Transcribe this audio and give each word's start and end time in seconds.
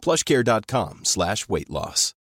plushcare.com 0.00 1.04
slash 1.04 1.48
weight 1.48 1.70
loss. 1.70 2.14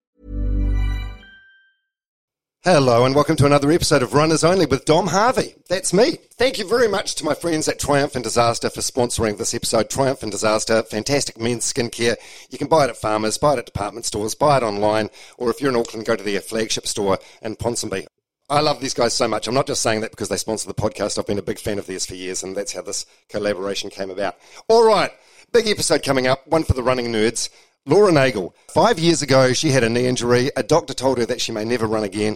Hello 2.63 3.05
and 3.05 3.15
welcome 3.15 3.37
to 3.37 3.45
another 3.45 3.71
episode 3.71 4.03
of 4.03 4.13
Runners 4.13 4.43
Only 4.43 4.65
with 4.65 4.83
Dom 4.83 5.07
Harvey. 5.07 5.55
That's 5.69 5.93
me. 5.93 6.17
Thank 6.33 6.57
you 6.57 6.67
very 6.67 6.89
much 6.89 7.15
to 7.15 7.23
my 7.23 7.33
friends 7.33 7.69
at 7.69 7.79
Triumph 7.79 8.15
and 8.15 8.23
Disaster 8.23 8.69
for 8.69 8.81
sponsoring 8.81 9.37
this 9.37 9.53
episode. 9.53 9.89
Triumph 9.89 10.21
and 10.21 10.31
Disaster, 10.31 10.83
fantastic 10.83 11.39
men's 11.39 11.71
skincare. 11.71 12.17
You 12.49 12.57
can 12.57 12.67
buy 12.67 12.83
it 12.83 12.89
at 12.89 12.97
farmers, 12.97 13.37
buy 13.37 13.53
it 13.53 13.59
at 13.59 13.67
department 13.67 14.05
stores, 14.05 14.35
buy 14.35 14.57
it 14.57 14.63
online, 14.63 15.11
or 15.37 15.49
if 15.49 15.61
you're 15.61 15.69
in 15.69 15.77
Auckland, 15.77 16.05
go 16.05 16.17
to 16.17 16.23
their 16.23 16.41
flagship 16.41 16.87
store 16.87 17.19
in 17.41 17.55
Ponsonby. 17.55 18.05
I 18.49 18.59
love 18.59 18.81
these 18.81 18.93
guys 18.93 19.13
so 19.13 19.27
much. 19.29 19.47
I'm 19.47 19.53
not 19.53 19.67
just 19.67 19.81
saying 19.81 20.01
that 20.01 20.11
because 20.11 20.27
they 20.27 20.35
sponsor 20.37 20.67
the 20.67 20.73
podcast. 20.73 21.17
I've 21.17 21.27
been 21.27 21.37
a 21.37 21.43
big 21.43 21.59
fan 21.59 21.79
of 21.79 21.85
theirs 21.85 22.05
for 22.05 22.15
years, 22.15 22.43
and 22.43 22.55
that's 22.55 22.73
how 22.73 22.81
this 22.81 23.05
collaboration 23.29 23.89
came 23.89 24.09
about. 24.09 24.35
All 24.67 24.85
right, 24.85 25.11
big 25.53 25.67
episode 25.67 26.03
coming 26.03 26.27
up, 26.27 26.45
one 26.47 26.63
for 26.63 26.73
the 26.73 26.83
running 26.83 27.13
nerds. 27.13 27.49
Laura 27.87 28.11
Nagel. 28.11 28.53
Five 28.67 28.99
years 28.99 29.21
ago, 29.21 29.53
she 29.53 29.69
had 29.69 29.83
a 29.83 29.89
knee 29.89 30.07
injury. 30.07 30.51
A 30.57 30.61
doctor 30.61 30.93
told 30.93 31.17
her 31.19 31.25
that 31.25 31.39
she 31.39 31.53
may 31.53 31.63
never 31.63 31.87
run 31.87 32.03
again. 32.03 32.35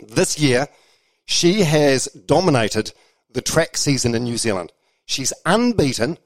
This 0.00 0.38
year, 0.38 0.68
she 1.24 1.62
has 1.62 2.06
dominated 2.06 2.92
the 3.32 3.42
track 3.42 3.76
season 3.76 4.14
in 4.14 4.22
New 4.24 4.38
Zealand. 4.38 4.72
She's 5.06 5.32
unbeaten. 5.44 6.18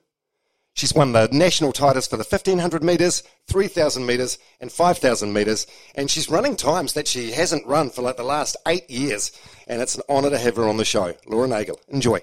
She's 0.74 0.92
won 0.92 1.12
the 1.12 1.28
national 1.32 1.72
titles 1.72 2.06
for 2.06 2.16
the 2.16 2.24
1500 2.24 2.84
metres, 2.84 3.22
3000 3.46 4.04
metres, 4.04 4.38
and 4.60 4.70
5000 4.70 5.32
metres. 5.32 5.66
And 5.94 6.10
she's 6.10 6.28
running 6.28 6.56
times 6.56 6.92
that 6.92 7.08
she 7.08 7.32
hasn't 7.32 7.66
run 7.66 7.88
for 7.88 8.02
like 8.02 8.18
the 8.18 8.24
last 8.24 8.56
eight 8.66 8.90
years. 8.90 9.32
And 9.66 9.80
it's 9.80 9.94
an 9.94 10.02
honour 10.08 10.30
to 10.30 10.38
have 10.38 10.56
her 10.56 10.68
on 10.68 10.76
the 10.76 10.84
show. 10.84 11.14
Laura 11.26 11.48
Nagel. 11.48 11.80
Enjoy. 11.88 12.20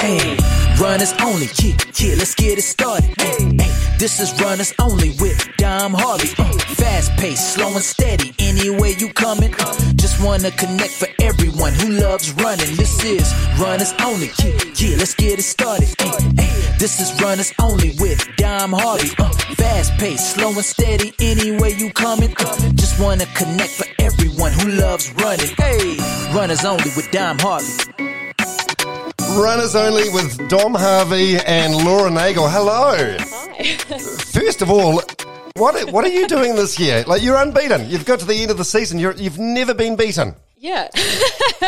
Hey, 0.00 0.36
runners 0.80 1.12
only, 1.20 1.48
yeah, 1.58 1.74
yeah, 1.96 2.14
let's 2.16 2.34
get 2.34 2.56
it 2.56 2.62
started. 2.62 3.10
Hey, 3.20 3.42
hey, 3.58 3.96
this 3.98 4.20
is 4.20 4.40
runners 4.40 4.72
only 4.78 5.10
with 5.20 5.44
Dom 5.56 5.92
Harvey. 5.92 6.28
Uh, 6.38 6.52
fast 6.76 7.10
paced, 7.16 7.54
slow 7.54 7.68
and 7.74 7.82
steady, 7.82 8.32
anywhere 8.38 8.90
you 8.90 9.12
coming. 9.12 9.52
Uh, 9.58 9.74
just 9.96 10.22
wanna 10.22 10.52
connect 10.52 10.92
for 10.92 11.08
everyone 11.20 11.72
who 11.74 11.90
loves 11.98 12.32
running. 12.34 12.76
This 12.76 13.04
is 13.04 13.34
runners 13.58 13.92
only, 14.04 14.30
yeah, 14.38 14.58
yeah, 14.76 14.96
let's 14.98 15.14
get 15.14 15.40
it 15.40 15.42
started. 15.42 15.88
Hey, 15.98 16.76
this 16.78 17.00
is 17.00 17.20
runners 17.20 17.52
only 17.60 17.96
with 17.98 18.24
Dom 18.36 18.72
Harvey. 18.72 19.10
Uh, 19.18 19.32
fast 19.56 19.92
paced, 19.98 20.34
slow 20.34 20.50
and 20.50 20.64
steady, 20.64 21.12
anywhere 21.18 21.70
you 21.70 21.90
coming. 21.90 22.32
Uh, 22.38 22.56
just 22.74 23.00
wanna 23.00 23.26
connect 23.34 23.70
for 23.70 23.86
everyone 23.98 24.52
who 24.52 24.70
loves 24.70 25.12
running. 25.14 25.50
Hey, 25.56 25.98
runners 26.32 26.64
only 26.64 26.90
with 26.96 27.10
Dom 27.10 27.38
Harvey. 27.40 28.07
Runners 29.36 29.74
only 29.76 30.08
with 30.08 30.48
Dom 30.48 30.74
Harvey 30.74 31.36
and 31.38 31.74
Laura 31.84 32.10
Nagel. 32.10 32.48
Hello. 32.48 33.16
Hi. 33.18 33.76
First 34.32 34.62
of 34.62 34.70
all, 34.70 35.00
what 35.54 35.84
what 35.90 36.04
are 36.04 36.08
you 36.08 36.26
doing 36.26 36.54
this 36.56 36.78
year? 36.78 37.04
Like 37.06 37.22
you're 37.22 37.36
unbeaten. 37.36 37.88
You've 37.88 38.04
got 38.04 38.20
to 38.20 38.24
the 38.26 38.34
end 38.42 38.50
of 38.50 38.56
the 38.58 38.64
season. 38.64 38.98
You're, 38.98 39.12
you've 39.12 39.38
never 39.38 39.74
been 39.74 39.96
beaten. 39.96 40.34
yeah. 40.56 40.88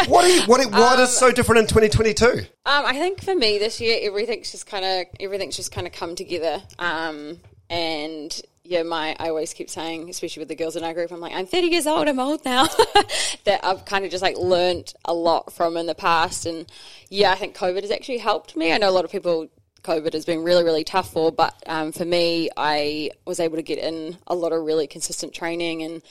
What 0.07 0.25
are 0.25 0.29
you, 0.29 0.43
what 0.43 0.65
what 0.73 0.99
is 1.01 1.11
so 1.11 1.31
different 1.33 1.61
in 1.63 1.67
2022? 1.67 2.27
um, 2.27 2.47
I 2.87 2.93
think 2.95 3.23
for 3.23 3.35
me 3.35 3.59
this 3.59 3.81
year, 3.81 3.99
everything's 4.03 4.51
just 4.53 4.67
kind 4.67 4.85
of 4.85 5.07
everything's 5.19 5.57
just 5.57 5.73
kind 5.73 5.87
of 5.87 5.93
come 5.93 6.15
together. 6.15 6.63
Um, 6.79 7.39
and 7.69 8.41
yeah, 8.71 8.85
my 8.85 9.17
I 9.19 9.31
always 9.31 9.53
keep 9.53 9.69
saying, 9.69 10.09
especially 10.09 10.43
with 10.43 10.49
the 10.49 10.55
girls 10.55 10.77
in 10.77 10.85
our 10.85 10.95
group, 10.95 11.11
I'm 11.11 11.19
like, 11.19 11.35
I'm 11.35 11.45
30 11.45 11.67
years 11.67 11.89
old. 11.89 12.07
I'm 12.07 12.21
old 12.21 12.45
now. 12.45 12.67
that 13.45 13.65
I've 13.65 13.85
kind 13.85 14.05
of 14.05 14.13
just 14.13 14.23
like 14.23 14.37
learnt 14.39 14.95
a 15.05 15.13
lot 15.13 15.53
from 15.53 15.77
in 15.77 15.87
the 15.87 15.95
past. 15.95 16.47
And 16.47 16.71
yeah, 17.09 17.33
I 17.33 17.35
think 17.35 17.57
COVID 17.57 17.83
has 17.83 17.91
actually 17.91 18.19
helped 18.19 18.57
me. 18.57 18.73
I 18.73 18.79
know 18.79 18.89
a 18.89 18.93
lot 18.93 19.05
of 19.05 19.11
people. 19.11 19.49
COVID 19.83 20.13
has 20.13 20.27
been 20.27 20.45
really, 20.45 20.63
really 20.63 20.85
tough 20.85 21.11
for, 21.11 21.33
but 21.33 21.55
um, 21.67 21.91
for 21.91 22.05
me, 22.05 22.51
I 22.55 23.11
was 23.27 23.41
able 23.41 23.57
to 23.57 23.63
get 23.63 23.79
in 23.79 24.19
a 24.27 24.35
lot 24.35 24.53
of 24.53 24.63
really 24.63 24.87
consistent 24.87 25.33
training 25.33 25.83
and 25.83 26.03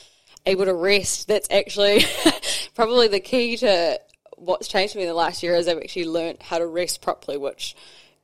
able 0.48 0.66
to 0.66 0.74
rest. 0.74 1.28
That's 1.28 1.48
actually 1.52 2.04
probably 2.76 3.08
the 3.08 3.20
key 3.20 3.58
to 3.58 4.02
what's 4.36 4.68
changed 4.68 4.94
for 4.94 4.98
me 4.98 5.04
in 5.04 5.08
the 5.08 5.14
last 5.14 5.44
year 5.44 5.54
is 5.54 5.68
I've 5.68 5.78
actually 5.78 6.06
learnt 6.06 6.42
how 6.42 6.58
to 6.58 6.66
rest 6.66 7.02
properly, 7.02 7.38
which, 7.38 7.76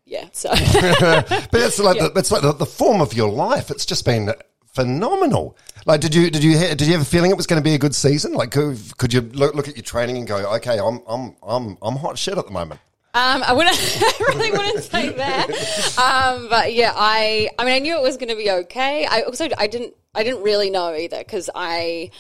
yeah, 0.06 0.30
so. 0.32 0.50
But 0.52 1.54
it's 1.54 1.80
like 1.80 2.00
the, 2.00 2.12
it's 2.16 2.32
like 2.32 2.42
the, 2.42 2.54
the 2.54 2.66
form 2.66 3.02
of 3.02 3.14
your 3.14 3.30
life. 3.30 3.72
It's 3.72 3.86
just 3.86 4.06
been 4.06 4.34
phenomenal. 4.74 5.58
Like, 5.86 6.02
did 6.02 6.14
you 6.14 6.30
did 6.30 6.44
you 6.44 6.58
ha- 6.58 6.76
did 6.76 6.82
you 6.82 6.94
have 6.94 7.02
a 7.02 7.06
feeling 7.06 7.32
it 7.32 7.38
was 7.38 7.48
going 7.48 7.62
to 7.62 7.64
be 7.64 7.76
a 7.76 7.80
good 7.80 7.96
season? 7.96 8.34
Like, 8.34 8.52
could, 8.52 8.78
could 8.98 9.14
you 9.14 9.22
look, 9.22 9.56
look 9.56 9.68
at 9.68 9.76
your 9.76 9.84
training 9.84 10.18
and 10.18 10.28
go, 10.28 10.38
okay, 10.56 10.80
I'm 10.80 11.02
I'm 11.08 11.36
I'm 11.42 11.78
I'm 11.82 11.96
hot 11.96 12.18
shit 12.18 12.38
at 12.38 12.46
the 12.46 12.52
moment. 12.52 12.80
Um, 13.16 13.44
I 13.44 13.54
wouldn't, 13.54 13.78
I 14.02 14.24
really 14.28 14.52
wouldn't 14.52 14.84
say 14.84 15.08
that. 15.14 15.50
Um, 15.98 16.50
but 16.50 16.74
yeah, 16.74 16.92
I, 16.94 17.50
I 17.58 17.64
mean, 17.64 17.74
I 17.74 17.80
knew 17.80 17.96
it 17.96 18.02
was 18.02 18.18
going 18.18 18.28
to 18.28 18.36
be 18.36 18.52
okay. 18.52 19.06
I 19.06 19.22
also, 19.22 19.48
I 19.58 19.68
didn't, 19.68 19.94
I 20.14 20.26
didn't 20.26 20.44
really 20.44 20.70
know 20.70 20.94
either 20.94 21.20
because 21.20 21.50
I, 21.56 22.12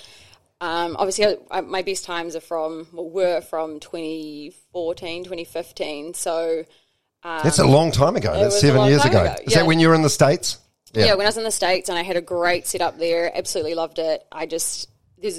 um, 0.62 0.95
obviously 0.97 1.25
I, 1.25 1.35
I, 1.51 1.59
my 1.59 1.81
best 1.81 2.06
times 2.06 2.34
are 2.38 2.40
from, 2.40 2.88
well, 2.94 3.09
were 3.09 3.41
from 3.41 3.81
2014, 3.81 5.25
2015. 5.25 6.13
So, 6.13 6.63
That's 7.44 7.59
a 7.59 7.66
long 7.66 7.91
time 7.91 8.16
ago. 8.16 8.34
That's 8.34 8.59
seven 8.59 8.86
years 8.88 9.03
ago. 9.03 9.22
ago, 9.22 9.36
Is 9.44 9.52
yeah. 9.53 9.59
that 9.59 9.66
when 9.68 9.80
you 9.80 9.90
were 9.90 9.96
in 9.96 10.02
the 10.03 10.09
states? 10.09 10.59
yeah. 10.94 11.13
when 11.16 11.25
I 11.25 11.30
was 11.30 11.38
in 11.38 11.44
the 11.44 11.52
States 11.52 11.90
and 11.90 11.97
I 11.97 12.03
had 12.03 12.16
a 12.16 12.22
great 12.22 12.68
setup 12.68 12.97
there, 12.97 13.30
absolutely 13.38 13.74
loved 13.75 14.00
it. 14.00 14.25
I 14.31 14.46
just, 14.46 14.90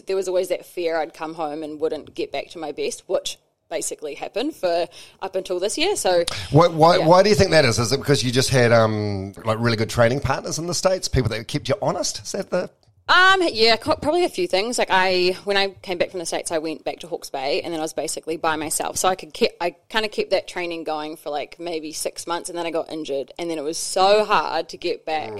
there 0.06 0.16
was 0.16 0.28
always 0.28 0.48
that 0.48 0.66
fear 0.66 0.98
I'd 0.98 1.14
come 1.14 1.34
home 1.34 1.62
and 1.62 1.80
wouldn't 1.80 2.14
get 2.14 2.30
back 2.32 2.48
to 2.50 2.58
my 2.58 2.72
best, 2.72 3.04
which 3.08 3.38
basically 3.70 4.14
happened 4.14 4.54
for 4.54 4.86
up 5.22 5.34
until 5.34 5.58
this 5.58 5.78
year. 5.78 5.96
So, 5.96 6.24
Why, 6.50 6.68
why, 6.68 6.98
Yeah. 6.98 7.06
why 7.06 7.22
do 7.22 7.30
you 7.30 7.34
think 7.34 7.50
that 7.52 7.64
is? 7.64 7.78
Is 7.78 7.90
it 7.92 7.98
because 7.98 8.22
you 8.22 8.30
just 8.30 8.50
had 8.50 8.70
um, 8.72 9.32
like 9.44 9.58
really 9.58 9.76
good 9.76 9.90
training 9.90 10.20
partners 10.20 10.58
in 10.58 10.66
the 10.66 10.74
states, 10.74 11.08
people 11.08 11.30
that 11.30 11.48
kept 11.48 11.68
you 11.68 11.74
honest? 11.80 12.22
Is 12.22 12.32
that 12.32 12.50
the 12.50 12.68
Um, 13.08 13.40
yeah, 13.52 13.76
probably 13.76 14.24
a 14.24 14.28
few 14.28 14.48
things. 14.48 14.78
Like 14.78 14.88
I, 14.90 15.36
when 15.44 15.56
I 15.56 15.68
came 15.68 15.96
back 15.96 16.10
from 16.10 16.18
the 16.18 16.26
states, 16.26 16.50
I 16.50 16.58
went 16.58 16.82
back 16.82 16.98
to 17.00 17.06
Hawke's 17.06 17.30
Bay, 17.30 17.62
and 17.62 17.72
then 17.72 17.78
I 17.78 17.84
was 17.84 17.92
basically 17.92 18.36
by 18.36 18.56
myself. 18.56 18.96
So 18.96 19.08
I 19.08 19.14
could 19.14 19.32
keep, 19.32 19.52
I 19.60 19.76
kind 19.88 20.04
of 20.04 20.10
kept 20.10 20.30
that 20.30 20.48
training 20.48 20.82
going 20.82 21.16
for 21.16 21.30
like 21.30 21.60
maybe 21.60 21.92
six 21.92 22.26
months, 22.26 22.48
and 22.48 22.58
then 22.58 22.66
I 22.66 22.72
got 22.72 22.90
injured, 22.90 23.32
and 23.38 23.48
then 23.48 23.58
it 23.58 23.62
was 23.62 23.78
so 23.78 24.24
hard 24.24 24.68
to 24.70 24.76
get 24.76 25.04
back 25.04 25.32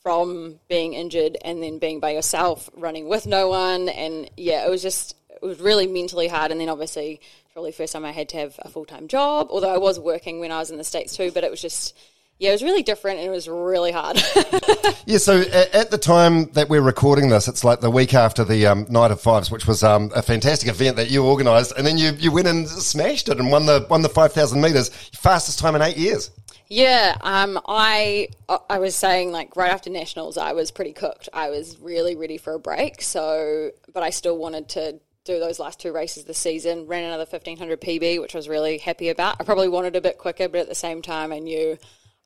from 0.00 0.60
being 0.68 0.94
injured 0.94 1.38
and 1.44 1.60
then 1.60 1.78
being 1.78 1.98
by 1.98 2.10
yourself, 2.10 2.70
running 2.76 3.08
with 3.08 3.26
no 3.26 3.48
one, 3.48 3.88
and 3.88 4.30
yeah, 4.36 4.64
it 4.64 4.70
was 4.70 4.82
just 4.82 5.16
it 5.28 5.42
was 5.42 5.58
really 5.58 5.88
mentally 5.88 6.28
hard. 6.28 6.52
And 6.52 6.60
then 6.60 6.68
obviously, 6.68 7.20
probably 7.52 7.72
the 7.72 7.78
first 7.78 7.94
time 7.94 8.04
I 8.04 8.12
had 8.12 8.28
to 8.28 8.36
have 8.36 8.54
a 8.60 8.68
full 8.68 8.84
time 8.84 9.08
job, 9.08 9.48
although 9.50 9.74
I 9.74 9.78
was 9.78 9.98
working 9.98 10.38
when 10.38 10.52
I 10.52 10.58
was 10.58 10.70
in 10.70 10.78
the 10.78 10.84
states 10.84 11.16
too, 11.16 11.32
but 11.32 11.42
it 11.42 11.50
was 11.50 11.60
just. 11.60 11.96
Yeah, 12.38 12.50
it 12.50 12.52
was 12.52 12.62
really 12.62 12.82
different 12.82 13.18
and 13.18 13.28
it 13.28 13.30
was 13.30 13.48
really 13.48 13.92
hard. 13.92 14.20
Yeah, 15.04 15.18
so 15.18 15.40
at, 15.40 15.74
at 15.74 15.90
the 15.90 15.98
time 15.98 16.44
that 16.52 16.68
we're 16.68 16.80
recording 16.80 17.28
this, 17.28 17.48
it's 17.48 17.64
like 17.64 17.80
the 17.80 17.90
week 17.90 18.14
after 18.14 18.44
the 18.44 18.66
um, 18.66 18.86
Night 18.88 19.10
of 19.10 19.20
Fives, 19.20 19.50
which 19.50 19.66
was 19.66 19.82
um, 19.82 20.12
a 20.14 20.22
fantastic 20.22 20.68
event 20.68 20.96
that 20.96 21.10
you 21.10 21.26
organised, 21.26 21.72
and 21.76 21.84
then 21.84 21.98
you, 21.98 22.12
you 22.12 22.30
went 22.30 22.46
and 22.46 22.68
smashed 22.68 23.28
it 23.28 23.40
and 23.40 23.50
won 23.50 23.66
the 23.66 23.84
won 23.90 24.02
the 24.02 24.08
five 24.08 24.32
thousand 24.32 24.60
meters, 24.60 24.90
fastest 25.12 25.58
time 25.58 25.74
in 25.74 25.82
eight 25.82 25.96
years. 25.96 26.30
Yeah, 26.68 27.16
um, 27.20 27.60
I 27.66 28.28
I 28.70 28.78
was 28.78 28.94
saying 28.94 29.32
like 29.32 29.56
right 29.56 29.72
after 29.72 29.90
nationals, 29.90 30.38
I 30.38 30.52
was 30.52 30.70
pretty 30.70 30.92
cooked. 30.92 31.28
I 31.32 31.50
was 31.50 31.78
really 31.80 32.14
ready 32.14 32.38
for 32.38 32.54
a 32.54 32.60
break. 32.60 33.02
So, 33.02 33.72
but 33.92 34.04
I 34.04 34.10
still 34.10 34.38
wanted 34.38 34.68
to 34.70 35.00
do 35.24 35.38
those 35.40 35.58
last 35.58 35.80
two 35.80 35.92
races 35.92 36.24
this 36.24 36.38
season. 36.38 36.86
Ran 36.86 37.04
another 37.04 37.26
fifteen 37.26 37.58
hundred 37.58 37.80
PB, 37.80 38.20
which 38.20 38.36
I 38.36 38.38
was 38.38 38.48
really 38.48 38.78
happy 38.78 39.08
about. 39.08 39.36
I 39.40 39.44
probably 39.44 39.68
wanted 39.68 39.96
a 39.96 40.00
bit 40.00 40.16
quicker, 40.16 40.48
but 40.48 40.60
at 40.60 40.68
the 40.68 40.74
same 40.76 41.02
time, 41.02 41.32
I 41.32 41.40
knew 41.40 41.76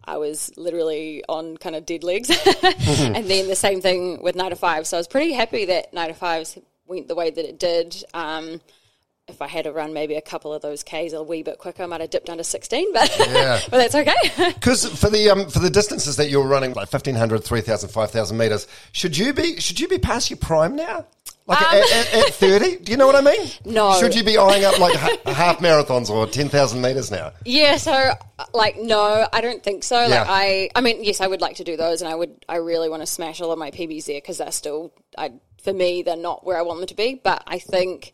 I 0.06 0.18
was 0.18 0.52
literally 0.56 1.24
on 1.28 1.56
kind 1.56 1.74
of 1.74 1.84
dead 1.84 2.04
legs. 2.04 2.30
and 2.62 3.26
then 3.26 3.48
the 3.48 3.56
same 3.56 3.80
thing 3.80 4.22
with 4.22 4.36
Night 4.36 4.52
of 4.52 4.58
Five. 4.58 4.86
So 4.86 4.96
I 4.96 5.00
was 5.00 5.08
pretty 5.08 5.32
happy 5.32 5.66
that 5.66 5.92
Night 5.92 6.10
of 6.10 6.16
Fives 6.16 6.58
went 6.86 7.08
the 7.08 7.14
way 7.14 7.30
that 7.30 7.44
it 7.48 7.58
did. 7.58 8.04
Um, 8.14 8.60
if 9.28 9.42
I 9.42 9.48
had 9.48 9.64
to 9.64 9.72
run 9.72 9.92
maybe 9.92 10.14
a 10.14 10.20
couple 10.20 10.52
of 10.52 10.62
those 10.62 10.84
Ks 10.84 11.12
a 11.12 11.22
wee 11.22 11.42
bit 11.42 11.58
quicker, 11.58 11.82
I 11.82 11.86
might 11.86 12.00
have 12.00 12.10
dipped 12.10 12.30
under 12.30 12.44
16, 12.44 12.92
but, 12.92 13.18
Yeah. 13.18 13.60
but 13.70 13.78
that's 13.78 13.94
okay. 13.94 14.14
Because 14.54 14.86
for 14.86 15.10
the 15.10 15.30
um, 15.30 15.48
for 15.48 15.58
the 15.58 15.70
distances 15.70 16.16
that 16.16 16.30
you're 16.30 16.46
running, 16.46 16.70
like 16.70 16.92
1500, 16.92 17.42
3000, 17.42 17.88
5000 17.88 18.36
meters, 18.36 18.68
should 18.92 19.16
you 19.16 19.32
be 19.32 19.60
should 19.60 19.80
you 19.80 19.88
be 19.88 19.98
past 19.98 20.30
your 20.30 20.36
prime 20.36 20.76
now? 20.76 21.06
Like 21.48 21.62
at, 21.62 21.74
at, 21.92 22.14
at 22.28 22.34
30? 22.34 22.76
Do 22.78 22.90
you 22.90 22.98
know 22.98 23.06
what 23.06 23.14
I 23.14 23.20
mean? 23.20 23.48
No. 23.64 23.94
Should 24.00 24.16
you 24.16 24.24
be 24.24 24.36
eyeing 24.36 24.64
up 24.64 24.78
like 24.80 24.96
ha- 24.96 25.32
half 25.32 25.58
marathons 25.60 26.10
or 26.10 26.26
10,000 26.26 26.80
metres 26.80 27.10
now? 27.12 27.32
Yeah, 27.44 27.76
so 27.76 28.12
like 28.52 28.76
no, 28.78 29.28
I 29.32 29.40
don't 29.40 29.62
think 29.62 29.84
so. 29.84 30.00
Yeah. 30.00 30.22
Like 30.22 30.26
I, 30.28 30.70
I 30.74 30.80
mean, 30.80 31.04
yes, 31.04 31.20
I 31.20 31.26
would 31.28 31.40
like 31.40 31.56
to 31.56 31.64
do 31.64 31.76
those, 31.76 32.02
and 32.02 32.10
I 32.10 32.14
would, 32.16 32.44
I 32.48 32.56
really 32.56 32.88
want 32.88 33.02
to 33.02 33.06
smash 33.06 33.40
all 33.40 33.52
of 33.52 33.58
my 33.60 33.70
PBs 33.70 34.06
there 34.06 34.16
because 34.20 34.38
they're 34.38 34.50
still, 34.50 34.92
I 35.16 35.32
for 35.62 35.72
me, 35.72 36.02
they're 36.02 36.16
not 36.16 36.44
where 36.44 36.58
I 36.58 36.62
want 36.62 36.80
them 36.80 36.88
to 36.88 36.94
be. 36.94 37.14
But 37.22 37.42
I 37.46 37.58
think, 37.60 38.12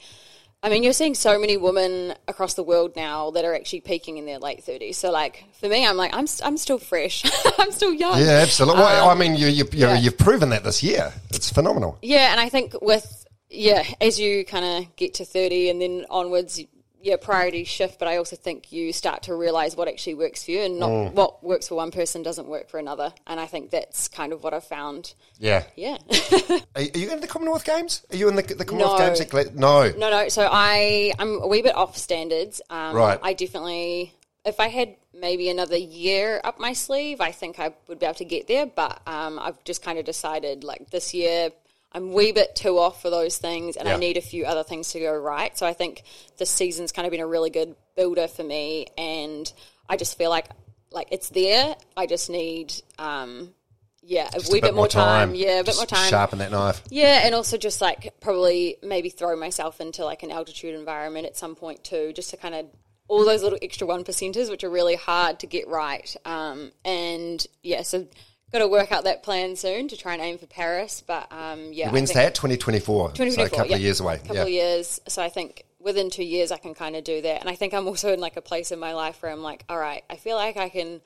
I 0.62 0.68
mean, 0.68 0.82
you're 0.82 0.92
seeing 0.92 1.14
so 1.14 1.38
many 1.38 1.56
women 1.56 2.14
across 2.28 2.54
the 2.54 2.62
world 2.62 2.96
now 2.96 3.30
that 3.32 3.44
are 3.46 3.54
actually 3.54 3.80
peaking 3.80 4.18
in 4.18 4.26
their 4.26 4.38
late 4.40 4.62
thirties. 4.62 4.98
So 4.98 5.10
like 5.10 5.44
for 5.58 5.68
me, 5.68 5.86
I'm 5.86 5.96
like, 5.96 6.14
I'm, 6.14 6.26
I'm 6.44 6.58
still 6.58 6.78
fresh, 6.78 7.24
I'm 7.58 7.72
still 7.72 7.94
young. 7.94 8.18
Yeah, 8.20 8.40
absolutely. 8.42 8.80
well, 8.82 9.08
I 9.08 9.14
mean, 9.14 9.36
you, 9.36 9.46
you, 9.48 9.64
you, 9.72 9.86
Um, 9.86 9.94
yeah. 9.94 9.98
you've 9.98 10.18
proven 10.18 10.50
that 10.50 10.64
this 10.64 10.82
year. 10.82 11.12
It's 11.30 11.50
phenomenal. 11.50 11.98
Yeah, 12.02 12.30
and 12.30 12.38
I 12.40 12.48
think 12.50 12.74
with 12.82 13.21
yeah, 13.52 13.84
as 14.00 14.18
you 14.18 14.44
kind 14.44 14.64
of 14.64 14.96
get 14.96 15.14
to 15.14 15.24
thirty 15.24 15.68
and 15.70 15.80
then 15.80 16.06
onwards, 16.10 16.60
yeah, 17.00 17.16
priorities 17.16 17.68
shift. 17.68 17.98
But 17.98 18.08
I 18.08 18.16
also 18.16 18.36
think 18.36 18.72
you 18.72 18.92
start 18.92 19.24
to 19.24 19.34
realize 19.34 19.76
what 19.76 19.88
actually 19.88 20.14
works 20.14 20.44
for 20.44 20.52
you, 20.52 20.60
and 20.62 20.78
not 20.78 20.90
Mm. 20.90 21.12
what 21.14 21.42
works 21.44 21.68
for 21.68 21.74
one 21.74 21.90
person 21.90 22.22
doesn't 22.22 22.46
work 22.46 22.68
for 22.70 22.78
another. 22.78 23.12
And 23.26 23.38
I 23.40 23.46
think 23.46 23.70
that's 23.70 24.08
kind 24.08 24.32
of 24.32 24.42
what 24.44 24.54
I've 24.54 24.64
found. 24.64 25.14
Yeah. 25.38 25.64
Yeah. 25.76 25.98
Are, 26.50 26.58
are 26.76 26.82
you 26.82 27.06
going 27.06 27.16
to 27.18 27.20
the 27.20 27.26
Commonwealth 27.26 27.64
Games? 27.64 28.02
Are 28.12 28.16
you 28.16 28.28
in 28.28 28.36
the, 28.36 28.42
the 28.42 28.64
Commonwealth 28.64 28.98
No. 29.00 29.06
Games? 29.06 29.20
at 29.20 29.54
No. 29.56 29.90
no, 29.90 30.10
no. 30.10 30.28
So 30.28 30.48
I 30.50 31.12
I'm 31.18 31.40
a 31.42 31.46
wee 31.48 31.62
bit 31.62 31.74
off 31.74 31.96
standards. 31.96 32.60
Um, 32.70 32.94
Right. 32.96 33.18
I 33.22 33.32
definitely, 33.34 34.14
if 34.44 34.60
I 34.60 34.68
had 34.68 34.94
maybe 35.12 35.48
another 35.50 35.76
year 35.76 36.40
up 36.44 36.58
my 36.58 36.72
sleeve, 36.72 37.20
I 37.20 37.32
think 37.32 37.58
I 37.58 37.74
would 37.88 37.98
be 37.98 38.06
able 38.06 38.14
to 38.14 38.24
get 38.24 38.46
there. 38.46 38.66
But 38.66 39.02
um, 39.06 39.38
I've 39.40 39.62
just 39.64 39.82
kind 39.82 39.98
of 39.98 40.04
decided 40.04 40.62
like 40.64 40.90
this 40.90 41.12
year. 41.14 41.50
I'm 41.94 42.12
wee 42.12 42.32
bit 42.32 42.56
too 42.56 42.78
off 42.78 43.02
for 43.02 43.10
those 43.10 43.36
things, 43.38 43.76
and 43.76 43.86
Yeah. 43.86 43.94
I 43.94 43.98
need 43.98 44.16
a 44.16 44.22
few 44.22 44.44
other 44.46 44.62
things 44.62 44.90
to 44.92 45.00
go 45.00 45.12
right. 45.12 45.56
So 45.56 45.66
I 45.66 45.72
think 45.74 46.02
this 46.38 46.50
season's 46.50 46.90
kind 46.92 47.06
of 47.06 47.10
been 47.10 47.20
a 47.20 47.26
really 47.26 47.50
good 47.50 47.76
builder 47.96 48.28
for 48.28 48.42
me, 48.42 48.86
and 48.96 49.50
I 49.88 49.96
just 49.96 50.16
feel 50.16 50.30
like 50.30 50.46
like 50.90 51.08
it's 51.10 51.30
there. 51.30 51.74
I 51.96 52.06
just 52.06 52.28
need, 52.28 52.74
um, 52.98 53.54
yeah, 54.02 54.28
a 54.34 54.40
wee 54.52 54.58
a 54.58 54.62
bit, 54.62 54.74
more 54.74 54.88
time. 54.88 55.34
Yeah, 55.34 55.60
a 55.60 55.64
bit 55.64 55.76
more 55.76 55.86
time. 55.86 56.10
Sharpen 56.10 56.38
that 56.40 56.50
knife. 56.50 56.82
Yeah, 56.90 57.22
and 57.24 57.34
also 57.34 57.56
just 57.56 57.80
like 57.80 58.12
probably 58.20 58.76
maybe 58.82 59.08
throw 59.08 59.36
myself 59.36 59.80
into 59.80 60.04
like 60.04 60.22
an 60.22 60.30
altitude 60.30 60.74
environment 60.74 61.26
at 61.26 61.36
some 61.36 61.54
point 61.54 61.82
too, 61.84 62.12
just 62.14 62.30
to 62.30 62.36
kind 62.36 62.54
of 62.54 62.66
all 63.08 63.24
those 63.24 63.42
little 63.42 63.58
extra 63.62 63.86
one 63.86 64.04
percenters, 64.04 64.50
which 64.50 64.64
are 64.64 64.70
really 64.70 64.96
hard 64.96 65.38
to 65.40 65.46
get 65.46 65.68
right. 65.68 66.14
Um, 66.24 66.72
and 66.84 67.46
yeah, 67.62 67.82
so 67.82 68.06
got 68.52 68.58
to 68.58 68.68
work 68.68 68.92
out 68.92 69.04
that 69.04 69.22
plan 69.22 69.56
soon 69.56 69.88
to 69.88 69.96
try 69.96 70.12
and 70.12 70.22
aim 70.22 70.38
for 70.38 70.46
Paris. 70.46 71.02
But 71.06 71.32
um, 71.32 71.72
yeah, 71.72 71.90
When's 71.90 72.12
that? 72.12 72.34
2024. 72.34 73.16
So 73.16 73.24
a 73.24 73.48
couple 73.48 73.66
yeah. 73.66 73.76
of 73.76 73.80
years 73.80 74.00
away. 74.00 74.14
A 74.14 74.18
couple 74.18 74.36
yeah. 74.36 74.42
of 74.42 74.48
years. 74.50 75.00
So 75.08 75.22
I 75.22 75.28
think 75.28 75.64
within 75.80 76.10
two 76.10 76.24
years 76.24 76.52
I 76.52 76.58
can 76.58 76.74
kind 76.74 76.94
of 76.94 77.04
do 77.04 77.22
that. 77.22 77.40
And 77.40 77.48
I 77.48 77.54
think 77.54 77.74
I'm 77.74 77.86
also 77.86 78.12
in 78.12 78.20
like 78.20 78.36
a 78.36 78.42
place 78.42 78.70
in 78.70 78.78
my 78.78 78.94
life 78.94 79.22
where 79.22 79.32
I'm 79.32 79.42
like, 79.42 79.64
all 79.68 79.78
right, 79.78 80.04
I 80.08 80.16
feel 80.16 80.36
like 80.36 80.56
I 80.56 80.68
can 80.68 81.00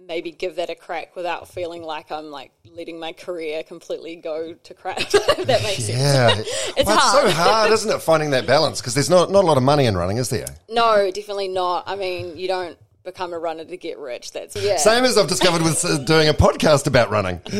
maybe 0.00 0.30
give 0.30 0.56
that 0.56 0.70
a 0.70 0.74
crack 0.74 1.16
without 1.16 1.48
feeling 1.48 1.82
like 1.82 2.12
I'm 2.12 2.30
like 2.30 2.52
letting 2.72 3.00
my 3.00 3.12
career 3.12 3.62
completely 3.62 4.16
go 4.16 4.54
to 4.54 4.74
crap. 4.74 4.98
if 5.00 5.46
that 5.46 5.62
makes 5.62 5.84
sense. 5.84 5.98
Yeah. 5.98 6.34
It's 6.76 6.86
well, 6.86 6.98
hard. 6.98 7.28
so 7.28 7.34
hard, 7.34 7.72
isn't 7.72 7.90
it, 7.90 8.00
finding 8.00 8.30
that 8.30 8.46
balance? 8.46 8.80
Because 8.80 8.94
there's 8.94 9.10
not, 9.10 9.30
not 9.30 9.44
a 9.44 9.46
lot 9.46 9.56
of 9.56 9.62
money 9.62 9.86
in 9.86 9.96
running, 9.96 10.18
is 10.18 10.30
there? 10.30 10.46
No, 10.68 11.10
definitely 11.10 11.48
not. 11.48 11.84
I 11.86 11.96
mean, 11.96 12.36
you 12.36 12.48
don't 12.48 12.78
become 13.08 13.32
a 13.32 13.38
runner 13.38 13.64
to 13.64 13.76
get 13.76 13.98
rich. 13.98 14.32
That's 14.32 14.54
yeah. 14.56 14.76
Same 14.76 15.04
as 15.04 15.16
I've 15.16 15.28
discovered 15.28 15.62
with 15.62 15.84
uh, 15.84 15.98
doing 15.98 16.28
a 16.28 16.34
podcast 16.34 16.86
about 16.86 17.10
running. 17.10 17.40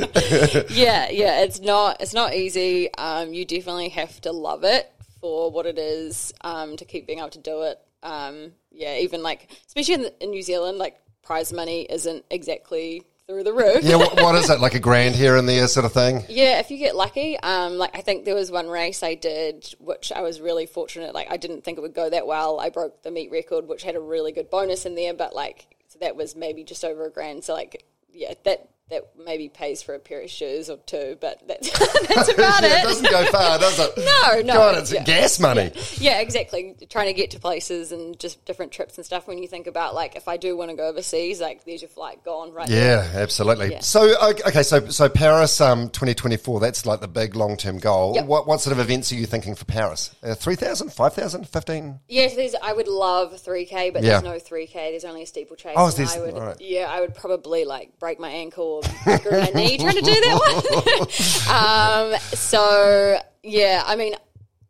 yeah, 0.70 1.08
yeah, 1.10 1.40
it's 1.40 1.60
not 1.60 2.00
it's 2.00 2.14
not 2.14 2.34
easy. 2.34 2.92
Um, 2.94 3.32
you 3.32 3.44
definitely 3.44 3.88
have 3.90 4.20
to 4.22 4.32
love 4.32 4.64
it 4.64 4.92
for 5.20 5.50
what 5.50 5.66
it 5.66 5.78
is 5.78 6.32
um, 6.42 6.76
to 6.76 6.84
keep 6.84 7.06
being 7.06 7.18
able 7.18 7.30
to 7.30 7.38
do 7.38 7.62
it. 7.62 7.80
Um, 8.02 8.52
yeah, 8.70 8.98
even 8.98 9.22
like 9.22 9.50
especially 9.66 9.94
in, 9.94 10.10
in 10.20 10.30
New 10.30 10.42
Zealand, 10.42 10.78
like 10.78 11.00
prize 11.22 11.52
money 11.52 11.82
isn't 11.88 12.24
exactly 12.30 13.02
through 13.28 13.44
the 13.44 13.52
roof. 13.52 13.82
Yeah, 13.82 13.96
what, 13.96 14.14
what 14.14 14.34
is 14.36 14.48
it? 14.50 14.58
Like 14.58 14.74
a 14.74 14.80
grand 14.80 15.14
here 15.14 15.36
and 15.36 15.48
there 15.48 15.68
sort 15.68 15.84
of 15.84 15.92
thing? 15.92 16.24
Yeah, 16.28 16.60
if 16.60 16.70
you 16.70 16.78
get 16.78 16.96
lucky, 16.96 17.38
um, 17.40 17.76
like 17.76 17.96
I 17.96 18.00
think 18.00 18.24
there 18.24 18.34
was 18.34 18.50
one 18.50 18.68
race 18.68 19.02
I 19.02 19.14
did, 19.14 19.74
which 19.78 20.10
I 20.10 20.22
was 20.22 20.40
really 20.40 20.66
fortunate. 20.66 21.14
Like 21.14 21.30
I 21.30 21.36
didn't 21.36 21.62
think 21.62 21.76
it 21.78 21.82
would 21.82 21.94
go 21.94 22.08
that 22.08 22.26
well. 22.26 22.58
I 22.58 22.70
broke 22.70 23.02
the 23.02 23.10
meet 23.10 23.30
record, 23.30 23.68
which 23.68 23.82
had 23.82 23.96
a 23.96 24.00
really 24.00 24.32
good 24.32 24.48
bonus 24.48 24.86
in 24.86 24.94
there, 24.94 25.12
but 25.12 25.34
like 25.34 25.76
so 25.88 25.98
that 26.00 26.16
was 26.16 26.34
maybe 26.34 26.64
just 26.64 26.84
over 26.84 27.04
a 27.06 27.10
grand. 27.10 27.44
So 27.44 27.52
like, 27.52 27.84
yeah, 28.10 28.32
that 28.44 28.70
that 28.90 29.10
maybe 29.22 29.48
pays 29.48 29.82
for 29.82 29.94
a 29.94 29.98
pair 29.98 30.22
of 30.22 30.30
shoes 30.30 30.70
or 30.70 30.78
two, 30.78 31.16
but 31.20 31.46
that's 31.46 31.70
that's 32.08 32.32
about 32.32 32.62
yeah, 32.62 32.78
it 32.78 32.80
it. 32.80 32.82
doesn't 32.84 33.10
go 33.10 33.24
far, 33.26 33.58
does 33.58 33.78
it? 33.78 33.92
No, 34.08 34.40
no, 34.40 34.54
God, 34.54 34.78
it's 34.78 34.92
yeah. 34.92 35.04
gas 35.04 35.38
money. 35.38 35.70
Yeah, 35.96 36.20
exactly. 36.20 36.74
Trying 36.88 37.06
to 37.06 37.12
get 37.12 37.30
to 37.32 37.40
places 37.40 37.92
and 37.92 38.18
just 38.18 38.44
different 38.44 38.72
trips 38.72 38.96
and 38.96 39.04
stuff. 39.04 39.26
When 39.26 39.38
you 39.38 39.46
think 39.48 39.66
about 39.66 39.94
like, 39.94 40.16
if 40.16 40.28
I 40.28 40.36
do 40.36 40.56
want 40.56 40.70
to 40.70 40.76
go 40.76 40.88
overseas, 40.88 41.40
like 41.40 41.64
there's 41.64 41.82
your 41.82 41.88
flight 41.88 42.24
gone 42.24 42.52
right. 42.52 42.68
there. 42.68 43.04
Yeah, 43.04 43.20
absolutely. 43.20 43.72
Yeah. 43.72 43.80
So, 43.80 44.14
okay, 44.46 44.62
so 44.62 44.88
so 44.88 45.08
Paris, 45.08 45.60
um, 45.60 45.88
2024, 45.90 46.60
that's 46.60 46.86
like 46.86 47.00
the 47.00 47.08
big 47.08 47.36
long 47.36 47.56
term 47.56 47.78
goal. 47.78 48.14
Yep. 48.14 48.26
What 48.26 48.46
what 48.46 48.60
sort 48.60 48.72
of 48.72 48.80
events 48.80 49.12
are 49.12 49.16
you 49.16 49.26
thinking 49.26 49.54
for 49.54 49.64
Paris? 49.64 50.14
Uh, 50.22 50.34
3,000, 50.34 50.92
5,000, 50.92 51.48
15? 51.48 52.00
Yes, 52.08 52.34
there's. 52.34 52.54
I 52.62 52.72
would 52.72 52.88
love 52.88 53.32
3k, 53.32 53.92
but 53.92 54.02
Yeah. 54.02 54.20
there's 54.20 54.22
no 54.22 54.56
3k. 54.56 54.72
There's 54.72 55.04
only 55.04 55.22
a 55.22 55.26
steeplechase. 55.26 55.74
Oh, 55.76 55.90
there's- 55.90 56.16
I 56.16 56.20
would, 56.20 56.34
right. 56.36 56.60
Yeah, 56.60 56.86
I 56.90 57.00
would 57.00 57.14
probably 57.14 57.64
like 57.64 57.98
break 57.98 58.18
my 58.18 58.30
ankle 58.30 58.77
or 58.78 59.18
screw 59.18 59.40
my 59.40 59.50
knee 59.54 59.78
trying 59.78 59.94
to 59.94 60.00
do 60.00 60.12
that 60.12 62.04
one. 62.06 62.12
um, 62.14 62.20
so 62.34 63.18
yeah, 63.42 63.82
I 63.86 63.96
mean, 63.96 64.14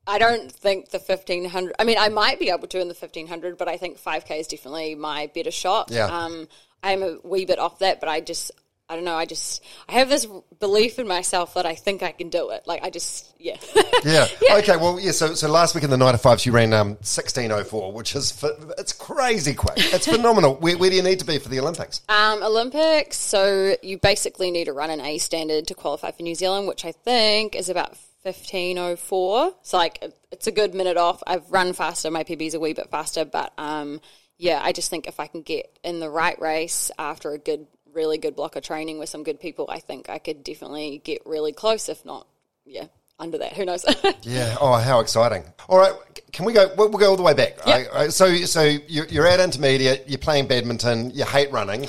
I 0.07 0.19
don't 0.19 0.51
think 0.51 0.91
the 0.91 0.99
1500. 0.99 1.75
I 1.79 1.85
mean, 1.85 1.99
I 1.99 2.09
might 2.09 2.39
be 2.39 2.49
able 2.49 2.67
to 2.69 2.81
in 2.81 2.89
the 2.89 2.95
1500, 2.95 3.59
but 3.59 3.69
I 3.69 3.77
think 3.77 3.99
5k 3.99 4.41
is 4.41 4.47
definitely 4.47 4.95
my 4.95 5.31
better 5.35 5.51
shot. 5.51 5.91
Yeah. 5.91 6.07
Um, 6.07 6.49
I'm 6.83 7.03
a 7.03 7.19
wee 7.23 7.45
bit 7.45 7.59
off 7.59 7.81
that, 7.81 8.01
but 8.01 8.09
I 8.09 8.21
just. 8.21 8.51
I 8.91 8.95
don't 8.95 9.05
know. 9.05 9.17
I 9.17 9.27
just 9.27 9.63
I 9.89 9.93
have 9.93 10.09
this 10.09 10.27
belief 10.61 10.99
in 10.99 11.07
myself 11.07 11.55
that 11.55 11.67
I 11.67 11.75
think 11.75 12.03
I 12.03 12.11
can 12.13 12.31
do 12.31 12.51
it. 12.51 12.67
Like 12.67 12.83
I 12.83 12.91
just 12.91 13.35
yeah. 13.39 13.57
Yeah. 14.05 14.27
Okay. 14.59 14.77
Well, 14.77 14.99
yeah. 14.99 15.13
So, 15.13 15.35
so 15.35 15.49
last 15.49 15.75
week 15.75 15.85
in 15.85 15.91
the 15.91 15.97
night 15.97 16.15
of 16.15 16.23
fives, 16.23 16.45
you 16.47 16.53
ran 16.53 16.73
um 16.73 16.97
sixteen 17.03 17.53
oh 17.53 17.63
four, 17.65 17.93
which 17.93 18.17
is 18.17 18.43
it's 18.79 18.93
crazy 18.93 19.55
quick. 19.55 19.75
It's 19.77 20.07
phenomenal. 20.11 20.55
Where, 20.57 20.77
where 20.79 20.91
do 20.91 20.97
you 20.97 21.03
need 21.03 21.19
to 21.21 21.27
be 21.27 21.39
for 21.39 21.49
the 21.49 21.61
Olympics? 21.61 22.01
Um, 22.09 22.43
Olympics, 22.43 23.19
so 23.19 23.77
you 23.83 23.99
basically 23.99 24.51
need 24.51 24.65
to 24.65 24.73
run 24.73 24.91
an 24.91 25.01
A 25.01 25.19
standard 25.19 25.67
to 25.69 25.75
qualify 25.75 26.11
for 26.11 26.23
New 26.23 26.35
Zealand, 26.35 26.67
which 26.67 26.85
I 26.85 26.93
think 26.93 27.55
is 27.55 27.69
about 27.69 27.97
1504. 28.23 29.53
So, 29.63 29.77
like, 29.77 30.03
it's 30.33 30.47
a 30.47 30.53
good 30.53 30.75
minute 30.75 30.97
off. 30.97 31.23
I've 31.27 31.51
run 31.51 31.73
faster. 31.73 32.11
My 32.11 32.25
PB's 32.25 32.55
a 32.55 32.61
wee 32.61 32.73
bit 32.73 32.91
faster, 32.91 33.25
but 33.25 33.53
um, 33.59 34.01
yeah, 34.39 34.61
I 34.63 34.73
just 34.73 34.91
think 34.91 35.07
if 35.07 35.19
I 35.21 35.27
can 35.27 35.43
get 35.43 35.79
in 35.83 36.01
the 36.01 36.11
right 36.11 36.41
race 36.41 36.91
after 36.99 37.33
a 37.33 37.39
good, 37.39 37.67
really 37.99 38.19
good 38.19 38.37
block 38.37 38.57
of 38.57 38.63
training 38.63 38.99
with 38.99 39.09
some 39.09 39.25
good 39.25 39.41
people, 39.41 39.67
I 39.69 39.81
think 39.81 40.09
I 40.09 40.19
could 40.19 40.45
definitely 40.45 41.03
get 41.05 41.23
really 41.27 41.53
close, 41.53 41.89
if 41.89 42.05
not, 42.05 42.27
yeah, 42.65 42.87
under 43.19 43.39
that. 43.39 43.55
Who 43.55 43.65
knows? 43.65 43.85
Yeah. 44.23 44.57
Oh, 44.61 44.75
how 44.75 45.01
exciting! 45.01 45.43
All 45.69 45.79
right, 45.79 45.93
can 46.33 46.45
we 46.45 46.53
go? 46.53 46.71
We'll, 46.77 46.89
go 46.91 47.11
all 47.11 47.17
the 47.17 47.23
way 47.23 47.35
back. 47.35 47.59
Yep. 47.67 48.13
So, 48.13 48.35
so 48.45 48.63
you're, 48.63 49.07
you're 49.07 49.27
at 49.27 49.41
intermediate. 49.41 50.05
You're 50.07 50.19
playing 50.19 50.47
badminton. 50.47 51.11
You 51.11 51.25
hate 51.25 51.51
running. 51.51 51.89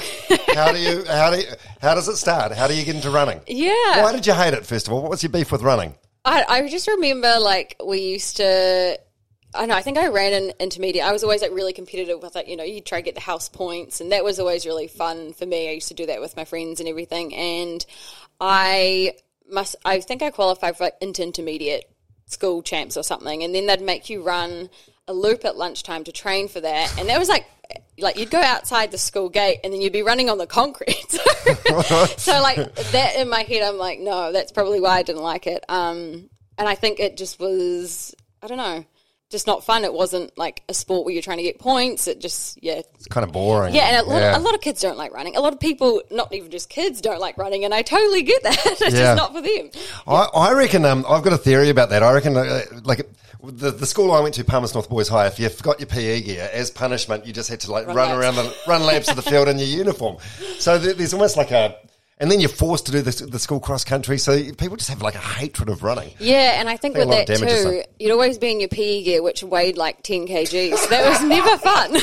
How 0.56 0.72
do 0.72 0.80
you? 0.80 1.04
How 1.08 1.32
do? 1.32 1.40
You, 1.40 1.48
how 1.82 1.96
does 1.96 2.08
it 2.08 2.18
start? 2.18 2.52
How 2.54 2.68
do 2.68 2.74
you 2.76 2.84
get 2.84 2.96
into 2.96 3.10
running? 3.10 3.42
yeah. 3.48 4.02
Why 4.02 4.12
did 4.12 4.26
you 4.26 4.34
hate 4.34 4.54
it? 4.54 4.66
First 4.66 4.88
of 4.88 4.94
all, 4.94 5.02
what 5.02 5.12
was 5.12 5.24
your 5.24 5.32
beef 5.32 5.52
with 5.52 5.62
running? 5.62 5.96
I, 6.26 6.46
I 6.48 6.68
just 6.70 6.88
remember 6.88 7.40
like 7.40 7.76
we 7.86 8.00
used 8.00 8.38
to. 8.38 9.00
I 9.54 9.66
know. 9.66 9.76
I 9.76 9.82
think 9.82 9.98
I 9.98 10.08
ran 10.10 10.34
in 10.34 10.54
intermediate. 10.60 11.06
I 11.06 11.12
was 11.12 11.24
always 11.24 11.42
like 11.42 11.52
really 11.52 11.74
competitive 11.74 12.22
with 12.22 12.36
like 12.36 12.48
you 12.48 12.56
know 12.56 12.64
you 12.64 12.82
try 12.82 13.00
to 13.00 13.06
get 13.06 13.16
the 13.16 13.22
house 13.22 13.50
points, 13.50 14.00
and 14.00 14.12
that 14.12 14.24
was 14.24 14.40
always 14.40 14.66
really 14.66 14.88
fun 14.88 15.34
for 15.34 15.46
me. 15.46 15.70
I 15.70 15.74
used 15.74 15.88
to 15.88 15.96
do 15.96 16.06
that 16.06 16.22
with 16.22 16.36
my 16.38 16.46
friends 16.46 16.80
and 16.80 16.88
everything, 16.88 17.34
and 17.34 17.84
I 18.40 19.14
must. 19.50 19.76
I 19.84 20.02
think 20.02 20.22
I 20.22 20.30
qualified 20.30 20.78
for 20.78 20.86
like 20.86 20.98
into 21.02 21.24
intermediate 21.24 21.90
school 22.28 22.62
champs 22.62 22.96
or 22.96 23.04
something, 23.04 23.44
and 23.44 23.56
then 23.56 23.66
they'd 23.66 23.82
make 23.82 24.10
you 24.10 24.22
run 24.22 24.70
a 25.08 25.14
loop 25.14 25.46
at 25.46 25.58
lunchtime 25.58 26.04
to 26.04 26.12
train 26.12 26.48
for 26.48 26.62
that, 26.62 26.98
and 27.00 27.10
that 27.10 27.20
was 27.20 27.30
like. 27.30 27.46
Like 28.00 28.18
you'd 28.18 28.32
go 28.32 28.40
outside 28.40 28.92
the 28.92 28.98
school 28.98 29.28
gate 29.28 29.60
and 29.64 29.74
then 29.74 29.82
you'd 29.82 29.94
be 29.94 30.04
running 30.04 30.30
on 30.30 30.38
the 30.38 30.48
concrete. 30.48 31.12
so 32.18 32.42
like 32.42 32.56
that 32.56 33.16
in 33.18 33.30
my 33.30 33.42
head, 33.42 33.62
I'm 33.62 33.78
like, 33.78 34.00
no, 34.00 34.32
that's 34.32 34.54
probably 34.54 34.80
why 34.80 34.92
I 34.92 35.04
didn't 35.04 35.22
like 35.22 35.46
it. 35.46 35.66
Um, 35.68 36.30
and 36.58 36.68
I 36.68 36.76
think 36.76 37.02
it 37.02 37.18
just 37.18 37.40
was, 37.40 38.16
I 38.42 38.48
don't 38.48 38.58
know, 38.58 38.86
just 39.30 39.46
not 39.46 39.64
fun. 39.64 39.84
It 39.84 39.94
wasn't 39.94 40.36
like 40.38 40.64
a 40.70 40.74
sport 40.74 41.06
where 41.06 41.14
you're 41.14 41.22
trying 41.22 41.38
to 41.38 41.44
get 41.44 41.60
points. 41.60 42.08
It 42.08 42.20
just, 42.20 42.62
yeah, 42.64 42.82
It's 42.96 43.08
kind 43.08 43.24
of 43.26 43.32
boring. 43.32 43.76
yeah. 43.76 43.84
And 44.00 44.08
a 44.08 44.10
lot, 44.10 44.20
Yeah. 44.20 44.38
a 44.38 44.40
lot 44.40 44.56
of 44.56 44.62
kids 44.62 44.82
don't 44.82 44.98
like 44.98 45.14
running. 45.14 45.36
A 45.36 45.40
lot 45.42 45.54
of 45.54 45.60
people, 45.60 46.02
not 46.10 46.34
even 46.34 46.50
just 46.50 46.70
kids, 46.70 47.00
don't 47.00 47.20
like 47.20 47.38
running, 47.38 47.64
and 47.64 47.74
I 47.74 47.84
totally 47.84 48.24
get 48.24 48.42
that. 48.44 48.58
it's 48.66 48.82
Yeah. 48.82 48.90
just 48.90 49.18
not 49.18 49.34
for 49.34 49.42
them. 49.42 49.70
I, 50.08 50.28
I 50.34 50.54
reckon 50.54 50.84
um, 50.84 51.06
I've 51.08 51.24
got 51.24 51.34
a 51.34 51.38
theory 51.38 51.70
about 51.70 51.90
that. 51.92 52.02
I 52.02 52.12
reckon, 52.12 52.36
uh, 52.38 52.62
like 52.84 53.08
the, 53.44 53.70
the 53.72 53.86
school 53.86 54.12
I 54.12 54.20
went 54.20 54.34
to, 54.36 54.44
Palmerston 54.44 54.80
North 54.80 54.90
Boys 54.90 55.08
High, 55.08 55.28
if 55.28 55.40
you 55.40 55.48
forgot 55.50 55.80
your 55.80 55.88
PE 55.88 56.22
gear, 56.22 56.50
as 56.52 56.72
punishment, 56.72 57.26
you 57.28 57.32
just 57.34 57.50
had 57.50 57.60
to 57.62 57.72
like 57.72 57.86
run, 57.86 57.96
Run 57.96 58.18
around 58.20 58.36
the 58.36 58.54
run 58.68 58.84
laps 58.84 59.10
of 59.10 59.16
the 59.16 59.22
field 59.22 59.48
in 59.48 59.60
your 59.60 59.68
uniform. 59.68 60.18
So 60.58 60.78
there, 60.80 60.94
there's 60.94 61.14
almost 61.14 61.38
like 61.38 61.52
a 61.52 61.76
And 62.22 62.30
then 62.30 62.42
you're 62.42 62.50
forced 62.50 62.86
to 62.88 62.92
do 62.92 63.02
the, 63.02 63.26
the 63.28 63.40
school 63.40 63.62
cross 63.62 63.86
country, 63.86 64.18
so 64.18 64.38
people 64.54 64.76
just 64.76 64.90
have 64.90 65.02
like 65.02 65.16
a 65.16 65.20
hatred 65.20 65.70
of 65.70 65.84
running. 65.84 66.12
Yeah, 66.20 66.60
and 66.60 66.68
I 66.68 66.76
think 66.76 66.96
Think 66.96 67.10
with 67.10 67.28
that 67.28 67.38
too, 67.38 67.84
you'd 67.98 68.12
always 68.12 68.38
be 68.38 68.52
in 68.52 68.60
your 68.60 68.68
PE 68.68 69.04
gear, 69.04 69.24
which 69.24 69.42
weighed 69.42 69.78
like 69.78 70.04
10 70.04 70.28
kgs. 70.28 70.76
So 70.76 70.90
that 70.90 71.10
was 71.10 71.24
never 71.24 71.58
fun. 71.58 71.98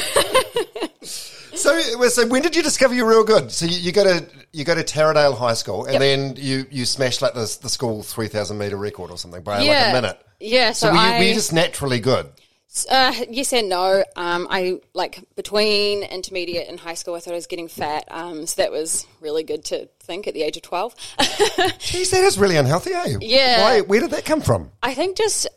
So, 1.56 1.80
so 2.08 2.26
when 2.26 2.42
did 2.42 2.54
you 2.54 2.62
discover 2.62 2.92
you're 2.92 3.08
real 3.08 3.24
good? 3.24 3.50
So 3.50 3.64
you, 3.64 3.78
you 3.78 3.90
go 3.92 4.04
to 4.04 4.26
you 4.52 4.64
go 4.64 4.74
to 4.74 4.82
Taradale 4.84 5.36
High 5.36 5.54
School, 5.54 5.84
and 5.86 5.94
Yep. 5.94 6.00
then 6.00 6.34
you 6.36 6.66
you 6.70 6.84
smash 6.84 7.22
like 7.22 7.32
the 7.32 7.58
the 7.62 7.70
school 7.70 8.02
three 8.02 8.28
thousand 8.28 8.58
meter 8.58 8.76
record 8.76 9.10
or 9.10 9.16
something 9.16 9.42
by 9.42 9.60
like 9.60 9.68
a 9.68 9.92
minute. 9.94 10.20
Yeah, 10.38 10.72
so 10.72 10.88
were, 10.88 10.94
you, 10.96 11.00
I- 11.00 11.18
were 11.18 11.24
you 11.24 11.32
just 11.34 11.54
naturally 11.54 11.98
good? 11.98 12.28
Uh, 12.84 13.14
yes 13.30 13.52
and 13.52 13.68
no. 13.68 14.04
Um, 14.16 14.46
I 14.50 14.80
like 14.92 15.24
between 15.36 16.02
intermediate 16.02 16.68
and 16.68 16.78
high 16.78 16.94
school, 16.94 17.14
I 17.14 17.20
thought 17.20 17.32
I 17.32 17.36
was 17.36 17.46
getting 17.46 17.68
fat. 17.68 18.04
Um, 18.10 18.46
so 18.46 18.60
that 18.62 18.72
was 18.72 19.06
really 19.20 19.44
good 19.44 19.64
to 19.66 19.88
think 20.00 20.26
at 20.26 20.34
the 20.34 20.42
age 20.42 20.56
of 20.56 20.62
12. 20.62 20.94
Geez, 21.78 22.10
that 22.10 22.24
is 22.24 22.38
really 22.38 22.56
unhealthy, 22.56 22.92
are 22.92 23.08
you? 23.08 23.18
Yeah. 23.22 23.62
Why? 23.62 23.80
Where 23.80 24.00
did 24.00 24.10
that 24.10 24.24
come 24.24 24.40
from? 24.40 24.70
I 24.82 24.92
think 24.92 25.16
just 25.16 25.48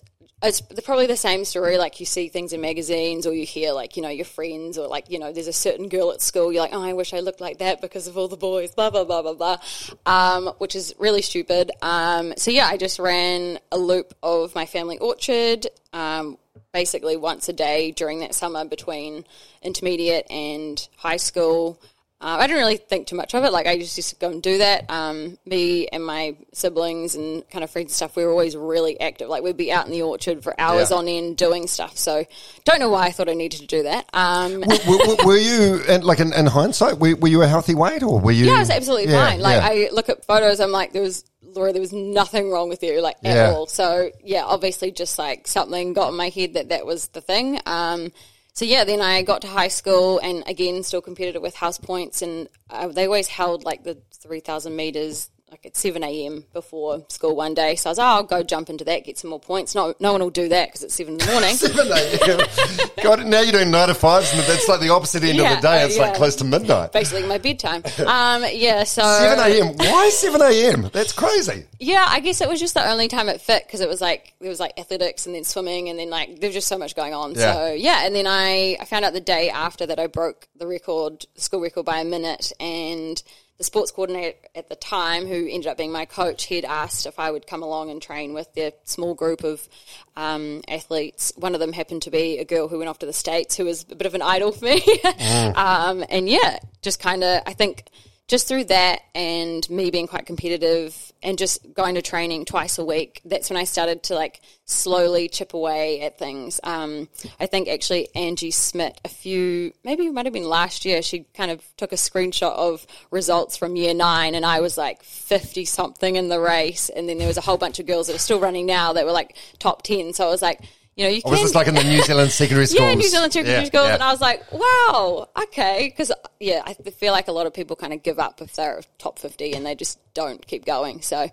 it's 0.41 0.61
probably 0.61 1.07
the 1.07 1.17
same 1.17 1.43
story. 1.43 1.77
Like 1.77 1.99
you 1.99 2.05
see 2.05 2.29
things 2.29 2.53
in 2.53 2.61
magazines, 2.61 3.27
or 3.27 3.33
you 3.33 3.45
hear 3.45 3.73
like 3.73 3.97
you 3.97 4.03
know 4.03 4.09
your 4.09 4.25
friends, 4.25 4.77
or 4.77 4.88
like 4.88 5.09
you 5.09 5.19
know 5.19 5.33
there's 5.33 5.47
a 5.47 5.53
certain 5.53 5.89
girl 5.89 6.11
at 6.11 6.21
school. 6.21 6.53
You're 6.53 6.61
like, 6.61 6.73
oh, 6.73 6.81
I 6.81 6.93
wish 6.93 7.13
I 7.13 7.19
looked 7.19 7.41
like 7.41 7.57
that 7.57 7.81
because 7.81 8.07
of 8.07 8.17
all 8.17 8.27
the 8.27 8.38
boys. 8.38 8.71
Blah 8.71 8.89
blah 8.89 9.03
blah 9.03 9.21
blah 9.21 9.33
blah, 9.33 9.57
um, 10.05 10.53
which 10.59 10.75
is 10.75 10.93
really 10.97 11.21
stupid. 11.21 11.71
Um, 11.81 12.33
so 12.38 12.51
yeah, 12.51 12.67
I 12.67 12.77
just 12.77 12.99
ran 12.99 13.59
a 13.71 13.77
loop 13.77 14.13
of 14.23 14.55
my 14.55 14.65
family 14.65 14.97
orchard. 14.97 15.67
Um, 15.91 16.38
basically 16.73 17.17
once 17.17 17.49
a 17.49 17.53
day 17.53 17.91
during 17.91 18.19
that 18.19 18.35
summer 18.35 18.65
between 18.65 19.25
intermediate 19.61 20.29
and 20.29 20.88
high 20.97 21.17
school. 21.17 21.79
Uh, 22.21 22.35
I 22.38 22.47
didn't 22.47 22.61
really 22.61 22.75
think 22.75 23.07
too 23.07 23.15
much 23.15 23.33
of 23.33 23.45
it. 23.45 23.53
Like 23.53 23.65
I 23.65 23.77
just 23.77 23.95
used 23.95 24.09
to 24.09 24.15
go 24.17 24.29
and 24.29 24.43
do 24.43 24.57
that. 24.57 24.91
Um, 24.91 25.38
me 25.45 25.88
and 25.88 26.05
my 26.05 26.35
siblings 26.51 27.15
and 27.15 27.49
kind 27.49 27.63
of 27.63 27.69
friends 27.71 27.85
and 27.85 27.95
stuff, 27.95 28.17
we 28.17 28.25
were 28.25 28.31
always 28.31 28.57
really 28.57 28.99
active. 28.99 29.29
Like 29.29 29.41
we'd 29.41 29.55
be 29.55 29.71
out 29.71 29.85
in 29.85 29.93
the 29.93 30.01
orchard 30.01 30.43
for 30.43 30.53
hours 30.59 30.91
Yeah. 30.91 30.97
on 30.97 31.07
end 31.07 31.38
doing 31.38 31.65
stuff. 31.67 31.97
So 31.97 32.25
don't 32.65 32.81
know 32.81 32.89
why 32.89 33.05
I 33.05 33.11
thought 33.11 33.29
I 33.29 33.35
needed 33.35 33.61
to 33.61 33.67
do 33.67 33.83
that. 33.83 34.09
Um, 34.11 34.59
were, 34.59 34.97
were- 35.07 35.25
were 35.27 35.38
you, 35.38 35.81
and 35.88 36.03
like 36.03 36.19
in, 36.19 36.33
in 36.33 36.45
hindsight, 36.45 36.99
were, 36.99 37.15
were 37.15 37.29
you 37.29 37.41
a 37.41 37.47
healthy 37.47 37.73
weight, 37.73 38.03
or 38.03 38.19
were 38.19 38.31
you? 38.33 38.47
yeah, 38.47 38.57
it 38.57 38.59
was 38.59 38.69
absolutely 38.69 39.13
Yeah, 39.13 39.25
fine. 39.29 39.39
Like 39.39 39.61
yeah. 39.61 39.88
I 39.88 39.89
look 39.93 40.09
at 40.09 40.25
photos, 40.25 40.59
I'm 40.59 40.71
like, 40.71 40.91
there 40.91 41.01
was 41.01 41.23
Laura, 41.55 41.71
there 41.73 41.81
was 41.81 41.93
nothing 41.93 42.51
wrong 42.51 42.69
with 42.69 42.83
you, 42.83 43.01
like 43.01 43.17
at 43.23 43.35
Yeah. 43.35 43.51
all. 43.51 43.67
So 43.67 44.11
yeah, 44.23 44.43
obviously, 44.45 44.91
just 44.91 45.17
like 45.19 45.47
something 45.47 45.93
got 45.93 46.09
in 46.09 46.15
my 46.15 46.29
head 46.29 46.53
that 46.53 46.69
that 46.69 46.85
was 46.85 47.07
the 47.09 47.21
thing. 47.21 47.59
Um, 47.65 48.11
so 48.53 48.65
yeah, 48.65 48.83
then 48.83 49.01
I 49.01 49.21
got 49.21 49.41
to 49.41 49.47
high 49.47 49.67
school 49.69 50.19
and 50.19 50.43
again 50.47 50.83
still 50.83 51.01
competed 51.01 51.41
with 51.41 51.55
house 51.55 51.77
points, 51.77 52.21
and 52.21 52.47
uh, 52.69 52.87
they 52.89 53.05
always 53.05 53.27
held 53.27 53.63
like 53.63 53.83
the 53.83 53.97
three 54.13 54.39
thousand 54.41 54.75
meters. 54.75 55.29
Like 55.51 55.65
at 55.65 55.75
seven 55.75 56.03
a.m. 56.03 56.45
before 56.53 57.03
school 57.09 57.35
one 57.35 57.53
day, 57.53 57.75
so 57.75 57.89
I 57.89 57.91
was, 57.91 57.99
oh, 57.99 58.03
I'll 58.03 58.23
go 58.23 58.43
jump 58.43 58.69
into 58.69 58.83
that, 58.85 59.03
get 59.03 59.17
some 59.17 59.31
more 59.31 59.39
points. 59.39 59.73
No, 59.73 59.93
no 59.99 60.11
one 60.11 60.21
will 60.21 60.29
do 60.29 60.47
that 60.49 60.69
because 60.69 60.83
it's 60.83 60.93
seven 60.93 61.13
in 61.13 61.19
the 61.19 61.25
morning. 61.25 61.55
Seven 61.55 61.87
a.m. 61.87 62.89
God, 63.03 63.25
now 63.25 63.41
you're 63.41 63.51
doing 63.51 63.71
nine 63.71 63.87
to 63.87 63.93
fives, 63.93 64.31
and 64.31 64.41
that's 64.41 64.67
like 64.67 64.79
the 64.79 64.89
opposite 64.89 65.23
end 65.23 65.39
of 65.39 65.49
the 65.49 65.61
day. 65.61 65.85
It's 65.85 65.97
like 65.97 66.15
close 66.15 66.35
to 66.37 66.43
midnight. 66.43 66.91
Basically, 66.91 67.27
my 67.27 67.37
bedtime. 67.37 67.83
Um, 68.05 68.43
yeah, 68.51 68.83
so 68.83 69.01
Seven 69.01 69.39
a.m. 69.39 69.75
Why 69.77 70.09
seven 70.09 70.41
a.m.? 70.41 70.89
That's 70.93 71.13
crazy. 71.13 71.65
Yeah, 71.79 72.05
I 72.07 72.19
guess 72.19 72.41
it 72.41 72.49
was 72.49 72.59
just 72.59 72.73
the 72.73 72.87
only 72.87 73.07
time 73.07 73.29
it 73.29 73.41
fit 73.41 73.63
because 73.65 73.81
it 73.81 73.89
was 73.89 74.01
like 74.01 74.33
there 74.39 74.49
was 74.49 74.59
like 74.59 74.79
athletics 74.79 75.25
and 75.25 75.35
then 75.35 75.43
swimming 75.43 75.89
and 75.89 75.97
then 75.97 76.09
like 76.09 76.39
there 76.39 76.49
was 76.49 76.55
just 76.55 76.67
so 76.67 76.77
much 76.77 76.95
going 76.95 77.13
on. 77.13 77.33
Yeah. 77.33 77.53
So 77.53 77.73
yeah, 77.73 78.05
and 78.05 78.15
then 78.15 78.27
I 78.27 78.77
I 78.79 78.85
found 78.85 79.05
out 79.05 79.13
the 79.13 79.19
day 79.19 79.49
after 79.49 79.85
that 79.85 79.99
I 79.99 80.07
broke 80.07 80.47
the 80.55 80.67
record, 80.67 81.25
the 81.35 81.41
school 81.41 81.61
record 81.61 81.85
by 81.85 81.99
a 81.99 82.05
minute, 82.05 82.51
and 82.59 83.21
the 83.59 83.65
sports 83.65 83.91
coordinator 83.91 84.37
at 84.55 84.69
the 84.69 84.75
time, 84.75 85.27
who 85.27 85.47
ended 85.47 85.67
up 85.67 85.77
being 85.77 85.91
my 85.91 86.05
coach, 86.05 86.45
he'd 86.45 86.63
asked 86.63 87.05
if 87.05 87.19
I 87.19 87.29
would 87.29 87.45
come 87.45 87.61
along 87.61 87.91
and 87.91 88.01
train 88.01 88.33
with 88.33 88.51
their 88.53 88.71
small 88.85 89.13
group 89.13 89.43
of 89.43 89.67
um, 90.15 90.61
athletes. 90.67 91.33
One 91.35 91.53
of 91.53 91.59
them 91.59 91.73
happened 91.73 92.03
to 92.03 92.09
be 92.09 92.39
a 92.39 92.45
girl 92.45 92.69
who 92.69 92.77
went 92.77 92.89
off 92.89 92.99
to 92.99 93.05
the 93.05 93.13
states, 93.13 93.57
who 93.57 93.65
was 93.65 93.85
a 93.91 93.95
bit 93.95 94.07
of 94.07 94.15
an 94.15 94.21
idol 94.21 94.53
for 94.53 94.65
me. 94.65 94.81
um, 95.55 96.05
and 96.09 96.29
yeah, 96.29 96.59
just 96.81 97.01
kind 97.01 97.21
of 97.23 97.43
I 97.45 97.53
think 97.53 97.83
just 98.29 98.47
through 98.47 98.63
that 98.65 99.01
and 99.13 99.69
me 99.69 99.91
being 99.91 100.07
quite 100.07 100.25
competitive 100.25 101.08
and 101.21 101.38
just 101.38 101.73
going 101.73 101.95
to 101.95 102.01
training 102.01 102.45
twice 102.45 102.77
a 102.77 102.85
week, 102.85 103.21
that's 103.25 103.49
when 103.49 103.57
I 103.57 103.65
started 103.65 104.03
to 104.03 104.15
like 104.15 104.41
slowly 104.65 105.27
chip 105.27 105.53
away 105.53 106.01
at 106.01 106.17
things. 106.17 106.59
Um, 106.63 107.09
I 107.39 107.45
think 107.45 107.67
actually 107.67 108.07
Angie 108.15 108.51
Smith, 108.51 108.99
a 109.03 109.09
few, 109.09 109.73
maybe 109.83 110.05
it 110.05 110.13
might 110.13 110.25
have 110.25 110.33
been 110.33 110.47
last 110.47 110.85
year, 110.85 111.01
she 111.01 111.25
kind 111.33 111.51
of 111.51 111.63
took 111.75 111.91
a 111.91 111.95
screenshot 111.95 112.53
of 112.53 112.88
results 113.11 113.57
from 113.57 113.75
year 113.75 113.93
nine 113.93 114.33
and 114.35 114.45
I 114.45 114.61
was 114.61 114.77
like 114.77 115.03
50 115.03 115.65
something 115.65 116.15
in 116.15 116.29
the 116.29 116.39
race. 116.39 116.89
And 116.89 117.09
then 117.09 117.17
there 117.17 117.27
was 117.27 117.38
a 117.38 117.41
whole 117.41 117.57
bunch 117.57 117.79
of 117.79 117.85
girls 117.85 118.07
that 118.07 118.15
are 118.15 118.19
still 118.19 118.39
running 118.39 118.65
now 118.65 118.93
that 118.93 119.05
were 119.05 119.11
like 119.11 119.35
top 119.59 119.83
10. 119.83 120.13
So 120.13 120.25
I 120.25 120.29
was 120.29 120.41
like, 120.41 120.61
you 120.96 121.05
know, 121.05 121.12
you 121.12 121.22
Or 121.24 121.31
was 121.31 121.39
can 121.39 121.46
this 121.48 121.55
like 121.55 121.67
in 121.67 121.75
the 121.75 121.84
New 121.84 122.01
Zealand 122.01 122.31
secondary 122.31 122.65
schools? 122.65 122.81
yeah, 122.89 122.93
New 122.93 123.08
Zealand 123.08 123.31
secondary 123.34 123.62
Yeah, 123.62 123.67
schools, 123.67 123.88
yeah. 123.88 123.93
and 123.93 124.03
I 124.03 124.12
was 124.12 124.19
like, 124.22 124.51
wow, 124.51 125.29
okay, 125.43 125.88
because 125.89 126.12
yeah, 126.39 126.62
I 126.65 126.74
feel 126.74 127.13
like 127.13 127.27
a 127.27 127.31
lot 127.31 127.46
of 127.46 127.53
people 127.53 127.75
kind 127.75 127.93
of 127.93 128.03
give 128.03 128.19
up 128.19 128.41
if 128.41 128.53
they're 128.55 128.81
top 128.98 129.17
fifty 129.17 129.53
and 129.53 129.65
they 129.65 129.75
just 129.75 130.00
don't 130.13 130.46
keep 130.46 130.65
going. 130.65 131.01
So, 131.01 131.29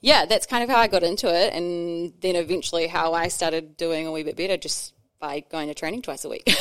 yeah, 0.00 0.24
that's 0.24 0.46
kind 0.46 0.62
of 0.62 0.70
how 0.70 0.78
I 0.78 0.86
got 0.86 1.02
into 1.02 1.28
it, 1.34 1.52
and 1.52 2.12
then 2.20 2.36
eventually 2.36 2.86
how 2.86 3.12
I 3.12 3.28
started 3.28 3.76
doing 3.76 4.06
a 4.06 4.12
wee 4.12 4.22
bit 4.22 4.36
better 4.36 4.56
just 4.56 4.94
by 5.20 5.40
going 5.50 5.68
to 5.68 5.74
training 5.74 6.02
twice 6.02 6.24
a 6.24 6.28
week. 6.28 6.48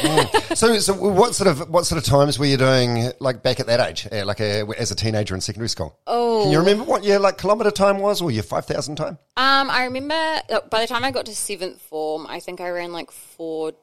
So, 0.55 0.79
so 0.79 0.93
what 0.93 1.35
sort 1.35 1.47
of 1.47 1.69
what 1.69 1.85
sort 1.85 1.99
of 1.99 2.05
times 2.05 2.39
were 2.39 2.45
you 2.45 2.57
doing 2.57 3.11
like 3.19 3.43
back 3.43 3.59
at 3.59 3.67
that 3.67 3.79
age, 3.79 4.07
uh, 4.11 4.25
like 4.25 4.39
a, 4.39 4.65
as 4.77 4.89
a 4.89 4.95
teenager 4.95 5.35
in 5.35 5.41
secondary 5.41 5.69
school? 5.69 5.99
Oh, 6.07 6.43
can 6.43 6.51
you 6.51 6.57
remember 6.59 6.83
what 6.83 7.03
your 7.03 7.19
like 7.19 7.37
kilometre 7.37 7.69
time 7.69 7.99
was, 7.99 8.21
or 8.21 8.31
your 8.31 8.41
five 8.43 8.65
thousand 8.65 8.95
time? 8.95 9.19
um, 9.37 9.69
I 9.69 9.83
remember 9.83 10.15
uh, 10.15 10.61
by 10.71 10.81
the 10.81 10.87
time 10.87 11.03
I 11.03 11.11
got 11.11 11.27
to 11.27 11.35
seventh 11.35 11.79
form, 11.81 12.25
I 12.27 12.39
think 12.39 12.59
I 12.59 12.69
ran 12.71 12.91
like 12.91 13.11
four 13.11 13.73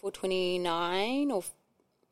four 0.00 0.10
twenty 0.10 0.58
nine 0.58 1.30
or 1.30 1.42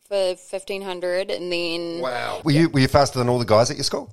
for 0.07 0.35
fifteen 0.37 0.83
hundred, 0.83 1.31
and 1.31 1.51
then 1.51 2.01
Wow, 2.03 2.43
were 2.45 2.51
you 2.53 2.69
were 2.69 2.81
you 2.81 2.89
faster 2.89 3.19
than 3.19 3.31
all 3.31 3.39
the 3.39 3.47
guys 3.47 3.71
at 3.71 3.77
your 3.79 3.85
school? 3.85 4.13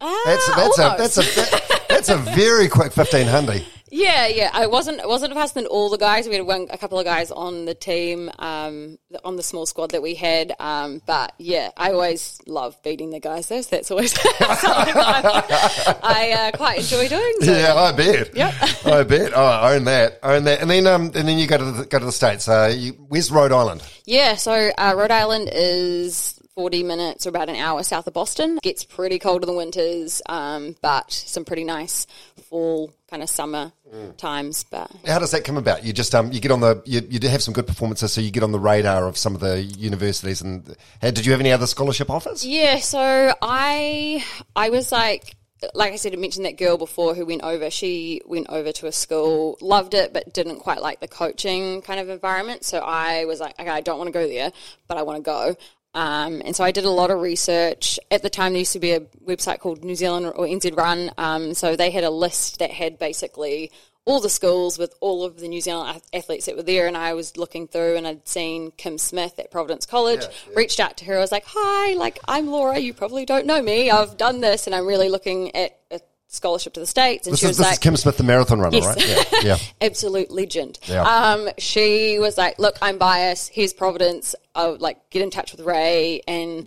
Ah, 0.00 0.22
That's 0.26 0.56
that's 0.56 0.78
a 0.78 0.94
that's 0.98 1.18
a 1.18 1.88
that's 1.88 2.08
a 2.08 2.16
very 2.34 2.68
quick 2.68 2.92
fifteen 2.92 3.26
hundred. 3.26 3.64
Yeah, 3.90 4.28
yeah. 4.28 4.50
I 4.52 4.66
wasn't 4.66 5.06
wasn't 5.06 5.34
faster 5.34 5.60
than 5.60 5.66
all 5.66 5.90
the 5.90 5.98
guys. 5.98 6.28
We 6.28 6.36
had 6.36 6.46
one, 6.46 6.68
a 6.70 6.78
couple 6.78 6.98
of 6.98 7.04
guys 7.04 7.30
on 7.30 7.64
the 7.64 7.74
team, 7.74 8.30
um, 8.38 8.98
on 9.24 9.36
the 9.36 9.42
small 9.42 9.66
squad 9.66 9.90
that 9.90 10.02
we 10.02 10.14
had. 10.14 10.54
Um, 10.60 11.02
but 11.06 11.34
yeah, 11.38 11.70
I 11.76 11.90
always 11.92 12.40
love 12.46 12.80
beating 12.84 13.10
the 13.10 13.20
guys. 13.20 13.48
Though, 13.48 13.60
so 13.60 13.76
that's 13.76 13.90
always 13.90 14.12
something 14.20 14.94
that 14.94 15.98
I, 16.02 16.30
I 16.30 16.30
uh, 16.32 16.56
quite 16.56 16.78
enjoy 16.78 17.08
doing. 17.08 17.34
So. 17.40 17.52
Yeah, 17.52 17.74
I 17.74 17.92
bet. 17.92 18.36
Yep. 18.36 18.54
I 18.86 19.02
bet. 19.02 19.32
Oh, 19.34 19.42
I 19.42 19.74
own 19.74 19.84
that. 19.84 20.20
Own 20.22 20.44
that. 20.44 20.60
And 20.60 20.70
then 20.70 20.86
um 20.86 21.06
and 21.14 21.26
then 21.28 21.38
you 21.38 21.48
go 21.48 21.58
to 21.58 21.64
the 21.64 21.86
go 21.86 21.98
to 21.98 22.04
the 22.04 22.12
states. 22.12 22.48
Uh, 22.48 22.72
you, 22.74 22.92
where's 23.08 23.30
Rhode 23.30 23.52
Island? 23.52 23.82
Yeah, 24.06 24.36
so 24.36 24.70
uh, 24.78 24.94
Rhode 24.96 25.10
Island 25.10 25.50
is 25.52 26.39
40 26.60 26.82
minutes 26.82 27.24
or 27.26 27.30
about 27.30 27.48
an 27.48 27.56
hour 27.56 27.82
south 27.82 28.06
of 28.06 28.12
Boston. 28.12 28.58
It 28.58 28.62
Gets 28.62 28.84
pretty 28.84 29.18
cold 29.18 29.42
in 29.42 29.46
the 29.46 29.56
winters, 29.56 30.20
um, 30.28 30.76
but 30.82 31.10
some 31.10 31.46
pretty 31.46 31.64
nice 31.64 32.06
fall 32.50 32.92
kind 33.08 33.22
of 33.22 33.30
summer 33.30 33.72
times. 34.18 34.64
But 34.64 34.90
How 35.06 35.18
does 35.18 35.30
that 35.30 35.44
come 35.44 35.56
about? 35.56 35.84
You 35.84 35.94
just 35.94 36.14
um 36.14 36.32
you 36.32 36.38
get 36.38 36.50
on 36.50 36.60
the 36.60 36.82
you, 36.84 37.00
you 37.08 37.18
do 37.18 37.28
have 37.28 37.40
some 37.42 37.54
good 37.54 37.66
performances, 37.66 38.12
so 38.12 38.20
you 38.20 38.30
get 38.30 38.42
on 38.42 38.52
the 38.52 38.58
radar 38.58 39.06
of 39.06 39.16
some 39.16 39.34
of 39.34 39.40
the 39.40 39.62
universities. 39.62 40.42
And 40.42 40.76
hey, 41.00 41.12
did 41.12 41.24
you 41.24 41.32
have 41.32 41.40
any 41.40 41.50
other 41.50 41.66
scholarship 41.66 42.10
offers? 42.10 42.44
Yeah, 42.44 42.78
so 42.80 43.32
I 43.40 44.22
I 44.54 44.68
was 44.68 44.92
like 44.92 45.34
like 45.74 45.92
I 45.92 45.96
said, 45.96 46.12
I 46.12 46.16
mentioned 46.16 46.46
that 46.46 46.56
girl 46.58 46.76
before 46.76 47.14
who 47.14 47.26
went 47.26 47.42
over. 47.42 47.70
She 47.70 48.22
went 48.26 48.48
over 48.48 48.72
to 48.72 48.86
a 48.86 48.92
school, 48.92 49.58
loved 49.60 49.94
it, 49.94 50.12
but 50.12 50.32
didn't 50.32 50.60
quite 50.60 50.80
like 50.82 51.00
the 51.00 51.08
coaching 51.08 51.82
kind 51.82 52.00
of 52.00 52.08
environment. 52.08 52.64
So 52.64 52.78
I 52.78 53.24
was 53.26 53.40
like, 53.40 53.58
okay, 53.58 53.68
I 53.68 53.80
don't 53.80 53.98
want 53.98 54.08
to 54.08 54.12
go 54.12 54.26
there, 54.26 54.52
but 54.88 54.96
I 54.96 55.02
want 55.02 55.18
to 55.18 55.22
go. 55.22 55.56
Um, 55.92 56.40
and 56.44 56.54
so 56.54 56.62
I 56.62 56.70
did 56.70 56.84
a 56.84 56.90
lot 56.90 57.10
of 57.10 57.20
research. 57.20 57.98
At 58.10 58.22
the 58.22 58.30
time, 58.30 58.52
there 58.52 58.60
used 58.60 58.72
to 58.74 58.78
be 58.78 58.92
a 58.92 59.00
website 59.00 59.58
called 59.58 59.84
New 59.84 59.96
Zealand 59.96 60.26
or 60.26 60.46
NZ 60.46 60.76
Run. 60.76 61.10
Um, 61.18 61.54
so 61.54 61.74
they 61.76 61.90
had 61.90 62.04
a 62.04 62.10
list 62.10 62.60
that 62.60 62.70
had 62.70 62.98
basically 62.98 63.72
all 64.06 64.20
the 64.20 64.30
schools 64.30 64.78
with 64.78 64.94
all 65.00 65.24
of 65.24 65.38
the 65.40 65.48
New 65.48 65.60
Zealand 65.60 66.00
athletes 66.12 66.46
that 66.46 66.56
were 66.56 66.62
there, 66.62 66.86
and 66.86 66.96
I 66.96 67.12
was 67.14 67.36
looking 67.36 67.68
through 67.68 67.96
and 67.96 68.06
I'd 68.06 68.26
seen 68.26 68.72
Kim 68.76 68.98
Smith 68.98 69.38
at 69.38 69.50
Providence 69.50 69.84
College. 69.86 70.22
Reached 70.56 70.80
out 70.80 70.96
to 70.98 71.04
her. 71.04 71.16
I 71.16 71.20
was 71.20 71.30
like, 71.32 71.44
"Hi, 71.46 71.94
like 71.94 72.18
I'm 72.26 72.48
Laura. 72.48 72.78
You 72.78 72.94
probably 72.94 73.26
don't 73.26 73.46
know 73.46 73.60
me. 73.62 73.90
I've 73.90 74.16
done 74.16 74.40
this, 74.40 74.66
and 74.66 74.74
I'm 74.74 74.86
really 74.86 75.08
looking 75.08 75.54
at 75.54 75.78
a 75.90 76.00
scholarship 76.30 76.72
to 76.74 76.80
the 76.80 76.86
states." 76.86 77.26
And 77.26 77.34
This 77.34 77.40
she 77.40 77.46
is 77.46 77.50
was 77.50 77.56
this 77.58 77.66
like, 77.66 77.72
is 77.74 77.78
Kim 77.80 77.96
Smith, 77.96 78.16
the 78.16 78.22
marathon 78.24 78.60
runner, 78.60 78.78
Yes. 78.78 78.86
right? 78.86 79.26
Yeah, 79.44 79.56
yeah. 79.56 79.58
absolute 79.86 80.30
legend. 80.30 80.78
Yeah. 80.86 81.02
Um, 81.02 81.48
she 81.58 82.18
was 82.18 82.38
like, 82.38 82.58
"Look, 82.58 82.76
I'm 82.80 82.96
biased. 82.98 83.50
Here's 83.52 83.72
Providence. 83.74 84.34
I'll 84.54 84.76
like 84.78 85.10
get 85.10 85.22
in 85.22 85.30
touch 85.30 85.52
with 85.52 85.60
Ray." 85.60 86.22
And 86.26 86.66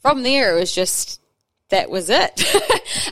from 0.00 0.22
there, 0.22 0.56
it 0.56 0.60
was 0.60 0.74
just 0.74 1.20
that 1.70 1.88
was 1.88 2.10
it. 2.10 2.42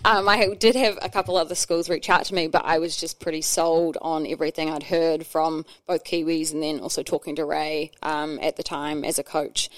um, 0.04 0.28
I 0.28 0.52
did 0.58 0.74
have 0.74 0.98
a 1.00 1.08
couple 1.08 1.36
other 1.36 1.54
schools 1.54 1.88
reach 1.88 2.10
out 2.10 2.24
to 2.24 2.34
me, 2.34 2.48
but 2.48 2.64
I 2.64 2.78
was 2.80 2.96
just 2.96 3.20
pretty 3.20 3.40
sold 3.40 3.96
on 4.02 4.26
everything 4.26 4.68
I'd 4.68 4.82
heard 4.82 5.24
from 5.24 5.64
both 5.86 6.02
Kiwis 6.02 6.52
and 6.52 6.60
then 6.60 6.80
also 6.80 7.04
talking 7.04 7.36
to 7.36 7.44
Ray 7.44 7.92
um, 8.02 8.38
at 8.42 8.56
the 8.56 8.64
time 8.64 9.04
as 9.04 9.18
a 9.20 9.22
coach. 9.22 9.70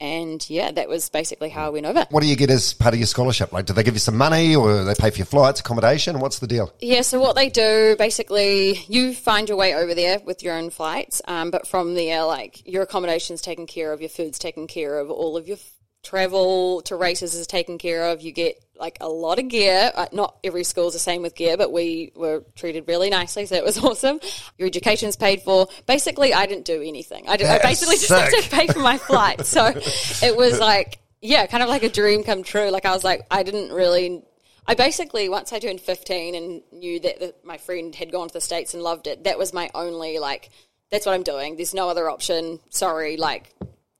And 0.00 0.48
yeah, 0.48 0.70
that 0.72 0.88
was 0.88 1.08
basically 1.10 1.50
how 1.50 1.66
I 1.66 1.68
went 1.70 1.86
over. 1.86 2.06
What 2.10 2.22
do 2.22 2.26
you 2.26 2.36
get 2.36 2.50
as 2.50 2.72
part 2.72 2.94
of 2.94 3.00
your 3.00 3.06
scholarship? 3.06 3.52
Like, 3.52 3.66
do 3.66 3.72
they 3.72 3.82
give 3.82 3.94
you 3.94 4.00
some 4.00 4.16
money 4.16 4.56
or 4.56 4.84
they 4.84 4.94
pay 4.94 5.10
for 5.10 5.18
your 5.18 5.26
flights, 5.26 5.60
accommodation? 5.60 6.20
What's 6.20 6.38
the 6.38 6.46
deal? 6.46 6.72
Yeah, 6.80 7.02
so 7.02 7.20
what 7.20 7.36
they 7.36 7.48
do 7.48 7.96
basically, 7.98 8.84
you 8.88 9.14
find 9.14 9.48
your 9.48 9.58
way 9.58 9.74
over 9.74 9.94
there 9.94 10.20
with 10.20 10.42
your 10.42 10.56
own 10.56 10.70
flights, 10.70 11.20
um, 11.28 11.50
but 11.50 11.66
from 11.66 11.94
there, 11.94 12.24
like 12.24 12.66
your 12.66 12.82
accommodation's 12.82 13.42
taken 13.42 13.66
care 13.66 13.92
of, 13.92 14.00
your 14.00 14.10
food's 14.10 14.38
taken 14.38 14.66
care 14.66 14.98
of, 14.98 15.10
all 15.10 15.36
of 15.36 15.46
your 15.46 15.58
travel 16.02 16.80
to 16.82 16.96
races 16.96 17.34
is 17.34 17.46
taken 17.46 17.78
care 17.78 18.08
of. 18.08 18.22
You 18.22 18.32
get 18.32 18.62
like 18.78 18.98
a 19.00 19.08
lot 19.08 19.38
of 19.38 19.48
gear. 19.48 19.92
Uh, 19.94 20.06
not 20.12 20.36
every 20.42 20.64
school's 20.64 20.94
the 20.94 20.98
same 20.98 21.22
with 21.22 21.34
gear, 21.34 21.56
but 21.56 21.72
we 21.72 22.12
were 22.16 22.42
treated 22.56 22.88
really 22.88 23.10
nicely, 23.10 23.46
so 23.46 23.54
it 23.54 23.64
was 23.64 23.78
awesome. 23.84 24.20
Your 24.58 24.66
education's 24.66 25.16
paid 25.16 25.42
for. 25.42 25.68
Basically, 25.86 26.32
I 26.32 26.46
didn't 26.46 26.64
do 26.64 26.82
anything. 26.82 27.28
I, 27.28 27.36
did, 27.36 27.46
I 27.46 27.58
basically 27.58 27.96
just 27.96 28.10
had 28.10 28.30
to 28.30 28.50
pay 28.50 28.66
for 28.66 28.80
my 28.80 28.98
flight. 29.08 29.46
So 29.46 29.66
it 29.66 30.36
was 30.36 30.58
like, 30.58 30.98
yeah, 31.20 31.46
kind 31.46 31.62
of 31.62 31.68
like 31.68 31.82
a 31.82 31.90
dream 31.90 32.24
come 32.24 32.42
true. 32.42 32.70
Like 32.70 32.86
I 32.86 32.92
was 32.92 33.04
like, 33.04 33.26
I 33.30 33.42
didn't 33.42 33.72
really. 33.72 34.22
I 34.66 34.74
basically 34.74 35.28
once 35.28 35.52
I 35.52 35.58
turned 35.58 35.80
fifteen 35.80 36.34
and 36.34 36.62
knew 36.72 37.00
that 37.00 37.20
the, 37.20 37.34
my 37.44 37.58
friend 37.58 37.94
had 37.94 38.12
gone 38.12 38.28
to 38.28 38.32
the 38.34 38.40
states 38.40 38.72
and 38.74 38.82
loved 38.82 39.06
it. 39.06 39.24
That 39.24 39.38
was 39.38 39.52
my 39.52 39.70
only 39.74 40.18
like. 40.18 40.50
That's 40.90 41.06
what 41.06 41.14
I'm 41.14 41.22
doing. 41.22 41.54
There's 41.54 41.74
no 41.74 41.88
other 41.88 42.10
option. 42.10 42.58
Sorry, 42.70 43.16
like 43.16 43.54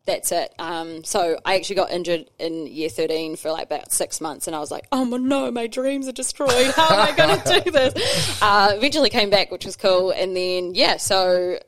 that's 0.07 0.33
it. 0.33 0.55
Um, 0.59 1.05
so 1.05 1.39
I 1.45 1.57
actually 1.57 1.77
got 1.77 1.91
injured 1.91 2.31
in 2.39 2.67
year 2.67 2.89
13 2.89 3.37
for 3.37 3.51
like 3.53 3.65
about 3.65 3.93
six 3.93 4.21
months, 4.21 4.47
and 4.47 4.57
I 4.57 4.59
was 4.59 4.71
like, 4.71 4.87
oh 4.93 5.05
my 5.05 5.19
no, 5.19 5.51
my 5.51 5.67
dreams 5.67 6.09
are 6.09 6.13
destroyed. 6.13 6.73
How 6.75 6.89
am 6.95 7.01
I 7.01 7.17
going 7.17 7.41
to 7.45 7.61
do 7.65 7.71
this? 7.71 8.43
Uh, 8.43 8.73
eventually 8.75 9.11
came 9.11 9.31
back, 9.31 9.51
which 9.51 9.65
was 9.65 9.77
cool, 9.77 10.11
and 10.11 10.35
then 10.37 10.75
yeah, 10.75 10.97
so 10.97 11.59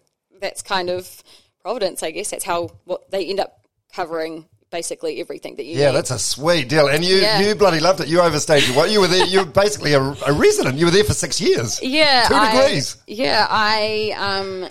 that's 0.41 0.63
kind 0.63 0.91
of 0.91 1.23
Providence, 1.61 2.03
I 2.03 2.11
guess. 2.11 2.31
That's 2.31 2.45
how 2.45 2.71
what 2.85 3.11
they 3.13 3.27
end 3.27 3.39
up 3.39 3.65
covering 3.95 4.47
basically 4.73 5.21
everything 5.21 5.55
that 5.57 5.65
you 5.67 5.79
Yeah, 5.79 5.89
need. 5.91 5.97
that's 5.97 6.11
a 6.11 6.19
sweet 6.19 6.69
deal. 6.71 6.89
And 6.89 7.05
you, 7.05 7.17
Yeah. 7.19 7.41
you 7.41 7.55
bloody 7.55 7.79
loved 7.79 8.01
it. 8.01 8.09
You 8.09 8.21
overstayed 8.23 8.67
your 8.67 8.87
You 8.87 9.01
were 9.03 9.07
there. 9.07 9.27
You 9.27 9.41
were 9.41 9.45
basically 9.45 9.93
a, 9.93 10.01
a 10.01 10.33
resident. 10.33 10.79
You 10.79 10.87
were 10.87 10.91
there 10.91 11.05
for 11.05 11.13
six 11.13 11.41
years. 11.43 11.81
Yeah, 11.83 12.25
Two 12.27 12.35
I- 12.35 12.51
degrees. 12.53 12.97
Yeah, 13.07 13.47
I 13.51 14.15
um, 14.17 14.69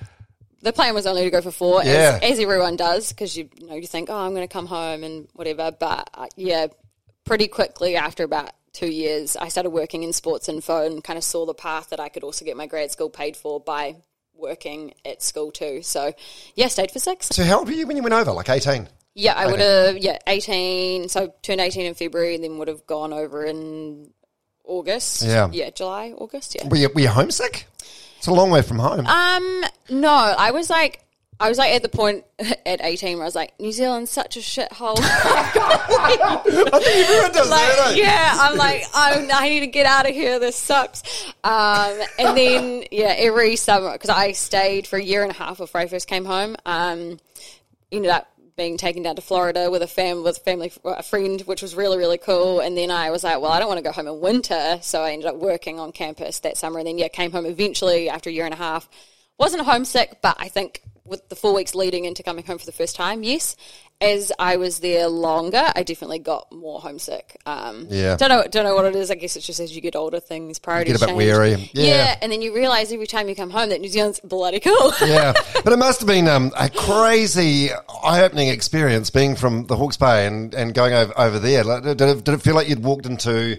the 0.62 0.74
plan 0.74 0.94
was 0.94 1.06
only 1.08 1.24
to 1.24 1.30
go 1.30 1.42
for 1.42 1.52
four, 1.52 1.84
Yeah. 1.84 2.20
as, 2.22 2.34
as 2.34 2.40
everyone 2.40 2.76
does, 2.76 3.10
because 3.10 3.36
you, 3.38 3.50
you 3.60 3.68
know 3.68 3.76
you 3.76 3.88
think, 3.88 4.10
oh, 4.10 4.16
I'm 4.16 4.34
going 4.34 4.48
to 4.48 4.52
come 4.52 4.66
home 4.68 5.04
and 5.04 5.28
whatever. 5.34 5.72
But 5.72 6.10
uh, 6.14 6.28
yeah, 6.36 6.68
pretty 7.26 7.48
quickly 7.48 7.96
after 7.96 8.24
about 8.24 8.52
two 8.74 8.88
years, 8.90 9.36
I 9.36 9.50
started 9.50 9.72
working 9.72 10.04
in 10.04 10.14
sports 10.14 10.48
info 10.50 10.86
and 10.86 11.04
kind 11.04 11.18
of 11.18 11.24
saw 11.24 11.46
the 11.46 11.54
path 11.54 11.90
that 11.90 12.00
I 12.00 12.10
could 12.10 12.24
also 12.24 12.46
get 12.46 12.56
my 12.58 12.68
grad 12.68 12.92
school 12.92 13.10
paid 13.10 13.36
for 13.36 13.60
by 13.60 13.96
working 14.34 14.94
at 15.06 15.22
school 15.22 15.52
too. 15.52 15.82
So 15.84 16.14
yeah, 16.56 16.68
stayed 16.68 16.92
for 16.92 17.00
six. 17.00 17.28
So 17.28 17.44
how 17.44 17.60
old 17.60 17.68
were 17.68 17.74
you 17.74 17.86
when 17.88 17.98
you 17.98 18.04
went 18.04 18.14
over? 18.14 18.32
Like 18.32 18.50
18? 18.50 18.88
Yeah, 19.14 19.34
I 19.34 19.46
would 19.48 19.60
have 19.60 19.98
yeah 19.98 20.20
eighteen. 20.26 21.10
So 21.10 21.34
turned 21.42 21.60
eighteen 21.60 21.86
in 21.86 21.96
February, 21.96 22.36
and 22.36 22.44
then 22.44 22.58
would 22.60 22.70
have 22.70 22.88
gone 22.88 23.12
over 23.12 23.44
in 23.44 24.10
August. 24.64 25.24
Yeah. 25.24 25.50
yeah, 25.52 25.70
July, 25.70 26.14
August. 26.18 26.56
Yeah. 26.56 26.68
Were 26.70 26.78
you, 26.78 26.90
were 26.96 27.02
you 27.02 27.10
homesick? 27.10 27.68
It's 28.22 28.28
a 28.28 28.34
long 28.34 28.52
way 28.52 28.62
from 28.62 28.78
home. 28.78 29.08
Um, 29.08 29.64
no, 29.90 30.12
I 30.12 30.52
was 30.52 30.70
like, 30.70 31.04
I 31.40 31.50
was 31.50 31.58
like 31.58 31.74
at 31.74 31.82
the 31.82 31.90
point 31.90 32.24
at 32.68 32.80
18 32.80 33.18
where 33.18 33.24
I 33.24 33.26
was 33.26 33.34
like, 33.34 33.60
New 33.60 33.72
Zealand's 33.72 34.12
such 34.12 34.38
a 34.38 34.42
shithole. 34.42 34.94
I 35.02 36.80
think 36.84 37.10
everyone 37.10 37.32
does 37.32 37.50
like, 37.50 37.78
that. 37.78 37.94
yeah, 37.96 38.38
I'm 38.40 38.60
like, 38.60 38.84
I'm, 38.94 39.28
I 39.34 39.50
need 39.50 39.62
to 39.62 39.68
get 39.68 39.88
out 39.88 40.08
of 40.08 40.14
here. 40.14 40.38
This 40.38 40.56
sucks. 40.56 41.02
Um, 41.44 42.00
and 42.20 42.38
then, 42.38 42.84
yeah, 42.92 43.16
every 43.18 43.56
summer, 43.56 43.92
because 43.94 44.12
I 44.12 44.34
stayed 44.34 44.86
for 44.86 45.00
a 45.00 45.04
year 45.04 45.24
and 45.24 45.32
a 45.32 45.36
half 45.36 45.58
before 45.58 45.82
I 45.82 45.88
first 45.88 46.08
came 46.08 46.26
home, 46.26 46.58
um, 46.64 47.18
ended 47.92 48.12
up 48.12 48.31
being 48.62 48.78
taken 48.78 49.02
down 49.02 49.16
to 49.16 49.24
Florida 49.24 49.72
with 49.72 49.82
a 49.82 49.88
fam 49.88 50.22
with 50.22 50.38
family 50.38 50.72
a 50.86 51.02
friend, 51.02 51.42
which 51.42 51.64
was 51.64 51.74
really 51.74 51.98
really 51.98 52.20
cool. 52.20 52.60
And 52.60 52.78
then 52.78 52.92
I 52.92 53.10
was 53.10 53.24
like, 53.24 53.42
well, 53.42 53.52
I 53.52 53.58
don't 53.58 53.68
want 53.68 53.80
to 53.80 53.84
go 53.84 53.92
home 53.92 54.08
in 54.08 54.20
winter, 54.20 54.78
so 54.84 55.02
I 55.02 55.14
ended 55.14 55.28
up 55.28 55.38
working 55.38 55.80
on 55.80 55.92
campus 55.92 56.40
that 56.42 56.58
summer. 56.58 56.78
And 56.78 56.88
then 56.88 57.00
yeah, 57.00 57.08
came 57.08 57.32
home 57.32 57.48
eventually 57.48 58.08
after 58.08 58.30
a 58.30 58.34
year 58.34 58.46
and 58.46 58.54
a 58.54 58.58
half. 58.58 58.88
Wasn't 59.40 59.64
homesick, 59.64 60.20
but 60.22 60.36
I 60.40 60.48
think 60.48 60.84
with 61.04 61.28
the 61.30 61.36
four 61.36 61.56
weeks 61.56 61.74
leading 61.74 62.06
into 62.06 62.22
coming 62.22 62.46
home 62.46 62.60
for 62.60 62.68
the 62.68 62.72
first 62.72 62.96
time, 62.96 63.24
yes. 63.24 63.56
As 64.02 64.32
I 64.40 64.56
was 64.58 64.80
there 64.80 65.08
longer, 65.08 65.72
I 65.76 65.84
definitely 65.84 66.20
got 66.20 66.52
more 66.52 66.80
homesick. 66.82 67.40
Um, 67.46 67.86
Yeah. 67.90 68.18
don't 68.18 68.30
know, 68.30 68.44
don't 68.50 68.64
know 68.66 68.74
what 68.74 68.86
it 68.86 68.96
is. 68.96 69.12
I 69.12 69.16
guess 69.16 69.36
it's 69.36 69.46
just 69.46 69.60
as 69.60 69.76
you 69.76 69.82
get 69.82 69.96
older, 69.96 70.20
things 70.20 70.58
priorities 70.58 70.94
get 70.94 71.02
a 71.04 71.06
bit 71.06 71.10
change. 71.12 71.18
weary. 71.18 71.70
Yeah. 71.74 72.18
and 72.22 72.32
then 72.32 72.42
you 72.42 72.54
realize 72.56 72.92
every 72.92 73.06
time 73.08 73.30
you 73.30 73.36
come 73.36 73.52
home 73.52 73.70
that 73.70 73.80
New 73.80 73.90
Zealand's 73.90 74.20
bloody 74.22 74.60
cool. 74.60 74.92
yeah, 75.02 75.34
but 75.64 75.72
it 75.72 75.78
must 75.78 76.00
have 76.00 76.08
been 76.08 76.28
um, 76.28 76.52
a 76.60 76.70
crazy, 76.70 77.70
eye-opening 78.04 78.48
experience 78.48 79.10
being 79.12 79.36
from 79.36 79.68
the 79.68 79.76
Hawke's 79.78 79.98
Bay 79.98 80.26
and, 80.26 80.54
and 80.56 80.74
going 80.74 80.94
over, 80.94 81.14
over 81.20 81.38
there. 81.40 81.64
Like, 81.64 81.84
did, 81.84 82.02
it, 82.02 82.24
did 82.24 82.34
it 82.34 82.42
feel 82.42 82.56
like 82.56 82.68
you'd 82.70 82.84
walked 82.84 83.06
into, 83.06 83.58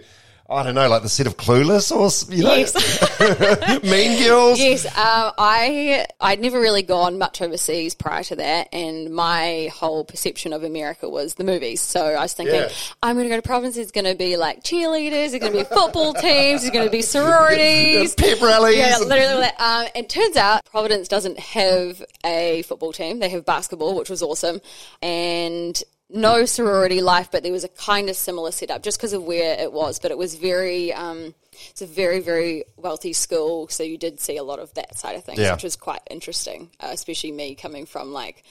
I 0.50 0.62
don't 0.64 0.74
know, 0.74 0.88
like 0.88 1.02
the 1.02 1.08
set 1.08 1.26
of 1.26 1.36
Clueless 1.36 1.90
or 1.90 2.34
you 2.34 2.42
know, 2.42 2.54
Yes. 2.54 3.82
Mean 3.84 4.22
Girls? 4.22 4.58
Yes, 4.58 4.84
um, 4.86 5.32
I 5.38 6.06
I'd 6.20 6.40
never 6.40 6.60
really 6.60 6.82
gone 6.82 7.16
much 7.18 7.40
overseas 7.40 7.94
prior 7.94 8.22
to 8.24 8.36
that, 8.36 8.68
and 8.72 9.14
my 9.14 9.70
whole 9.72 10.04
perception 10.04 10.52
of 10.52 10.62
America 10.62 11.08
was 11.08 11.34
the 11.34 11.44
movies. 11.44 11.80
So 11.80 12.04
I 12.04 12.22
was 12.22 12.34
thinking, 12.34 12.56
Yeah. 12.56 12.68
I'm 13.02 13.16
going 13.16 13.24
to 13.24 13.30
go 13.30 13.36
to 13.36 13.42
Providence. 13.42 13.76
It's 13.76 13.92
going 13.92 14.04
to 14.04 14.14
be 14.14 14.36
like 14.36 14.62
cheerleaders. 14.62 15.32
It's 15.32 15.38
going 15.38 15.52
to 15.52 15.58
be 15.58 15.64
football 15.64 16.12
teams. 16.14 16.62
It's 16.64 16.70
going 16.72 16.84
to 16.86 16.90
be 16.92 17.02
sororities. 17.02 18.14
Pep 18.14 18.40
rallies. 18.42 18.76
Yeah, 18.76 18.98
literally. 18.98 19.46
Um, 19.58 19.86
it 19.94 20.08
turns 20.08 20.36
out 20.36 20.64
Providence 20.66 21.08
doesn't 21.08 21.38
have 21.38 22.02
a 22.24 22.62
football 22.62 22.92
team. 22.92 23.20
They 23.20 23.30
have 23.30 23.44
basketball, 23.46 23.96
which 23.96 24.10
was 24.10 24.22
awesome, 24.22 24.60
and 25.00 25.80
no 26.12 26.44
sorority 26.44 27.00
life. 27.00 27.28
But 27.32 27.42
there 27.42 27.52
was 27.52 27.64
a 27.64 27.68
kind 27.68 28.08
of 28.08 28.16
similar 28.16 28.50
setup, 28.52 28.82
just 28.82 28.98
because 28.98 29.12
of 29.12 29.22
where 29.24 29.58
it 29.58 29.72
was. 29.72 29.98
But 29.98 30.10
it 30.10 30.18
was 30.18 30.34
very. 30.34 30.92
Um, 30.92 31.34
it's 31.70 31.82
a 31.82 31.86
very 31.86 32.20
very 32.20 32.64
wealthy 32.76 33.12
school, 33.12 33.68
so 33.68 33.82
you 33.82 33.98
did 33.98 34.20
see 34.20 34.36
a 34.36 34.42
lot 34.42 34.58
of 34.58 34.72
that 34.74 34.98
side 34.98 35.16
of 35.16 35.24
things, 35.24 35.38
Yeah. 35.38 35.52
which 35.52 35.62
was 35.64 35.76
quite 35.76 36.00
interesting. 36.10 36.70
Uh, 36.80 36.88
especially 36.92 37.30
me 37.32 37.54
coming 37.54 37.86
from 37.86 38.12
like 38.12 38.42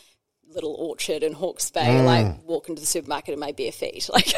little 0.53 0.73
orchard 0.75 1.23
in 1.23 1.33
Hawke's 1.33 1.71
Bay, 1.71 1.85
Mm. 1.85 2.05
like 2.05 2.47
walk 2.47 2.67
into 2.69 2.81
the 2.81 2.85
supermarket 2.85 3.33
in 3.33 3.39
my 3.39 3.53
bare 3.53 3.71
feet, 3.71 4.09
like 4.13 4.33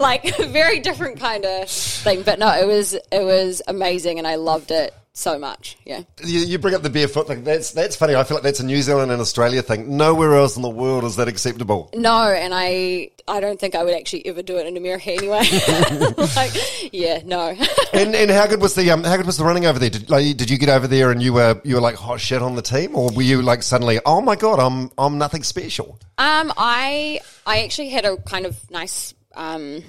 like 0.00 0.36
very 0.48 0.80
different 0.80 1.18
kind 1.18 1.44
of 1.44 1.68
thing. 1.70 2.22
But 2.22 2.38
no, 2.38 2.48
it 2.58 2.66
was 2.66 2.94
it 2.94 3.24
was 3.24 3.62
amazing, 3.66 4.18
and 4.18 4.26
I 4.26 4.34
loved 4.36 4.70
it 4.70 4.92
so 5.18 5.38
much. 5.38 5.76
Yeah, 5.84 6.02
You, 6.24 6.40
you 6.40 6.58
bring 6.58 6.74
up 6.74 6.82
the 6.82 6.90
barefoot 6.90 7.26
thing. 7.26 7.44
That's 7.44 7.72
that's 7.72 7.96
funny. 7.96 8.14
I 8.14 8.24
feel 8.24 8.36
like 8.36 8.44
that's 8.44 8.60
a 8.60 8.64
New 8.66 8.80
Zealand 8.82 9.10
and 9.10 9.20
Australia 9.20 9.62
thing. 9.62 9.96
Nowhere 9.96 10.34
else 10.36 10.56
in 10.56 10.62
the 10.62 10.68
world 10.70 11.04
is 11.04 11.16
that 11.16 11.28
acceptable. 11.28 11.90
no, 11.94 12.22
and 12.30 12.52
I 12.54 13.10
I 13.26 13.40
don't 13.40 13.60
think 13.60 13.74
I 13.74 13.84
would 13.84 13.94
actually 13.94 14.24
ever 14.26 14.42
do 14.42 14.56
it 14.58 14.66
in 14.66 14.76
America 14.76 15.10
anyway. 15.10 15.40
like, 16.36 16.52
yeah, 16.92 17.20
no. 17.24 17.54
And 17.92 18.14
and 18.14 18.30
how 18.30 18.46
good 18.46 18.60
was 18.60 18.74
the 18.74 18.90
um 18.90 19.02
how 19.02 19.16
good 19.16 19.26
was 19.26 19.38
the 19.38 19.44
running 19.44 19.66
over 19.66 19.78
there? 19.78 19.90
Did 19.90 20.10
like, 20.10 20.36
did 20.36 20.50
you 20.50 20.58
get 20.58 20.68
over 20.68 20.86
there 20.86 21.10
and 21.10 21.22
you 21.22 21.32
were 21.32 21.60
you 21.64 21.74
were 21.76 21.80
like 21.80 21.96
hot 21.96 22.20
shit 22.20 22.42
on 22.42 22.54
the 22.54 22.62
team, 22.62 22.94
or 22.94 23.10
were 23.10 23.22
you 23.22 23.42
like 23.42 23.62
suddenly 23.62 23.98
oh 24.06 24.20
my 24.20 24.36
god 24.36 24.58
I'm 24.60 24.90
I'm 24.98 25.18
nothing 25.18 25.42
special? 25.42 25.98
Um, 26.18 26.52
I 26.56 27.20
I 27.46 27.62
actually 27.64 27.88
had 27.88 28.04
a 28.04 28.16
kind 28.18 28.44
of 28.46 28.70
nice, 28.70 29.14
um, 29.34 29.82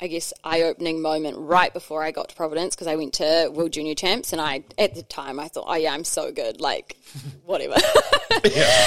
I 0.00 0.06
guess, 0.06 0.32
eye 0.44 0.62
opening 0.62 1.02
moment 1.02 1.36
right 1.38 1.72
before 1.72 2.04
I 2.04 2.12
got 2.12 2.28
to 2.28 2.34
Providence 2.36 2.76
because 2.76 2.86
I 2.86 2.94
went 2.94 3.14
to 3.14 3.50
World 3.52 3.72
Junior 3.72 3.94
Champs 3.94 4.32
and 4.32 4.40
I 4.40 4.62
at 4.78 4.94
the 4.94 5.02
time 5.02 5.40
I 5.40 5.48
thought, 5.48 5.64
oh 5.66 5.74
yeah, 5.74 5.92
I'm 5.92 6.04
so 6.04 6.30
good, 6.30 6.60
like 6.60 6.96
whatever. 7.44 7.76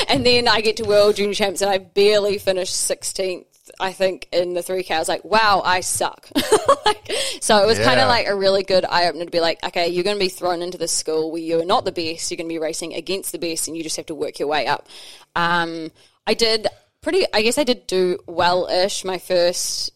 And 0.07 0.25
then 0.25 0.47
I 0.47 0.61
get 0.61 0.77
to 0.77 0.83
World 0.83 1.17
Junior 1.17 1.33
Champs 1.33 1.61
and 1.61 1.69
I 1.69 1.77
barely 1.77 2.37
finished 2.37 2.73
16th. 2.73 3.45
I 3.79 3.91
think 3.91 4.29
in 4.31 4.53
the 4.53 4.61
3K, 4.61 4.91
I 4.91 4.99
was 4.99 5.09
like, 5.09 5.25
wow, 5.25 5.61
I 5.63 5.81
suck. 5.81 6.29
like, 6.85 7.11
so 7.41 7.61
it 7.61 7.67
was 7.67 7.77
kind 7.79 7.99
of 7.99 8.07
like 8.07 8.27
a 8.27 8.35
really 8.35 8.63
good 8.63 8.85
eye 8.85 9.07
opener 9.07 9.25
to 9.25 9.31
be 9.31 9.39
like, 9.41 9.63
okay, 9.63 9.89
you're 9.89 10.03
going 10.03 10.15
to 10.15 10.23
be 10.23 10.29
thrown 10.29 10.61
into 10.61 10.77
this 10.77 10.91
school 10.91 11.31
where 11.31 11.41
you're 11.41 11.65
not 11.65 11.83
the 11.83 11.91
best. 11.91 12.31
You're 12.31 12.37
going 12.37 12.47
to 12.47 12.53
be 12.53 12.59
racing 12.59 12.93
against 12.93 13.33
the 13.33 13.39
best 13.39 13.67
and 13.67 13.75
you 13.75 13.83
just 13.83 13.97
have 13.97 14.05
to 14.07 14.15
work 14.15 14.39
your 14.39 14.47
way 14.47 14.67
up. 14.67 14.87
Um, 15.35 15.91
I 16.25 16.33
did 16.33 16.67
pretty, 17.01 17.25
I 17.33 17.41
guess 17.41 17.57
I 17.57 17.63
did 17.63 17.87
do 17.87 18.19
well 18.27 18.67
ish 18.67 19.03
my 19.03 19.17
first 19.17 19.91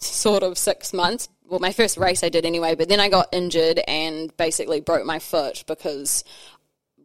sort 0.00 0.42
of 0.42 0.58
six 0.58 0.92
months. 0.92 1.28
Well, 1.46 1.60
my 1.60 1.72
first 1.72 1.96
race 1.96 2.22
I 2.22 2.28
did 2.28 2.46
anyway, 2.46 2.74
but 2.74 2.88
then 2.88 3.00
I 3.00 3.08
got 3.08 3.28
injured 3.32 3.80
and 3.88 4.34
basically 4.36 4.80
broke 4.80 5.04
my 5.04 5.18
foot 5.18 5.64
because 5.66 6.24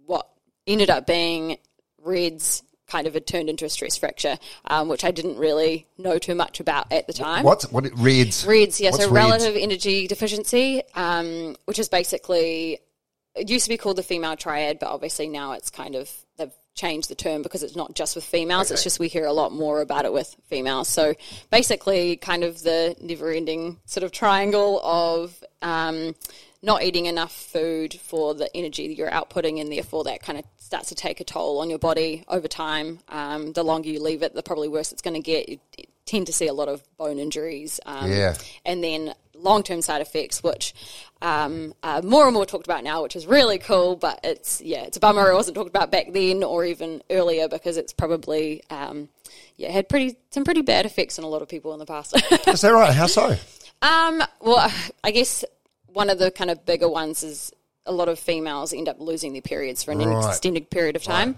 what 0.06 0.30
ended 0.68 0.90
up 0.90 1.08
being 1.08 1.58
RED-S 2.04 2.62
kind 2.88 3.08
of 3.08 3.16
had 3.16 3.26
turned 3.26 3.50
into 3.50 3.66
a 3.66 3.70
stress 3.70 3.98
fracture, 3.98 4.38
um, 4.66 4.88
which 4.88 5.04
I 5.04 5.10
didn't 5.10 5.38
really 5.38 5.88
know 5.98 6.20
too 6.20 6.36
much 6.36 6.60
about 6.60 6.92
at 6.92 7.08
the 7.08 7.14
time. 7.14 7.44
What 7.44 7.64
what 7.72 7.86
it 7.86 7.94
reads? 7.98 8.46
RED-S, 8.46 8.80
yeah, 8.80 8.92
What's 8.92 9.04
so 9.04 9.12
RED-S? 9.12 9.32
relative 9.32 9.56
energy 9.62 10.08
deficiency, 10.08 10.84
um, 10.94 11.56
which 11.66 11.80
is 11.80 11.90
basically 11.90 12.80
it 13.36 13.50
used 13.50 13.66
to 13.66 13.70
be 13.70 13.78
called 13.78 13.98
the 13.98 14.04
female 14.04 14.36
triad, 14.36 14.80
but 14.80 14.90
obviously 14.90 15.28
now 15.28 15.54
it's 15.54 15.70
kind 15.70 15.96
of 15.96 16.12
they've 16.38 16.54
changed 16.76 17.10
the 17.10 17.16
term 17.16 17.42
because 17.42 17.64
it's 17.64 17.76
not 17.76 17.96
just 17.96 18.16
with 18.16 18.24
females. 18.24 18.70
It's 18.70 18.84
just 18.84 19.00
we 19.00 19.08
hear 19.08 19.26
a 19.26 19.34
lot 19.34 19.52
more 19.52 19.82
about 19.82 20.06
it 20.06 20.14
with 20.14 20.36
females. 20.48 20.88
So 20.90 21.16
basically, 21.50 22.18
kind 22.18 22.44
of 22.44 22.62
the 22.62 22.96
never-ending 23.02 23.80
sort 23.86 24.04
of 24.04 24.12
triangle 24.12 24.82
of 24.84 25.44
um, 25.62 26.16
not 26.62 26.84
eating 26.84 27.06
enough 27.06 27.32
food 27.32 27.94
for 27.94 28.34
the 28.34 28.50
energy 28.56 28.88
that 28.88 28.96
you're 28.96 29.10
outputting, 29.10 29.60
and 29.60 29.72
therefore 29.72 30.04
that 30.04 30.22
kind 30.22 30.38
of 30.38 30.46
starts 30.58 30.90
to 30.90 30.96
take 30.96 31.20
a 31.20 31.24
toll 31.24 31.60
on 31.60 31.70
your 31.70 31.80
body 31.80 32.26
over 32.28 32.48
time. 32.48 33.00
Um, 33.10 33.54
the 33.54 33.64
longer 33.64 33.90
you 33.90 34.02
leave 34.02 34.22
it, 34.22 34.34
the 34.36 34.44
probably 34.44 34.68
worse 34.68 34.92
it's 34.92 35.02
going 35.02 35.14
to 35.14 35.22
get. 35.22 35.48
You 35.50 35.60
tend 36.06 36.28
to 36.28 36.34
see 36.34 36.48
a 36.48 36.54
lot 36.54 36.68
of 36.68 36.84
bone 36.98 37.20
injuries. 37.20 37.80
Um, 37.86 38.12
Yeah. 38.12 38.36
And 38.66 38.84
then 38.84 39.14
long 39.38 39.64
term 39.64 39.82
side 39.82 40.02
effects, 40.02 40.42
which 40.44 40.74
um, 41.22 41.74
are 41.84 42.02
more 42.02 42.26
and 42.26 42.34
more 42.34 42.46
talked 42.46 42.66
about 42.68 42.84
now, 42.84 43.04
which 43.04 43.16
is 43.16 43.26
really 43.28 43.58
cool. 43.58 43.96
But 43.96 44.20
it's 44.24 44.62
yeah, 44.62 44.84
it's 44.84 44.98
a 44.98 45.00
bummer 45.00 45.30
it 45.30 45.36
wasn't 45.36 45.56
talked 45.56 45.70
about 45.70 45.92
back 45.92 46.12
then 46.14 46.44
or 46.44 46.66
even 46.66 47.02
earlier 47.10 47.48
because 47.48 47.78
it's 47.78 47.94
probably 47.94 48.64
um, 48.70 49.10
yeah 49.58 49.70
had 49.72 49.90
pretty 49.90 50.18
some 50.32 50.44
pretty 50.44 50.62
bad 50.62 50.86
effects 50.86 51.18
on 51.20 51.26
a 51.26 51.28
lot 51.30 51.42
of 51.42 51.48
people 51.48 51.74
in 51.74 51.80
the 51.80 51.86
past. 51.86 52.16
Is 52.48 52.62
that 52.62 52.70
right? 52.70 52.94
How 52.94 53.08
so? 53.08 53.36
Um, 53.82 54.24
well, 54.42 54.72
I 55.04 55.12
guess 55.12 55.44
one 55.88 56.10
of 56.10 56.18
the 56.20 56.32
kind 56.32 56.50
of 56.50 56.66
bigger 56.66 56.90
ones 56.90 57.24
is 57.24 57.52
a 57.86 57.92
lot 57.92 58.10
of 58.10 58.18
females 58.18 58.74
end 58.74 58.90
up 58.90 59.00
losing 59.00 59.34
their 59.34 59.42
periods 59.42 59.84
for 59.84 59.92
an 59.92 60.00
Right. 60.00 60.28
extended 60.30 60.70
period 60.70 60.96
of 60.96 61.04
time. 61.04 61.38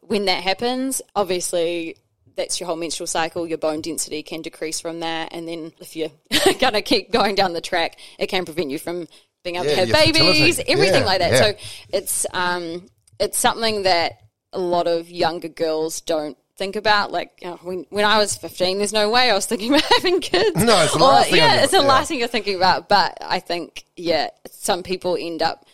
When 0.00 0.26
that 0.26 0.42
happens, 0.42 1.02
obviously 1.16 1.96
that's 2.38 2.58
your 2.58 2.66
whole 2.68 2.76
menstrual 2.76 3.06
cycle. 3.06 3.46
Your 3.46 3.58
bone 3.58 3.82
density 3.82 4.22
can 4.22 4.40
decrease 4.40 4.80
from 4.80 5.00
that, 5.00 5.34
and 5.34 5.46
then 5.46 5.72
if 5.80 5.94
you're 5.94 6.10
going 6.58 6.72
to 6.72 6.80
keep 6.82 7.12
going 7.12 7.34
down 7.34 7.52
the 7.52 7.60
track, 7.60 7.98
it 8.18 8.28
can 8.28 8.46
prevent 8.46 8.70
you 8.70 8.78
from 8.78 9.06
being 9.44 9.56
able 9.56 9.66
Yeah, 9.66 9.72
to 9.74 9.76
have 9.80 9.92
babies, 9.92 10.56
fertility. 10.56 10.64
everything 10.72 11.00
Yeah, 11.02 11.06
like 11.06 11.18
that. 11.18 11.32
yeah. 11.32 11.38
So 11.42 11.52
it's 11.92 12.26
um, 12.32 12.86
it's 13.20 13.38
something 13.38 13.82
that 13.82 14.12
a 14.54 14.58
lot 14.58 14.86
of 14.86 15.10
younger 15.10 15.48
girls 15.48 16.00
don't 16.00 16.38
think 16.56 16.74
about. 16.76 17.12
Like 17.12 17.32
you 17.42 17.48
know, 17.48 17.56
when 17.62 17.84
when 17.90 18.04
I 18.06 18.16
was 18.18 18.34
fifteen, 18.36 18.78
there's 18.78 18.92
no 18.94 19.10
way 19.10 19.30
I 19.30 19.34
was 19.34 19.44
thinking 19.46 19.68
about 19.74 19.84
having 19.92 20.20
kids. 20.20 20.56
No, 20.64 20.82
it's 20.84 20.92
the 20.94 20.98
Or- 21.00 21.02
last 21.02 21.28
thing 21.28 21.36
yeah, 21.38 21.62
it's 21.62 21.72
the 21.72 21.82
last 21.82 22.08
thing 22.08 22.18
you're 22.18 22.28
thinking 22.28 22.56
about. 22.56 22.88
But 22.88 23.18
I 23.20 23.40
think 23.40 23.84
yeah, 23.96 24.28
some 24.50 24.82
people 24.82 25.16
end 25.20 25.42
up 25.42 25.66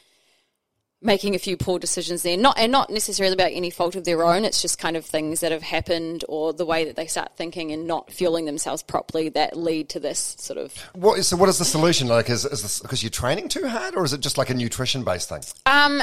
making 1.05 1.35
a 1.35 1.39
few 1.39 1.57
poor 1.57 1.79
decisions 1.79 2.23
there. 2.23 2.37
Not 2.37 2.59
and 2.59 2.73
not 2.73 2.91
necessarily 2.91 3.35
about 3.35 3.53
any 3.53 3.71
fault 3.71 3.95
of 3.95 4.05
their 4.05 4.25
own. 4.25 4.45
It's 4.45 4.63
just 4.63 4.79
kind 4.79 4.97
of 4.97 5.05
things 5.05 5.41
that 5.41 5.53
have 5.53 5.63
happened 5.63 6.25
or 6.29 6.53
the 6.53 6.65
way 6.65 6.85
that 6.87 6.97
they 6.97 7.07
start 7.07 7.37
thinking 7.37 7.71
and 7.71 7.87
not 7.87 8.11
fueling 8.11 8.47
themselves 8.47 8.83
properly 8.83 9.29
that 9.29 9.57
lead 9.57 9.91
to 9.91 10.01
this 10.01 10.35
sort 10.39 10.59
of 10.59 10.77
What 10.95 11.19
is, 11.19 11.29
so 11.29 11.37
what 11.37 11.49
is 11.49 11.59
the 11.59 11.65
solution? 11.65 12.09
Like, 12.09 12.31
is, 12.31 12.45
is 12.45 12.63
this 12.63 12.81
because 12.81 13.03
you're 13.03 13.11
training 13.11 13.49
too 13.49 13.69
hard, 13.69 13.95
or 13.95 14.05
is 14.05 14.13
it 14.13 14.21
just 14.21 14.39
like 14.39 14.51
a 14.51 14.55
nutrition 14.55 15.05
based 15.05 15.29
thing? 15.29 15.43
Um, 15.67 16.01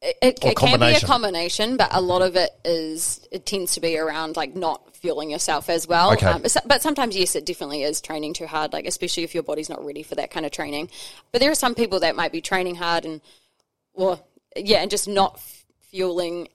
it, 0.00 0.16
it, 0.22 0.22
it 0.22 0.40
can 0.40 0.46
be 0.46 0.50
a 0.50 0.54
combination. 0.54 1.08
combination, 1.08 1.76
but 1.76 1.88
a 1.90 2.00
lot 2.00 2.22
of 2.22 2.36
it 2.36 2.50
is 2.64 3.26
it 3.32 3.46
tends 3.46 3.74
to 3.74 3.80
be 3.80 3.98
around 3.98 4.36
like 4.36 4.54
not 4.54 4.94
fueling 4.94 5.30
yourself 5.30 5.70
as 5.70 5.88
well. 5.88 6.12
Okay. 6.12 6.26
Um, 6.26 6.44
but 6.66 6.82
sometimes, 6.82 7.16
yes, 7.16 7.34
it 7.34 7.46
definitely 7.46 7.82
is 7.82 8.00
training 8.00 8.34
too 8.34 8.46
hard, 8.46 8.72
like 8.72 8.86
especially 8.86 9.22
if 9.24 9.34
your 9.34 9.42
body's 9.42 9.68
not 9.68 9.84
ready 9.84 10.02
for 10.02 10.16
that 10.16 10.30
kind 10.30 10.44
of 10.44 10.52
training. 10.52 10.90
But 11.32 11.40
there 11.40 11.50
are 11.50 11.56
some 11.56 11.74
people 11.74 12.00
that 12.00 12.16
might 12.16 12.32
be 12.32 12.40
training 12.40 12.76
hard 12.76 13.04
and, 13.04 13.20
well, 13.98 14.26
yeah, 14.56 14.78
and 14.78 14.90
just 14.90 15.08
not 15.08 15.34
f- 15.36 15.64
fueling 15.90 16.48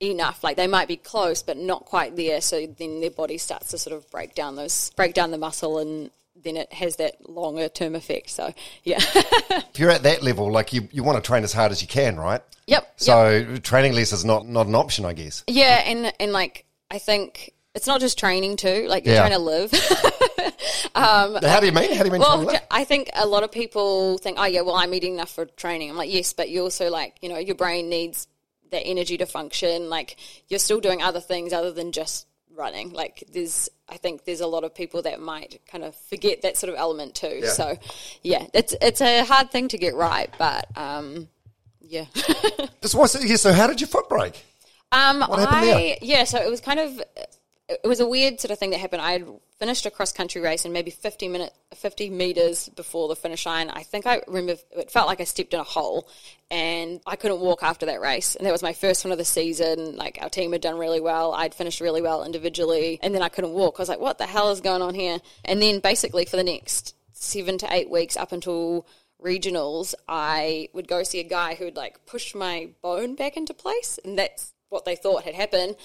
enough. 0.00 0.44
Like 0.44 0.56
they 0.56 0.66
might 0.66 0.86
be 0.88 0.96
close, 0.96 1.42
but 1.42 1.56
not 1.56 1.84
quite 1.86 2.14
there. 2.16 2.40
So 2.40 2.66
then 2.66 3.00
their 3.00 3.10
body 3.10 3.38
starts 3.38 3.70
to 3.70 3.78
sort 3.78 3.96
of 3.96 4.08
break 4.10 4.34
down 4.34 4.56
those, 4.56 4.90
break 4.96 5.14
down 5.14 5.30
the 5.30 5.38
muscle, 5.38 5.78
and 5.78 6.10
then 6.36 6.56
it 6.56 6.72
has 6.72 6.96
that 6.96 7.28
longer 7.28 7.68
term 7.68 7.94
effect. 7.94 8.30
So 8.30 8.52
yeah, 8.82 8.98
If 9.50 9.78
you're 9.78 9.90
at 9.90 10.02
that 10.02 10.22
level, 10.22 10.50
like 10.52 10.72
you, 10.72 10.88
you 10.92 11.02
want 11.02 11.16
to 11.22 11.26
train 11.26 11.42
as 11.44 11.52
hard 11.52 11.72
as 11.72 11.80
you 11.80 11.88
can, 11.88 12.16
right? 12.18 12.42
yep. 12.66 12.82
yep. 12.82 12.92
So 12.96 13.56
training 13.58 13.94
less 13.94 14.12
is 14.12 14.24
not, 14.24 14.46
not 14.46 14.66
an 14.66 14.74
option, 14.74 15.04
I 15.04 15.12
guess. 15.14 15.42
Yeah, 15.46 15.82
and 15.86 16.12
and 16.20 16.32
like 16.32 16.64
I 16.90 16.98
think 16.98 17.52
it's 17.74 17.86
not 17.86 18.00
just 18.00 18.18
training 18.18 18.56
too. 18.56 18.86
Like 18.88 19.06
you're 19.06 19.14
Yeah. 19.14 19.20
trying 19.26 19.32
to 19.32 19.38
live. 19.38 19.72
How 20.94 21.60
do 21.60 21.66
you 21.66 21.72
mean? 21.72 21.92
How 21.92 22.02
do 22.02 22.06
you 22.06 22.12
mean? 22.12 22.20
well? 22.20 22.50
I 22.70 22.84
think 22.84 23.10
a 23.14 23.26
lot 23.26 23.42
of 23.42 23.50
people 23.50 24.18
think, 24.18 24.38
oh 24.38 24.44
yeah, 24.44 24.60
well 24.62 24.76
I'm 24.76 24.94
eating 24.94 25.14
enough 25.14 25.34
for 25.34 25.46
training. 25.46 25.90
I'm 25.90 25.96
like, 25.96 26.12
yes, 26.12 26.32
but 26.32 26.48
you 26.50 26.62
also 26.62 26.90
like 26.90 27.16
you 27.20 27.28
know 27.28 27.38
your 27.38 27.56
brain 27.56 27.88
needs 27.88 28.28
that 28.70 28.82
energy 28.84 29.16
to 29.18 29.26
function. 29.26 29.88
Like 29.88 30.16
you're 30.48 30.58
still 30.58 30.80
doing 30.80 31.02
other 31.02 31.20
things 31.20 31.52
other 31.52 31.72
than 31.72 31.92
just 31.92 32.26
running. 32.56 32.92
Like 32.92 33.24
there's, 33.32 33.68
I 33.88 33.96
think 33.96 34.24
there's 34.24 34.40
a 34.40 34.46
lot 34.46 34.64
of 34.64 34.74
people 34.74 35.02
that 35.02 35.20
might 35.20 35.60
kind 35.70 35.84
of 35.84 35.94
forget 35.96 36.42
that 36.42 36.56
sort 36.56 36.72
of 36.72 36.78
element 36.78 37.14
too. 37.14 37.40
Yeah. 37.42 37.48
So 37.50 37.78
yeah, 38.22 38.46
it's 38.52 38.74
it's 38.80 39.00
a 39.00 39.24
hard 39.24 39.50
thing 39.50 39.68
to 39.68 39.78
get 39.78 39.94
right, 39.94 40.32
but 40.38 40.66
um, 40.76 41.28
yeah. 41.80 42.06
Just 42.82 43.42
so 43.42 43.52
how 43.52 43.66
did 43.66 43.80
your 43.80 43.88
foot 43.88 44.08
break? 44.08 44.44
Um, 44.92 45.20
What 45.20 45.40
happened 45.40 45.56
I 45.56 45.64
there? 45.64 45.96
yeah, 46.02 46.24
so 46.24 46.38
it 46.38 46.48
was 46.48 46.60
kind 46.60 46.78
of 46.78 47.02
it 47.68 47.80
was 47.84 48.00
a 48.00 48.06
weird 48.06 48.40
sort 48.40 48.50
of 48.50 48.58
thing 48.58 48.70
that 48.70 48.80
happened. 48.80 49.00
I 49.00 49.12
had 49.12 49.26
finished 49.58 49.86
a 49.86 49.90
cross 49.90 50.12
country 50.12 50.40
race 50.40 50.64
and 50.64 50.74
maybe 50.74 50.90
fifty 50.90 51.28
minute 51.28 51.52
fifty 51.74 52.10
meters 52.10 52.68
before 52.68 53.08
the 53.08 53.16
finish 53.16 53.46
line. 53.46 53.70
I 53.70 53.82
think 53.82 54.06
I 54.06 54.20
remember 54.26 54.56
it 54.76 54.90
felt 54.90 55.06
like 55.06 55.20
I 55.20 55.24
stepped 55.24 55.54
in 55.54 55.60
a 55.60 55.64
hole, 55.64 56.08
and 56.50 57.00
I 57.06 57.16
couldn't 57.16 57.40
walk 57.40 57.62
after 57.62 57.86
that 57.86 58.02
race. 58.02 58.34
And 58.34 58.46
that 58.46 58.52
was 58.52 58.62
my 58.62 58.74
first 58.74 59.04
one 59.04 59.12
of 59.12 59.18
the 59.18 59.24
season. 59.24 59.96
Like 59.96 60.18
our 60.20 60.28
team 60.28 60.52
had 60.52 60.60
done 60.60 60.78
really 60.78 61.00
well. 61.00 61.32
I'd 61.32 61.54
finished 61.54 61.80
really 61.80 62.02
well 62.02 62.22
individually, 62.22 62.98
and 63.02 63.14
then 63.14 63.22
I 63.22 63.30
couldn't 63.30 63.52
walk. 63.52 63.76
I 63.78 63.82
was 63.82 63.88
like, 63.88 64.00
what 64.00 64.18
the 64.18 64.26
hell 64.26 64.50
is 64.50 64.60
going 64.60 64.82
on 64.82 64.94
here? 64.94 65.18
And 65.44 65.62
then 65.62 65.80
basically 65.80 66.26
for 66.26 66.36
the 66.36 66.44
next 66.44 66.94
seven 67.12 67.56
to 67.58 67.72
eight 67.72 67.88
weeks 67.88 68.16
up 68.16 68.32
until 68.32 68.86
regionals, 69.22 69.94
I 70.06 70.68
would 70.74 70.86
go 70.86 71.02
see 71.02 71.20
a 71.20 71.24
guy 71.24 71.54
who 71.54 71.64
would 71.64 71.76
like 71.76 72.04
push 72.04 72.34
my 72.34 72.68
bone 72.82 73.14
back 73.14 73.38
into 73.38 73.54
place, 73.54 73.98
and 74.04 74.18
that's 74.18 74.52
what 74.68 74.84
they 74.84 74.96
thought 74.96 75.24
had 75.24 75.34
happened. 75.34 75.76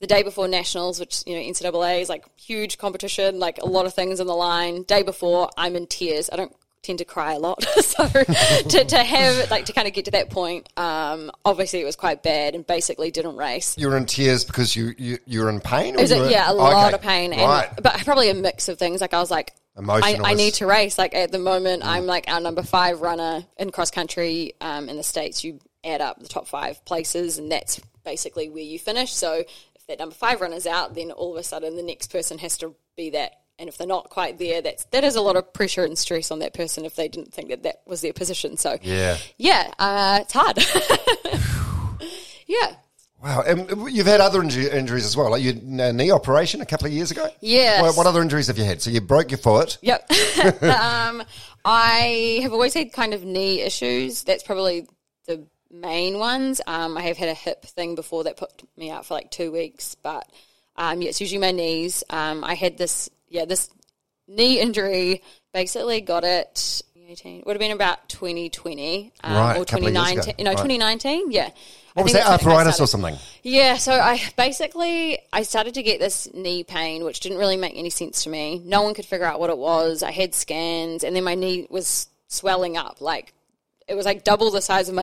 The 0.00 0.06
day 0.06 0.22
before 0.22 0.46
nationals, 0.46 1.00
which 1.00 1.22
you 1.26 1.34
know 1.34 1.40
NCAA 1.40 2.02
is 2.02 2.08
like 2.10 2.24
huge 2.38 2.76
competition, 2.78 3.38
like 3.38 3.58
a 3.58 3.66
lot 3.66 3.86
of 3.86 3.94
things 3.94 4.20
on 4.20 4.26
the 4.26 4.34
line. 4.34 4.82
Day 4.82 5.02
before, 5.02 5.50
I'm 5.56 5.74
in 5.74 5.86
tears. 5.86 6.28
I 6.30 6.36
don't 6.36 6.54
tend 6.82 6.98
to 6.98 7.04
cry 7.04 7.32
a 7.32 7.38
lot, 7.38 7.60
so 7.82 8.06
to, 8.06 8.84
to 8.84 8.98
have 8.98 9.50
like 9.50 9.64
to 9.64 9.72
kind 9.72 9.88
of 9.88 9.94
get 9.94 10.04
to 10.04 10.10
that 10.12 10.30
point, 10.30 10.68
um, 10.78 11.32
obviously 11.44 11.80
it 11.80 11.84
was 11.84 11.96
quite 11.96 12.22
bad, 12.22 12.54
and 12.54 12.64
basically 12.66 13.10
didn't 13.10 13.36
race. 13.36 13.76
You 13.78 13.88
were 13.88 13.96
in 13.96 14.04
tears 14.06 14.44
because 14.44 14.76
you, 14.76 14.92
you, 14.98 15.18
you 15.26 15.40
were 15.42 15.48
in 15.48 15.60
pain? 15.60 15.96
Or 15.96 15.98
It 15.98 16.02
was 16.02 16.10
you 16.12 16.18
a, 16.18 16.20
were- 16.20 16.30
yeah, 16.30 16.50
a 16.50 16.54
lot 16.54 16.86
Okay. 16.88 16.94
of 16.94 17.00
pain, 17.02 17.32
and 17.32 17.42
right. 17.42 17.70
but 17.82 17.94
probably 18.04 18.28
a 18.30 18.34
mix 18.34 18.68
of 18.68 18.78
things. 18.78 19.00
Like 19.00 19.14
I 19.14 19.18
was 19.18 19.30
like, 19.30 19.54
I, 19.76 19.80
Emotional 19.80 20.26
I 20.26 20.34
need 20.34 20.54
to 20.54 20.66
race. 20.66 20.96
Like 20.98 21.14
at 21.14 21.32
the 21.32 21.38
moment, 21.38 21.82
Mm. 21.82 21.86
I'm 21.86 22.06
like 22.06 22.30
our 22.30 22.40
number 22.40 22.62
five 22.62 23.00
runner 23.00 23.44
in 23.56 23.70
cross 23.70 23.90
country 23.90 24.52
um, 24.60 24.88
in 24.90 24.96
the 24.96 25.02
states. 25.02 25.42
You 25.42 25.58
add 25.82 26.00
up 26.02 26.20
the 26.20 26.28
top 26.28 26.46
five 26.46 26.84
places, 26.84 27.38
and 27.38 27.50
that's 27.50 27.80
basically 28.04 28.48
where 28.48 28.62
you 28.62 28.78
finish. 28.78 29.12
So 29.12 29.42
that 29.88 29.98
number 29.98 30.14
five 30.14 30.40
runner's 30.40 30.66
out, 30.66 30.94
then 30.94 31.10
all 31.10 31.32
of 31.32 31.38
a 31.38 31.42
sudden 31.42 31.76
the 31.76 31.82
next 31.82 32.10
person 32.10 32.38
has 32.38 32.58
to 32.58 32.74
be 32.96 33.10
that. 33.10 33.32
And 33.58 33.68
if 33.70 33.78
they're 33.78 33.86
not 33.86 34.10
quite 34.10 34.38
there, 34.38 34.60
that's 34.60 34.84
that 34.86 35.02
is 35.04 35.16
a 35.16 35.20
lot 35.22 35.36
of 35.36 35.52
pressure 35.54 35.84
and 35.84 35.96
stress 35.96 36.30
on 36.30 36.40
that 36.40 36.52
person 36.52 36.84
if 36.84 36.94
they 36.96 37.08
didn't 37.08 37.32
think 37.32 37.48
that 37.48 37.62
that 37.62 37.80
was 37.86 38.02
their 38.02 38.12
position. 38.12 38.56
So 38.58 38.78
Yeah. 38.82 39.16
yeah, 39.38 39.72
uh, 39.78 40.18
it's 40.22 40.32
hard. 40.34 40.58
yeah. 42.46 42.74
Wow. 43.22 43.42
And 43.46 43.90
you've 43.94 44.06
had 44.06 44.20
other 44.20 44.40
inju- 44.42 44.72
injuries 44.72 45.06
as 45.06 45.16
well. 45.16 45.30
Like 45.30 45.42
your 45.42 45.54
knee 45.54 46.10
operation 46.10 46.60
a 46.60 46.66
couple 46.66 46.86
of 46.86 46.92
years 46.92 47.10
ago? 47.10 47.28
Yeah. 47.40 47.80
What, 47.80 47.96
what 47.96 48.06
other 48.06 48.20
injuries 48.20 48.48
have 48.48 48.58
you 48.58 48.64
had? 48.64 48.82
So 48.82 48.90
you 48.90 49.00
broke 49.00 49.30
your 49.30 49.38
foot. 49.38 49.78
Yep. 49.80 50.10
um, 50.62 51.22
I 51.64 52.40
have 52.42 52.52
always 52.52 52.74
had 52.74 52.92
kind 52.92 53.14
of 53.14 53.24
knee 53.24 53.62
issues. 53.62 54.22
That's 54.24 54.42
probably 54.42 54.86
main 55.80 56.18
ones. 56.18 56.60
Um, 56.66 56.96
I 56.96 57.02
have 57.02 57.16
had 57.16 57.28
a 57.28 57.34
hip 57.34 57.64
thing 57.64 57.94
before 57.94 58.24
that 58.24 58.36
put 58.36 58.50
me 58.76 58.90
out 58.90 59.06
for 59.06 59.14
like 59.14 59.30
two 59.30 59.52
weeks, 59.52 59.94
but 59.94 60.30
um, 60.76 61.02
yeah, 61.02 61.08
it's 61.08 61.20
usually 61.20 61.40
my 61.40 61.52
knees. 61.52 62.04
Um, 62.10 62.44
I 62.44 62.54
had 62.54 62.78
this, 62.78 63.08
yeah, 63.28 63.44
this 63.44 63.70
knee 64.28 64.60
injury. 64.60 65.22
Basically, 65.52 66.00
got 66.00 66.24
it. 66.24 66.82
18, 67.08 67.44
would 67.46 67.54
have 67.54 67.60
been 67.60 67.70
about 67.70 68.08
2020 68.08 69.12
um, 69.22 69.32
Right, 69.32 69.58
or 69.58 69.62
a 69.62 69.64
couple 69.64 69.86
of 69.86 69.94
2019. 69.94 70.44
No, 70.44 70.50
Right. 70.50 70.56
2019. 70.56 71.30
Yeah. 71.30 71.50
What 71.94 72.02
was 72.02 72.12
that, 72.12 72.26
I 72.26 72.32
arthritis 72.32 72.78
or 72.80 72.86
something? 72.86 73.16
Yeah, 73.42 73.76
so 73.76 73.92
I 73.92 74.20
basically 74.36 75.18
I 75.32 75.44
started 75.44 75.74
to 75.74 75.82
get 75.82 75.98
this 75.98 76.28
knee 76.34 76.62
pain, 76.62 77.04
which 77.04 77.20
didn't 77.20 77.38
really 77.38 77.56
make 77.56 77.74
any 77.74 77.88
sense 77.88 78.24
to 78.24 78.28
me. 78.28 78.60
No 78.64 78.82
one 78.82 78.92
could 78.92 79.06
figure 79.06 79.24
out 79.24 79.40
what 79.40 79.48
it 79.48 79.56
was. 79.56 80.02
I 80.02 80.10
had 80.10 80.34
scans, 80.34 81.04
and 81.04 81.16
then 81.16 81.24
my 81.24 81.34
knee 81.36 81.66
was 81.70 82.08
swelling 82.28 82.76
up, 82.76 83.00
like 83.00 83.32
it 83.88 83.94
was 83.94 84.04
like 84.04 84.24
double 84.24 84.50
the 84.50 84.60
size 84.60 84.90
of 84.90 84.94
my 84.94 85.02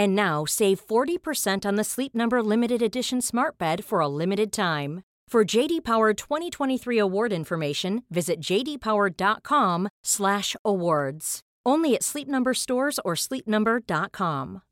And 0.00 0.16
now 0.16 0.46
save 0.46 0.80
40% 0.86 1.66
on 1.66 1.76
the 1.76 1.84
Sleep 1.84 2.14
Number 2.14 2.42
limited 2.42 2.80
edition 2.80 3.20
smart 3.20 3.58
bed 3.58 3.84
for 3.84 4.00
a 4.00 4.08
limited 4.08 4.50
time. 4.50 5.02
For 5.28 5.44
JD 5.44 5.84
Power 5.84 6.14
2023 6.14 6.96
award 6.96 7.34
information, 7.34 8.04
visit 8.08 8.40
jdpower.com/awards. 8.40 11.40
Only 11.66 11.94
at 11.94 12.02
Sleep 12.02 12.28
Number 12.28 12.54
stores 12.54 12.98
or 13.04 13.14
sleepnumber.com. 13.14 14.62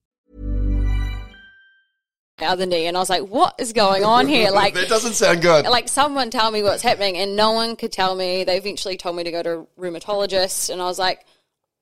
The 2.38 2.46
other 2.46 2.64
knee, 2.64 2.86
and 2.86 2.96
I 2.96 3.00
was 3.00 3.10
like, 3.10 3.28
"What 3.28 3.54
is 3.58 3.74
going 3.74 4.04
on 4.04 4.28
here?" 4.28 4.50
Like, 4.50 4.72
that 4.74 4.88
doesn't 4.88 5.12
sound 5.12 5.42
good. 5.42 5.66
like 5.66 5.88
someone 5.88 6.30
tell 6.30 6.50
me 6.50 6.62
what's 6.62 6.82
happening, 6.82 7.18
and 7.18 7.36
no 7.36 7.52
one 7.52 7.76
could 7.76 7.92
tell 7.92 8.14
me. 8.14 8.44
They 8.44 8.56
eventually 8.56 8.96
told 8.96 9.16
me 9.16 9.24
to 9.24 9.30
go 9.30 9.42
to 9.42 9.58
a 9.58 9.66
rheumatologist, 9.78 10.70
and 10.70 10.80
I 10.80 10.86
was 10.86 10.98
like, 10.98 11.26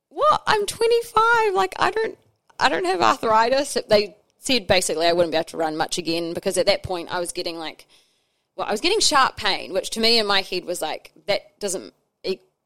"What? 0.08 0.42
I'm 0.48 0.66
25. 0.66 1.54
Like, 1.54 1.76
I 1.78 1.92
don't, 1.92 2.18
I 2.58 2.68
don't 2.68 2.84
have 2.84 3.00
arthritis." 3.00 3.76
They 3.88 4.16
said 4.38 4.66
basically 4.66 5.06
I 5.06 5.12
wouldn't 5.12 5.32
be 5.32 5.36
able 5.36 5.44
to 5.44 5.56
run 5.56 5.76
much 5.76 5.98
again 5.98 6.34
because 6.34 6.56
at 6.56 6.66
that 6.66 6.82
point 6.82 7.12
I 7.12 7.20
was 7.20 7.32
getting 7.32 7.58
like, 7.58 7.86
well, 8.54 8.66
I 8.66 8.70
was 8.70 8.80
getting 8.80 9.00
sharp 9.00 9.36
pain, 9.36 9.72
which 9.72 9.90
to 9.90 10.00
me 10.00 10.18
in 10.18 10.26
my 10.26 10.42
head 10.42 10.64
was 10.64 10.80
like 10.82 11.12
that 11.26 11.58
doesn't. 11.60 11.92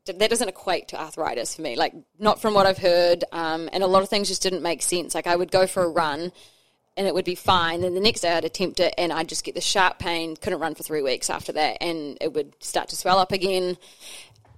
That 0.06 0.30
doesn't 0.30 0.48
equate 0.48 0.88
to 0.88 1.00
arthritis 1.00 1.54
for 1.54 1.62
me, 1.62 1.76
like 1.76 1.92
not 2.18 2.40
from 2.40 2.54
what 2.54 2.64
I've 2.64 2.78
heard, 2.78 3.22
um, 3.32 3.68
and 3.70 3.84
a 3.84 3.86
lot 3.86 4.02
of 4.02 4.08
things 4.08 4.28
just 4.28 4.42
didn't 4.42 4.62
make 4.62 4.80
sense. 4.82 5.14
Like 5.14 5.26
I 5.26 5.36
would 5.36 5.52
go 5.52 5.66
for 5.66 5.84
a 5.84 5.88
run, 5.88 6.32
and 6.96 7.06
it 7.06 7.14
would 7.14 7.26
be 7.26 7.34
fine. 7.34 7.82
Then 7.82 7.94
the 7.94 8.00
next 8.00 8.22
day 8.22 8.32
I'd 8.32 8.44
attempt 8.44 8.80
it 8.80 8.94
and 8.98 9.12
I'd 9.12 9.28
just 9.28 9.44
get 9.44 9.54
the 9.54 9.60
sharp 9.60 9.98
pain. 9.98 10.36
Couldn't 10.36 10.58
run 10.58 10.74
for 10.74 10.82
three 10.82 11.02
weeks 11.02 11.30
after 11.30 11.52
that, 11.52 11.78
and 11.82 12.16
it 12.20 12.32
would 12.32 12.54
start 12.62 12.88
to 12.88 12.96
swell 12.96 13.18
up 13.18 13.30
again. 13.30 13.76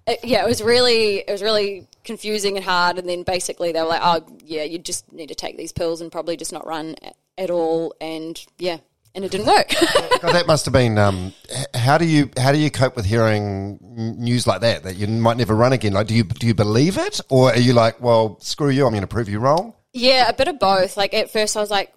It- 0.06 0.24
yeah, 0.24 0.44
it 0.44 0.48
was 0.48 0.62
really 0.62 1.18
it 1.18 1.30
was 1.30 1.42
really 1.42 1.86
confusing 2.04 2.56
and 2.56 2.64
hard. 2.64 2.98
And 2.98 3.08
then 3.08 3.22
basically 3.22 3.72
they 3.72 3.80
were 3.80 3.88
like, 3.88 4.00
"Oh, 4.02 4.26
yeah, 4.44 4.64
you 4.64 4.78
just 4.78 5.12
need 5.12 5.28
to 5.28 5.34
take 5.34 5.56
these 5.56 5.72
pills 5.72 6.00
and 6.00 6.10
probably 6.10 6.36
just 6.36 6.52
not 6.52 6.66
run 6.66 6.96
at, 7.02 7.16
at 7.38 7.50
all." 7.50 7.94
And 8.00 8.44
yeah, 8.58 8.78
and 9.14 9.24
it 9.24 9.30
didn't 9.30 9.46
work. 9.46 9.68
God, 10.20 10.32
that 10.34 10.46
must 10.46 10.64
have 10.64 10.72
been. 10.72 10.98
Um, 10.98 11.32
how 11.74 11.98
do 11.98 12.04
you 12.04 12.30
how 12.36 12.50
do 12.52 12.58
you 12.58 12.70
cope 12.70 12.96
with 12.96 13.04
hearing 13.04 13.78
news 14.18 14.46
like 14.46 14.62
that 14.62 14.82
that 14.84 14.96
you 14.96 15.06
might 15.06 15.36
never 15.36 15.54
run 15.54 15.72
again? 15.72 15.92
Like, 15.92 16.08
do 16.08 16.14
you 16.14 16.24
do 16.24 16.46
you 16.46 16.54
believe 16.54 16.98
it, 16.98 17.20
or 17.28 17.50
are 17.52 17.58
you 17.58 17.72
like, 17.72 18.00
well, 18.00 18.38
screw 18.40 18.70
you, 18.70 18.84
I'm 18.86 18.92
going 18.92 19.02
to 19.02 19.06
prove 19.06 19.28
you 19.28 19.38
wrong? 19.38 19.74
yeah, 19.94 20.26
a 20.28 20.32
bit 20.32 20.48
of 20.48 20.58
both. 20.58 20.96
Like 20.96 21.12
at 21.12 21.30
first 21.30 21.54
I 21.56 21.60
was 21.60 21.70
like, 21.70 21.92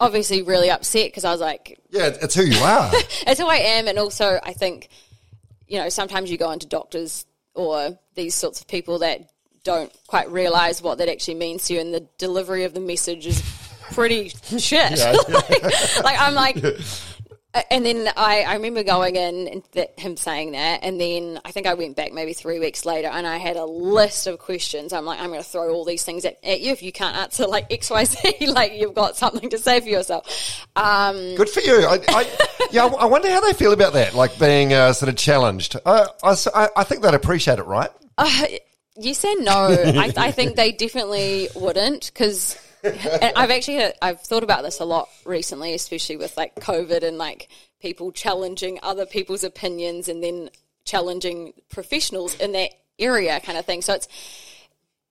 obviously 0.00 0.42
really 0.42 0.68
upset 0.68 1.06
because 1.06 1.24
I 1.24 1.30
was 1.30 1.40
like, 1.40 1.78
Yeah, 1.90 2.10
it's 2.20 2.34
who 2.34 2.42
you 2.42 2.58
are. 2.58 2.90
it's 3.26 3.40
who 3.40 3.46
I 3.46 3.56
am, 3.56 3.86
and 3.86 3.98
also 4.00 4.38
I 4.42 4.52
think, 4.52 4.88
you 5.68 5.78
know, 5.78 5.88
sometimes 5.88 6.28
you 6.30 6.36
go 6.38 6.50
into 6.50 6.66
doctors 6.66 7.24
or 7.56 7.98
these 8.14 8.34
sorts 8.34 8.60
of 8.60 8.68
people 8.68 9.00
that 9.00 9.30
don't 9.64 9.92
quite 10.06 10.30
realize 10.30 10.80
what 10.80 10.98
that 10.98 11.08
actually 11.08 11.34
means 11.34 11.66
to 11.66 11.74
you, 11.74 11.80
and 11.80 11.92
the 11.92 12.06
delivery 12.18 12.64
of 12.64 12.74
the 12.74 12.80
message 12.80 13.26
is 13.26 13.42
pretty 13.92 14.28
shit. 14.58 14.98
like, 15.28 15.62
like, 16.04 16.20
I'm 16.20 16.34
like. 16.34 16.56
And 17.70 17.84
then 17.84 18.08
I, 18.16 18.42
I 18.42 18.54
remember 18.54 18.82
going 18.82 19.16
in 19.16 19.48
and 19.48 19.72
th- 19.72 19.90
him 19.96 20.16
saying 20.16 20.52
that, 20.52 20.80
and 20.82 21.00
then 21.00 21.40
I 21.44 21.52
think 21.52 21.66
I 21.66 21.74
went 21.74 21.96
back 21.96 22.12
maybe 22.12 22.32
three 22.32 22.58
weeks 22.58 22.84
later, 22.84 23.08
and 23.08 23.26
I 23.26 23.36
had 23.38 23.56
a 23.56 23.64
list 23.64 24.26
of 24.26 24.38
questions. 24.38 24.92
I'm 24.92 25.04
like, 25.04 25.20
I'm 25.20 25.28
going 25.28 25.42
to 25.42 25.48
throw 25.48 25.70
all 25.70 25.84
these 25.84 26.04
things 26.04 26.24
at, 26.24 26.38
at 26.44 26.60
you 26.60 26.72
if 26.72 26.82
you 26.82 26.92
can't 26.92 27.16
answer 27.16 27.46
like 27.46 27.72
X, 27.72 27.90
Y, 27.90 28.04
Z. 28.04 28.46
like 28.46 28.72
you've 28.74 28.94
got 28.94 29.16
something 29.16 29.50
to 29.50 29.58
say 29.58 29.80
for 29.80 29.88
yourself. 29.88 30.66
Um, 30.76 31.34
Good 31.36 31.50
for 31.50 31.60
you. 31.60 31.86
I, 31.86 32.00
I, 32.08 32.68
yeah, 32.70 32.86
I 32.86 33.06
wonder 33.06 33.30
how 33.30 33.40
they 33.40 33.52
feel 33.52 33.72
about 33.72 33.94
that, 33.94 34.14
like 34.14 34.38
being 34.38 34.72
uh, 34.72 34.92
sort 34.92 35.08
of 35.08 35.16
challenged. 35.16 35.76
I, 35.86 36.06
I, 36.22 36.68
I 36.76 36.84
think 36.84 37.02
they'd 37.02 37.14
appreciate 37.14 37.58
it, 37.58 37.66
right? 37.66 37.90
Yes 38.98 39.24
and 39.24 39.44
no. 39.44 39.52
I, 39.96 40.12
I 40.16 40.30
think 40.30 40.56
they 40.56 40.72
definitely 40.72 41.48
wouldn't 41.54 42.10
because 42.12 42.56
I've 43.36 43.50
actually 43.50 43.92
I've 44.00 44.20
thought 44.20 44.42
about 44.42 44.62
this 44.62 44.80
a 44.80 44.84
lot 44.84 45.08
recently, 45.24 45.74
especially 45.74 46.16
with 46.16 46.36
like 46.36 46.54
COVID 46.56 47.02
and 47.02 47.18
like 47.18 47.48
people 47.80 48.12
challenging 48.12 48.78
other 48.82 49.06
people's 49.06 49.44
opinions 49.44 50.08
and 50.08 50.22
then 50.22 50.50
challenging 50.84 51.52
professionals 51.68 52.34
in 52.36 52.52
that 52.52 52.70
area, 52.98 53.40
kind 53.40 53.58
of 53.58 53.64
thing. 53.64 53.82
So 53.82 53.94
it's 53.94 54.08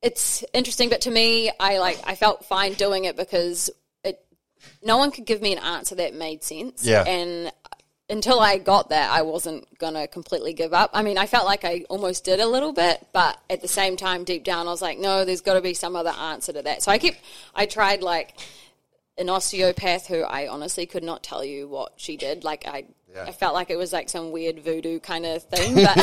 it's 0.02 0.44
interesting, 0.54 0.90
but 0.90 1.02
to 1.02 1.12
me, 1.12 1.52
I 1.60 1.80
like 1.80 2.00
I 2.06 2.16
felt 2.16 2.46
fine 2.46 2.74
doing 2.74 3.06
it 3.06 3.16
because 3.16 3.70
it 4.04 4.24
no 4.84 4.98
one 4.98 5.12
could 5.12 5.26
give 5.26 5.42
me 5.42 5.54
an 5.54 5.60
answer 5.60 5.96
that 5.96 6.14
made 6.14 6.44
sense. 6.44 6.86
Yeah. 6.86 7.04
and 7.04 7.52
until 8.10 8.40
I 8.40 8.58
got 8.60 8.90
there, 8.90 9.08
I 9.10 9.24
wasn't 9.24 9.78
gonna 9.80 10.08
completely 10.08 10.54
give 10.54 10.74
up. 10.74 10.92
I 10.94 11.02
mean, 11.02 11.18
I 11.18 11.26
felt 11.26 11.46
like 11.46 11.66
I 11.66 11.86
almost 11.90 12.24
did 12.24 12.40
a 12.40 12.46
little 12.48 12.72
bit, 12.74 13.06
but 13.14 13.40
at 13.50 13.62
the 13.62 13.68
same 13.68 13.98
time, 13.98 14.24
deep 14.24 14.44
down, 14.44 14.68
I 14.68 14.72
was 14.72 14.82
like, 14.82 15.00
no, 15.00 15.26
there's 15.26 15.42
got 15.42 15.56
to 15.56 15.62
be 15.62 15.74
some 15.74 15.96
other 15.96 16.12
answer 16.12 16.54
to 16.54 16.62
that. 16.62 16.84
So 16.84 16.92
I 16.92 16.98
kept, 17.00 17.18
I 17.56 17.66
tried 17.66 18.04
like 18.04 18.36
an 19.18 19.30
osteopath 19.30 20.08
who 20.08 20.22
I 20.22 20.48
honestly 20.48 20.86
could 20.86 21.04
not 21.04 21.24
tell 21.24 21.44
you 21.44 21.68
what 21.68 21.94
she 21.96 22.16
did. 22.18 22.44
Like 22.44 22.68
I, 22.68 22.86
I 23.18 23.32
felt 23.32 23.54
like 23.54 23.70
it 23.70 23.78
was 23.78 23.94
like 23.94 24.10
some 24.10 24.32
weird 24.32 24.60
voodoo 24.60 25.00
kind 25.00 25.26
of 25.26 25.42
thing. 25.44 25.76
But 25.86 25.96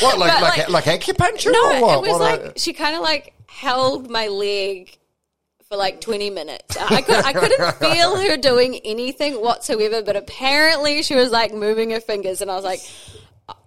What, 0.00 0.18
like 0.18 0.32
But, 0.40 0.42
like, 0.42 0.68
like- 0.68 0.86
like, 0.86 1.00
acupuncture 1.02 1.52
no, 1.52 1.76
or 1.76 1.80
what? 1.82 1.98
it 1.98 2.00
was 2.00 2.10
What 2.12 2.20
like 2.20 2.40
a- 2.40 2.58
she 2.58 2.72
kind 2.72 2.96
of 2.96 3.02
like 3.02 3.34
held 3.46 4.10
my 4.10 4.28
leg 4.28 4.96
for 5.74 5.78
like 5.78 6.00
20 6.00 6.30
minutes. 6.30 6.76
I, 6.76 7.02
could, 7.02 7.24
I 7.24 7.32
couldn't 7.32 7.74
feel 7.78 8.16
her 8.16 8.36
doing 8.36 8.76
anything 8.84 9.34
whatsoever, 9.34 10.02
but 10.02 10.16
apparently 10.16 11.02
she 11.02 11.14
was 11.14 11.30
like 11.30 11.52
moving 11.52 11.90
her 11.90 12.00
fingers, 12.00 12.40
and 12.40 12.50
I 12.50 12.54
was 12.54 12.64
like, 12.64 12.80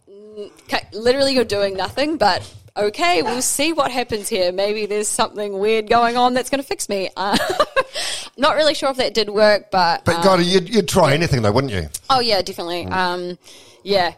"Mm, 0.10 0.93
literally, 0.93 1.34
you're 1.34 1.43
doing 1.43 1.76
nothing, 1.76 2.17
but 2.17 2.54
okay, 2.78 3.22
we'll 3.24 3.41
see 3.41 3.74
what 3.74 3.91
happens 3.91 4.30
here. 4.30 4.52
Maybe 4.52 4.86
there's 4.86 5.10
something 5.10 5.60
weird 5.60 5.89
going 5.89 6.15
on 6.15 6.34
that's 6.34 6.50
going 6.50 6.62
to 6.62 6.67
fix 6.67 6.88
me. 6.88 7.10
Uh, 7.17 7.38
not 8.38 8.56
really 8.56 8.74
sure 8.74 8.89
if 8.89 8.98
that 8.98 9.13
did 9.13 9.30
work, 9.30 9.70
but. 9.72 10.06
but 10.06 10.15
um, 10.15 10.24
God, 10.24 10.41
you'd, 10.43 10.74
you'd 10.74 10.88
try 10.88 11.13
anything 11.13 11.41
though, 11.41 11.52
wouldn't 11.52 11.74
you? 11.74 11.89
Oh 12.10 12.22
yeah, 12.22 12.41
definitely. 12.41 12.86
Um, 12.86 13.38
yeah, 13.84 14.13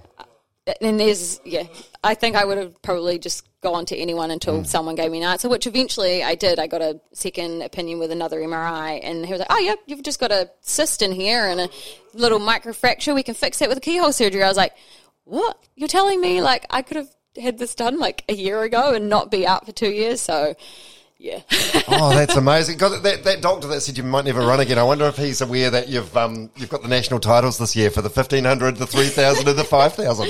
and 0.80 1.00
there's 1.00 1.42
yeah. 1.44 1.64
I 2.04 2.14
think 2.14 2.36
I 2.36 2.46
would 2.46 2.58
have 2.60 2.82
probably 2.82 3.18
just 3.18 3.49
gone 3.62 3.86
to 3.86 3.98
anyone 3.98 4.32
until 4.32 4.64
someone 4.64 4.96
gave 4.96 5.12
me 5.12 5.18
an 5.20 5.26
answer, 5.26 5.50
which 5.50 5.68
eventually 5.68 6.24
I 6.24 6.36
did. 6.36 6.60
I 6.60 6.68
got 6.68 6.82
a 6.82 7.00
second 7.14 7.62
opinion 7.62 8.00
with 8.00 8.12
another 8.12 8.40
MRI, 8.40 9.00
and 9.04 9.26
he 9.26 9.32
was 9.32 9.40
like, 9.40 9.52
"Oh 9.52 9.60
yeah, 9.60 9.76
you've 9.86 10.04
just 10.04 10.20
got 10.20 10.32
a 10.32 10.50
cyst 10.62 11.02
in 11.02 11.12
here 11.12 11.46
and 11.48 11.62
a 11.62 11.70
little 12.14 12.40
microfracture. 12.40 13.14
We 13.14 13.24
can 13.24 13.36
fix 13.36 13.60
that 13.60 13.70
with 13.70 13.78
a 13.78 13.82
keyhole 13.82 14.14
surgery." 14.14 14.44
I 14.44 14.48
was 14.48 14.58
like, 14.58 14.74
"What? 15.26 15.62
You're 15.76 15.90
telling 15.90 16.22
me 16.22 16.42
like 16.42 16.66
I 16.70 16.82
could 16.82 16.98
have 16.98 17.10
had 17.42 17.58
this 17.58 17.76
done 17.76 18.00
like 18.00 18.24
a 18.30 18.34
year 18.34 18.64
ago 18.64 18.94
and 18.94 19.10
not 19.10 19.32
be 19.32 19.46
out 19.46 19.66
for 19.66 19.72
two 19.72 19.92
years?" 19.92 20.22
So. 20.22 20.56
Yeah. 21.22 21.42
Oh, 21.92 22.12
that's 22.12 22.36
amazing. 22.38 22.78
God, 22.78 23.04
that, 23.04 23.24
that 23.24 23.42
doctor 23.42 23.68
that 23.68 23.82
said 23.82 23.98
you 23.98 24.04
might 24.04 24.24
never 24.24 24.40
run 24.40 24.60
again. 24.60 24.78
I 24.78 24.84
wonder 24.84 25.06
if 25.06 25.18
he's 25.18 25.42
aware 25.42 25.70
that 25.72 25.90
you've 25.90 26.16
um, 26.16 26.50
you've 26.56 26.70
got 26.70 26.82
the 26.82 26.88
national 26.88 27.20
titles 27.20 27.58
this 27.58 27.76
year 27.76 27.90
for 27.90 28.02
the 28.02 28.10
fifteen 28.10 28.46
hundred, 28.46 28.78
the 28.78 28.88
three 28.88 29.08
thousand, 29.08 29.48
and 29.50 29.58
the 29.58 29.64
five 29.64 29.96
thousand. 29.96 30.30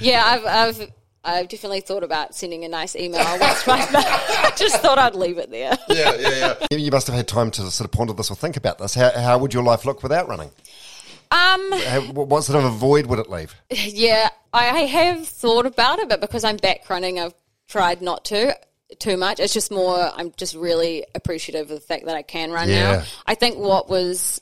Yeah, 0.00 0.24
I've, 0.24 0.44
I've, 0.44 0.92
I've 1.24 1.48
definitely 1.48 1.80
thought 1.80 2.02
about 2.02 2.34
sending 2.34 2.64
a 2.64 2.68
nice 2.68 2.94
email. 2.96 3.24
Once 3.38 3.64
I 3.68 4.52
just 4.56 4.80
thought 4.82 4.98
I'd 4.98 5.14
leave 5.14 5.38
it 5.38 5.50
there. 5.50 5.76
Yeah, 5.88 6.14
yeah, 6.18 6.54
yeah. 6.70 6.76
You 6.76 6.90
must 6.90 7.06
have 7.06 7.16
had 7.16 7.26
time 7.26 7.50
to 7.52 7.70
sort 7.70 7.86
of 7.86 7.92
ponder 7.92 8.12
this 8.12 8.30
or 8.30 8.36
think 8.36 8.56
about 8.56 8.78
this. 8.78 8.94
How, 8.94 9.10
how 9.10 9.38
would 9.38 9.54
your 9.54 9.62
life 9.62 9.84
look 9.84 10.02
without 10.02 10.28
running? 10.28 10.50
Um, 11.30 11.72
How, 11.72 12.00
what 12.12 12.44
sort 12.44 12.58
of 12.58 12.64
a 12.66 12.70
void 12.76 13.06
would 13.06 13.18
it 13.18 13.28
leave? 13.30 13.54
yeah, 13.70 14.28
I, 14.52 14.68
I 14.68 14.80
have 14.80 15.26
thought 15.26 15.66
about 15.66 15.98
it, 15.98 16.08
but 16.08 16.20
because 16.20 16.44
I'm 16.44 16.58
back 16.58 16.88
running, 16.88 17.18
I've 17.18 17.34
tried 17.66 18.02
not 18.02 18.24
to 18.26 18.56
too 18.98 19.16
much. 19.16 19.40
It's 19.40 19.54
just 19.54 19.70
more. 19.72 19.98
I'm 20.14 20.32
just 20.36 20.54
really 20.54 21.04
appreciative 21.14 21.70
of 21.70 21.80
the 21.80 21.80
fact 21.80 22.04
that 22.06 22.14
I 22.14 22.22
can 22.22 22.52
run 22.52 22.68
Yeah. 22.68 22.96
now. 22.98 23.02
I 23.26 23.34
think 23.34 23.58
what 23.58 23.88
was 23.88 24.40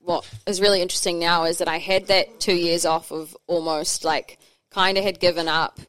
what 0.00 0.28
is 0.46 0.60
really 0.60 0.82
interesting 0.82 1.18
now 1.18 1.44
is 1.44 1.58
that 1.58 1.68
I 1.68 1.78
had 1.78 2.06
that 2.08 2.38
two 2.38 2.54
years 2.54 2.84
off 2.84 3.10
of 3.10 3.36
almost 3.46 4.04
like 4.04 4.38
kind 4.70 4.98
of 4.98 5.04
had 5.04 5.18
given 5.20 5.48
up. 5.48 5.80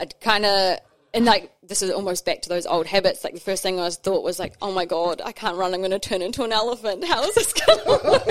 I'd 0.00 0.18
kind 0.20 0.44
of 0.44 0.78
and 1.14 1.24
like 1.24 1.50
this 1.62 1.82
is 1.82 1.90
almost 1.90 2.26
back 2.26 2.42
to 2.42 2.48
those 2.48 2.66
old 2.66 2.86
habits. 2.86 3.24
Like 3.24 3.34
the 3.34 3.40
first 3.40 3.62
thing 3.62 3.80
I 3.80 3.84
was 3.84 3.96
thought 3.96 4.22
was 4.22 4.38
like, 4.38 4.54
oh 4.60 4.70
my 4.70 4.84
god, 4.84 5.22
I 5.24 5.32
can't 5.32 5.56
run. 5.56 5.72
I'm 5.72 5.80
going 5.80 5.90
to 5.90 5.98
turn 5.98 6.20
into 6.22 6.44
an 6.44 6.52
elephant. 6.52 7.04
How 7.04 7.22
is 7.24 7.34
this 7.34 7.52
going 7.52 7.78
to 7.84 7.88
work? 7.88 8.26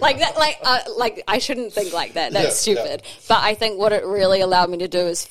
like 0.00 0.18
that. 0.18 0.34
Like 0.36 0.58
uh, 0.62 0.80
like 0.96 1.22
I 1.28 1.38
shouldn't 1.38 1.72
think 1.72 1.92
like 1.92 2.14
that. 2.14 2.32
That's 2.32 2.56
stupid. 2.56 3.02
But 3.28 3.42
I 3.42 3.54
think 3.54 3.78
what 3.78 3.92
it 3.92 4.04
really 4.04 4.40
allowed 4.40 4.70
me 4.70 4.78
to 4.78 4.88
do 4.88 5.00
is 5.00 5.28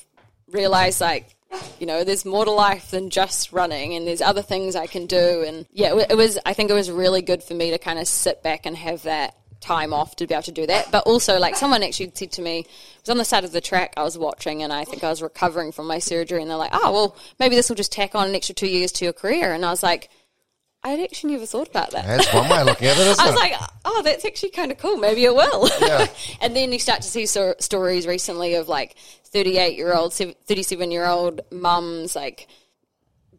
realize 0.49 1.01
like 1.01 1.35
you 1.79 1.87
know 1.87 2.03
there's 2.03 2.25
more 2.25 2.45
to 2.45 2.51
life 2.51 2.91
than 2.91 3.09
just 3.09 3.51
running 3.51 3.93
and 3.95 4.05
there's 4.05 4.21
other 4.21 4.41
things 4.41 4.75
i 4.75 4.85
can 4.85 5.05
do 5.05 5.43
and 5.47 5.65
yeah 5.71 5.97
it 6.09 6.15
was 6.15 6.37
i 6.45 6.53
think 6.53 6.69
it 6.69 6.73
was 6.73 6.91
really 6.91 7.21
good 7.21 7.41
for 7.41 7.53
me 7.53 7.71
to 7.71 7.77
kind 7.77 7.99
of 7.99 8.07
sit 8.07 8.43
back 8.43 8.65
and 8.65 8.75
have 8.75 9.03
that 9.03 9.35
time 9.59 9.93
off 9.93 10.15
to 10.15 10.27
be 10.27 10.33
able 10.33 10.43
to 10.43 10.51
do 10.51 10.65
that 10.67 10.91
but 10.91 11.03
also 11.05 11.39
like 11.39 11.55
someone 11.55 11.83
actually 11.83 12.11
said 12.13 12.31
to 12.31 12.41
me 12.41 12.59
it 12.59 13.01
was 13.01 13.09
on 13.09 13.17
the 13.17 13.25
side 13.25 13.43
of 13.43 13.51
the 13.51 13.61
track 13.61 13.93
i 13.97 14.03
was 14.03 14.17
watching 14.17 14.63
and 14.63 14.71
i 14.71 14.83
think 14.83 15.03
i 15.03 15.09
was 15.09 15.21
recovering 15.21 15.71
from 15.71 15.87
my 15.87 15.99
surgery 15.99 16.41
and 16.41 16.49
they're 16.49 16.57
like 16.57 16.71
oh 16.73 16.91
well 16.91 17.15
maybe 17.39 17.55
this 17.55 17.69
will 17.69 17.75
just 17.75 17.91
tack 17.91 18.15
on 18.15 18.27
an 18.27 18.35
extra 18.35 18.53
two 18.55 18.67
years 18.67 18.91
to 18.91 19.03
your 19.05 19.13
career 19.13 19.53
and 19.53 19.65
i 19.65 19.69
was 19.69 19.83
like 19.83 20.09
I'd 20.83 20.99
actually 21.01 21.33
never 21.33 21.45
thought 21.45 21.67
about 21.67 21.91
that. 21.91 22.05
That's 22.05 22.33
one 22.33 22.49
way 22.49 22.61
of 22.61 22.67
looking 22.67 22.87
at 22.87 22.97
it, 22.97 23.07
isn't 23.07 23.11
it? 23.19 23.27
I 23.27 23.31
was 23.31 23.35
it? 23.35 23.51
like, 23.51 23.69
oh, 23.83 24.01
that's 24.03 24.23
actually 24.23 24.51
kind 24.51 24.71
of 24.71 24.77
cool. 24.77 24.95
Maybe 24.95 25.25
it 25.25 25.35
will. 25.35 25.67
Yeah. 25.81 26.07
and 26.41 26.55
then 26.55 26.71
you 26.71 26.79
start 26.79 27.01
to 27.01 27.07
see 27.09 27.25
so- 27.25 27.55
stories 27.59 28.07
recently 28.07 28.53
of 28.55 28.69
like 28.69 28.95
38 29.25 29.75
year 29.75 29.93
old, 29.93 30.13
37 30.13 30.91
year 30.91 31.05
old 31.05 31.41
mums 31.51 32.15
like 32.15 32.47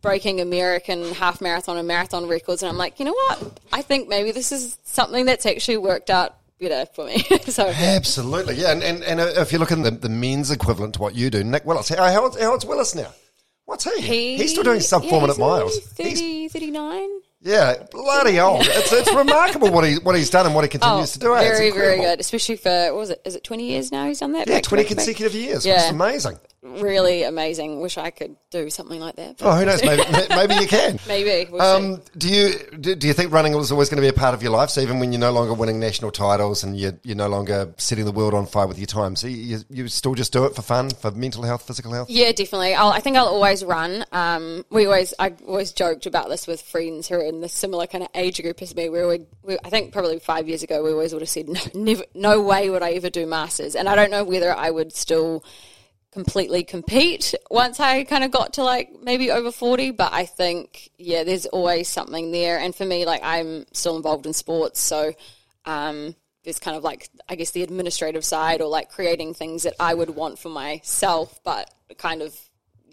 breaking 0.00 0.40
American 0.40 1.12
half 1.14 1.40
marathon 1.40 1.76
and 1.76 1.88
marathon 1.88 2.26
records. 2.26 2.62
And 2.62 2.70
I'm 2.70 2.78
like, 2.78 2.98
you 2.98 3.04
know 3.04 3.12
what? 3.12 3.60
I 3.72 3.82
think 3.82 4.08
maybe 4.08 4.32
this 4.32 4.52
is 4.52 4.78
something 4.84 5.26
that's 5.26 5.46
actually 5.46 5.78
worked 5.78 6.10
out 6.10 6.36
better 6.60 6.86
for 6.92 7.06
me. 7.06 7.18
so, 7.44 7.66
Absolutely, 7.68 8.56
yeah. 8.56 8.72
And, 8.72 8.82
and, 8.82 9.02
and 9.02 9.20
if 9.20 9.52
you 9.52 9.58
look 9.58 9.72
at 9.72 9.82
the, 9.82 9.90
the 9.90 10.08
men's 10.08 10.50
equivalent 10.50 10.94
to 10.94 11.00
what 11.00 11.14
you 11.14 11.30
do, 11.30 11.44
Nick 11.44 11.64
Willis, 11.64 11.88
how, 11.88 12.10
how, 12.10 12.24
old's, 12.24 12.40
how 12.40 12.52
old's 12.52 12.66
Willis 12.66 12.94
now? 12.94 13.12
What's 13.68 13.84
he? 13.84 14.00
he, 14.00 14.36
he's 14.38 14.52
still 14.52 14.62
doing 14.62 14.80
sub 14.80 15.04
yeah, 15.04 15.10
four 15.10 15.20
minute 15.20 15.38
miles. 15.38 15.78
30, 15.78 16.48
39. 16.48 17.08
yeah, 17.42 17.74
bloody 17.90 18.40
old. 18.40 18.62
It's, 18.62 18.90
it's 18.90 19.14
remarkable 19.14 19.70
what 19.70 19.86
he 19.86 19.96
what 19.96 20.16
he's 20.16 20.30
done 20.30 20.46
and 20.46 20.54
what 20.54 20.64
he 20.64 20.68
continues 20.68 21.10
oh, 21.10 21.12
to 21.12 21.18
do. 21.18 21.34
Oh, 21.34 21.38
Very, 21.38 21.70
very 21.70 21.98
good. 21.98 22.18
Especially 22.18 22.56
for, 22.56 22.70
what 22.70 22.96
was 22.96 23.10
it? 23.10 23.20
Is 23.26 23.36
it 23.36 23.44
20 23.44 23.68
years 23.68 23.92
now 23.92 24.06
he's 24.06 24.20
done 24.20 24.32
that? 24.32 24.48
Yeah, 24.48 24.54
Back 24.54 24.62
20 24.62 24.82
back 24.82 24.88
to 24.88 24.94
back? 24.94 25.04
consecutive 25.04 25.34
years. 25.34 25.66
Yeah. 25.66 25.82
It's 25.82 25.90
amazing. 25.90 26.38
Really 26.60 27.22
amazing. 27.22 27.80
Wish 27.80 27.98
I 27.98 28.10
could 28.10 28.34
do 28.50 28.68
something 28.68 28.98
like 28.98 29.14
that. 29.14 29.36
Oh, 29.42 29.54
who 29.54 29.64
knows? 29.64 29.80
Maybe, 29.80 30.02
maybe 30.30 30.54
you 30.54 30.66
can. 30.66 30.98
Maybe. 31.06 31.48
We'll. 31.48 31.62
Um, 31.62 32.02
do 32.16 32.28
you 32.28 32.52
do, 32.80 32.96
do 32.96 33.06
you 33.06 33.12
think 33.12 33.32
running 33.32 33.54
was 33.54 33.70
always 33.70 33.88
going 33.88 33.98
to 33.98 34.02
be 34.02 34.08
a 34.08 34.12
part 34.12 34.34
of 34.34 34.42
your 34.42 34.50
life? 34.50 34.70
So 34.70 34.80
even 34.80 34.98
when 34.98 35.12
you're 35.12 35.20
no 35.20 35.30
longer 35.30 35.54
winning 35.54 35.78
national 35.78 36.10
titles 36.10 36.64
and 36.64 36.76
you're, 36.76 36.98
you're 37.04 37.16
no 37.16 37.28
longer 37.28 37.72
setting 37.76 38.04
the 38.06 38.12
world 38.12 38.34
on 38.34 38.46
fire 38.46 38.66
with 38.66 38.76
your 38.76 38.86
time, 38.86 39.14
so 39.14 39.28
you, 39.28 39.60
you 39.70 39.86
still 39.86 40.16
just 40.16 40.32
do 40.32 40.46
it 40.46 40.56
for 40.56 40.62
fun, 40.62 40.90
for 40.90 41.12
mental 41.12 41.44
health, 41.44 41.64
physical 41.64 41.92
health? 41.92 42.10
Yeah, 42.10 42.32
definitely. 42.32 42.74
I'll, 42.74 42.88
I 42.88 42.98
think 42.98 43.16
I'll 43.16 43.26
always 43.26 43.64
run. 43.64 44.04
Um, 44.10 44.64
we 44.68 44.86
always, 44.86 45.14
I 45.16 45.34
always 45.46 45.70
joked 45.70 46.06
about 46.06 46.28
this 46.28 46.48
with 46.48 46.60
friends 46.60 47.06
who 47.06 47.14
are 47.14 47.22
in 47.22 47.40
the 47.40 47.48
similar 47.48 47.86
kind 47.86 48.02
of 48.02 48.10
age 48.16 48.42
group 48.42 48.60
as 48.62 48.74
me. 48.74 48.88
Where 48.88 49.06
we, 49.06 49.26
we 49.44 49.58
I 49.64 49.70
think 49.70 49.92
probably 49.92 50.18
five 50.18 50.48
years 50.48 50.64
ago, 50.64 50.82
we 50.82 50.90
always 50.90 51.12
would 51.12 51.22
have 51.22 51.28
said, 51.28 51.48
no, 51.48 51.60
never, 51.72 52.02
no 52.16 52.42
way 52.42 52.68
would 52.68 52.82
I 52.82 52.94
ever 52.94 53.10
do 53.10 53.26
masters. 53.26 53.76
And 53.76 53.88
I 53.88 53.94
don't 53.94 54.10
know 54.10 54.24
whether 54.24 54.52
I 54.52 54.70
would 54.70 54.92
still 54.92 55.44
completely 56.12 56.64
compete. 56.64 57.34
Once 57.50 57.80
I 57.80 58.04
kind 58.04 58.24
of 58.24 58.30
got 58.30 58.54
to 58.54 58.64
like 58.64 58.90
maybe 59.02 59.30
over 59.30 59.52
40 59.52 59.92
but 59.92 60.12
I 60.12 60.24
think 60.24 60.90
yeah 60.98 61.24
there's 61.24 61.46
always 61.46 61.88
something 61.88 62.30
there. 62.32 62.58
And 62.58 62.74
for 62.74 62.84
me 62.84 63.04
like 63.04 63.20
I'm 63.22 63.66
still 63.72 63.96
involved 63.96 64.26
in 64.26 64.32
sports 64.32 64.80
so 64.80 65.12
um 65.64 66.14
there's 66.44 66.58
kind 66.58 66.76
of 66.76 66.82
like 66.82 67.08
I 67.28 67.34
guess 67.34 67.50
the 67.50 67.62
administrative 67.62 68.24
side 68.24 68.62
or 68.62 68.68
like 68.68 68.90
creating 68.90 69.34
things 69.34 69.64
that 69.64 69.74
I 69.78 69.94
would 69.94 70.10
want 70.10 70.38
for 70.38 70.48
myself 70.48 71.40
but 71.44 71.70
kind 71.98 72.22
of 72.22 72.34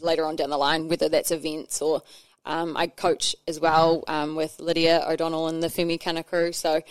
later 0.01 0.25
on 0.25 0.35
down 0.35 0.49
the 0.49 0.57
line 0.57 0.89
whether 0.89 1.07
that's 1.07 1.31
events 1.31 1.81
or 1.81 2.01
um, 2.47 2.77
I 2.77 2.87
coach 2.87 3.35
as 3.47 3.59
well 3.59 4.03
um, 4.07 4.35
with 4.35 4.59
Lydia 4.59 5.03
O'Donnell 5.07 5.47
and 5.47 5.63
the 5.63 5.67
Femi 5.67 5.99
Kana 5.99 6.23
crew 6.23 6.51
so 6.51 6.81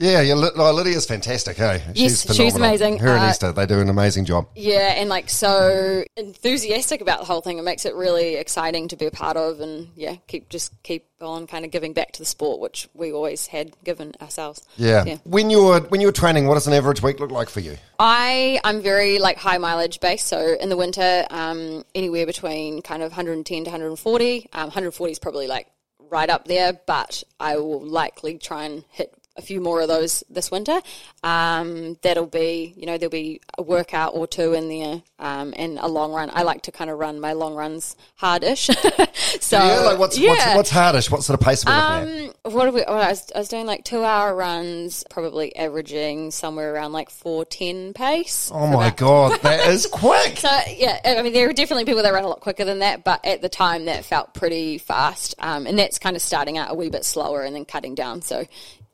Yeah, 0.00 0.22
yeah. 0.22 0.32
Oh, 0.56 0.72
Lydia's 0.72 1.04
fantastic. 1.04 1.58
Hey, 1.58 1.82
Yes, 1.94 2.22
she's 2.22 2.36
phenomenal. 2.54 2.56
amazing. 2.68 2.98
Her 3.00 3.10
and 3.10 3.22
Uh, 3.22 3.26
Esther, 3.26 3.52
they 3.52 3.66
do 3.66 3.80
an 3.80 3.90
amazing 3.90 4.24
job. 4.24 4.46
Yeah, 4.56 4.94
and 4.96 5.10
like 5.10 5.28
so 5.28 6.04
enthusiastic 6.16 7.02
about 7.02 7.18
the 7.20 7.26
whole 7.26 7.42
thing. 7.42 7.58
It 7.58 7.62
makes 7.64 7.84
it 7.84 7.94
really 7.94 8.36
exciting 8.36 8.88
to 8.88 8.96
be 8.96 9.04
a 9.04 9.10
part 9.10 9.36
of, 9.36 9.60
and 9.60 9.88
yeah, 9.94 10.16
keep 10.26 10.48
just 10.48 10.72
keep 10.82 11.04
on 11.20 11.46
kind 11.46 11.66
of 11.66 11.70
giving 11.70 11.92
back 11.92 12.12
to 12.12 12.18
the 12.20 12.24
sport, 12.24 12.60
which 12.60 12.88
we 12.94 13.12
always 13.12 13.46
had 13.48 13.72
given 13.84 14.14
ourselves. 14.22 14.62
Yeah. 14.78 15.04
yeah. 15.04 15.16
When 15.24 15.50
you're 15.50 15.80
when 15.80 16.00
you're 16.00 16.12
training, 16.12 16.46
what 16.46 16.54
does 16.54 16.66
an 16.66 16.72
average 16.72 17.02
week 17.02 17.20
look 17.20 17.30
like 17.30 17.50
for 17.50 17.60
you? 17.60 17.76
I 17.98 18.58
I'm 18.64 18.80
very 18.80 19.18
like 19.18 19.36
high 19.36 19.58
mileage 19.58 20.00
based. 20.00 20.28
So 20.28 20.56
in 20.58 20.70
the 20.70 20.78
winter, 20.78 21.26
um, 21.30 21.84
anywhere 21.94 22.24
between 22.24 22.80
kind 22.80 23.02
of 23.02 23.10
110 23.10 23.64
to 23.64 23.70
140. 23.70 24.48
Um, 24.54 24.62
140 24.62 25.12
is 25.12 25.18
probably 25.18 25.46
like 25.46 25.66
right 26.10 26.30
up 26.30 26.46
there, 26.46 26.72
but 26.86 27.22
I 27.38 27.56
will 27.58 27.82
likely 27.82 28.38
try 28.38 28.64
and 28.64 28.82
hit 28.88 29.14
a 29.36 29.42
few 29.42 29.60
more 29.60 29.80
of 29.80 29.88
those 29.88 30.24
this 30.28 30.50
winter. 30.50 30.80
Um, 31.22 31.96
that'll 32.02 32.26
be, 32.26 32.74
you 32.76 32.86
know, 32.86 32.98
there'll 32.98 33.10
be 33.10 33.40
a 33.56 33.62
workout 33.62 34.14
or 34.14 34.26
two 34.26 34.54
in 34.54 34.68
there, 34.68 35.02
um, 35.18 35.54
and 35.56 35.78
a 35.78 35.88
long 35.88 36.12
run. 36.12 36.30
I 36.32 36.42
like 36.42 36.62
to 36.62 36.72
kind 36.72 36.90
of 36.90 36.98
run 36.98 37.20
my 37.20 37.32
long 37.32 37.54
runs 37.54 37.96
hardish. 38.16 38.66
so 39.40 39.58
yeah, 39.58 39.80
like 39.80 39.98
what's, 39.98 40.18
yeah. 40.18 40.30
what's 40.30 40.56
what's 40.56 40.70
hardish? 40.70 41.10
What 41.10 41.22
sort 41.22 41.40
of 41.40 41.44
pace 41.44 41.64
are 41.66 42.04
we? 42.04 42.26
Um, 42.26 42.32
what 42.42 42.66
are 42.66 42.72
we? 42.72 42.82
Well, 42.86 42.98
I, 42.98 43.10
was, 43.10 43.30
I 43.34 43.38
was 43.38 43.48
doing 43.48 43.66
like 43.66 43.84
two 43.84 44.04
hour 44.04 44.34
runs, 44.34 45.04
probably 45.10 45.54
averaging 45.56 46.30
somewhere 46.30 46.74
around 46.74 46.92
like 46.92 47.10
four 47.10 47.44
ten 47.44 47.92
pace. 47.92 48.50
Oh 48.52 48.66
my 48.66 48.90
god, 48.90 49.40
that 49.42 49.66
is 49.68 49.86
quick. 49.86 50.38
So 50.38 50.50
yeah, 50.76 51.00
I 51.04 51.22
mean 51.22 51.32
there 51.32 51.48
are 51.48 51.52
definitely 51.52 51.84
people 51.84 52.02
that 52.02 52.12
run 52.12 52.24
a 52.24 52.28
lot 52.28 52.40
quicker 52.40 52.64
than 52.64 52.80
that, 52.80 53.04
but 53.04 53.24
at 53.24 53.42
the 53.42 53.48
time 53.48 53.86
that 53.86 54.04
felt 54.04 54.34
pretty 54.34 54.78
fast, 54.78 55.34
um, 55.38 55.66
and 55.66 55.78
that's 55.78 55.98
kind 55.98 56.16
of 56.16 56.22
starting 56.22 56.58
out 56.58 56.70
a 56.70 56.74
wee 56.74 56.90
bit 56.90 57.04
slower 57.04 57.42
and 57.42 57.54
then 57.54 57.64
cutting 57.64 57.94
down. 57.94 58.22
So 58.22 58.46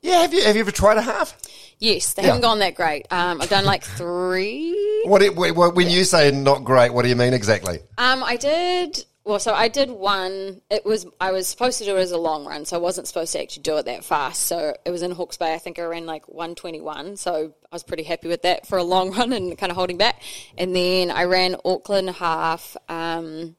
Yeah, 0.07 0.21
have 0.21 0.33
you 0.33 0.41
have 0.43 0.55
you 0.55 0.61
ever 0.61 0.71
tried 0.71 0.97
a 0.97 1.01
half? 1.01 1.37
yes, 1.79 2.13
they 2.13 2.23
Yeah. 2.23 2.27
haven't 2.29 2.41
gone 2.41 2.59
that 2.59 2.75
great. 2.75 3.05
Um, 3.11 3.41
I've 3.41 3.49
done 3.49 3.65
like 3.65 3.83
three. 3.83 5.03
What, 5.05 5.21
it, 5.21 5.33
wh- 5.33 5.51
wh- 5.53 5.75
when 5.75 5.89
you 5.89 6.03
say 6.05 6.31
not 6.31 6.63
great, 6.63 6.91
what 6.93 7.03
do 7.03 7.09
you 7.09 7.15
mean 7.15 7.33
exactly? 7.33 7.79
Um, 7.97 8.23
I 8.23 8.35
did. 8.37 9.05
Well, 9.25 9.39
so 9.39 9.53
I 9.53 9.67
did 9.67 9.91
one. 9.91 10.61
It 10.71 10.85
was 10.85 11.05
I 11.19 11.31
was 11.33 11.47
supposed 11.49 11.79
to 11.79 11.85
do 11.85 11.97
it 11.97 11.99
as 11.99 12.11
a 12.13 12.17
long 12.17 12.45
run, 12.45 12.63
so 12.65 12.77
I 12.77 12.79
wasn't 12.79 13.07
supposed 13.09 13.33
to 13.33 13.41
actually 13.41 13.63
do 13.63 13.75
it 13.77 13.85
that 13.85 14.05
fast. 14.05 14.43
So 14.43 14.73
it 14.85 14.89
was 14.89 15.01
in 15.03 15.11
Hawke's 15.11 15.35
Bay. 15.37 15.53
I 15.53 15.57
think 15.57 15.77
I 15.79 15.83
ran 15.83 16.05
like 16.05 16.27
one 16.29 16.55
twenty 16.55 16.79
one. 16.79 17.17
So 17.17 17.53
I 17.69 17.75
was 17.75 17.83
pretty 17.83 18.03
happy 18.03 18.29
with 18.29 18.43
that 18.43 18.65
for 18.65 18.77
a 18.77 18.83
long 18.83 19.11
run 19.17 19.33
and 19.33 19.57
kind 19.57 19.69
of 19.69 19.75
holding 19.75 19.97
back. 19.97 20.21
And 20.57 20.73
then 20.73 21.11
I 21.11 21.25
ran 21.25 21.57
Auckland 21.65 22.09
half. 22.11 22.77
Um, 22.87 23.57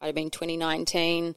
might 0.00 0.06
have 0.06 0.14
been 0.14 0.30
twenty 0.30 0.56
nineteen. 0.56 1.36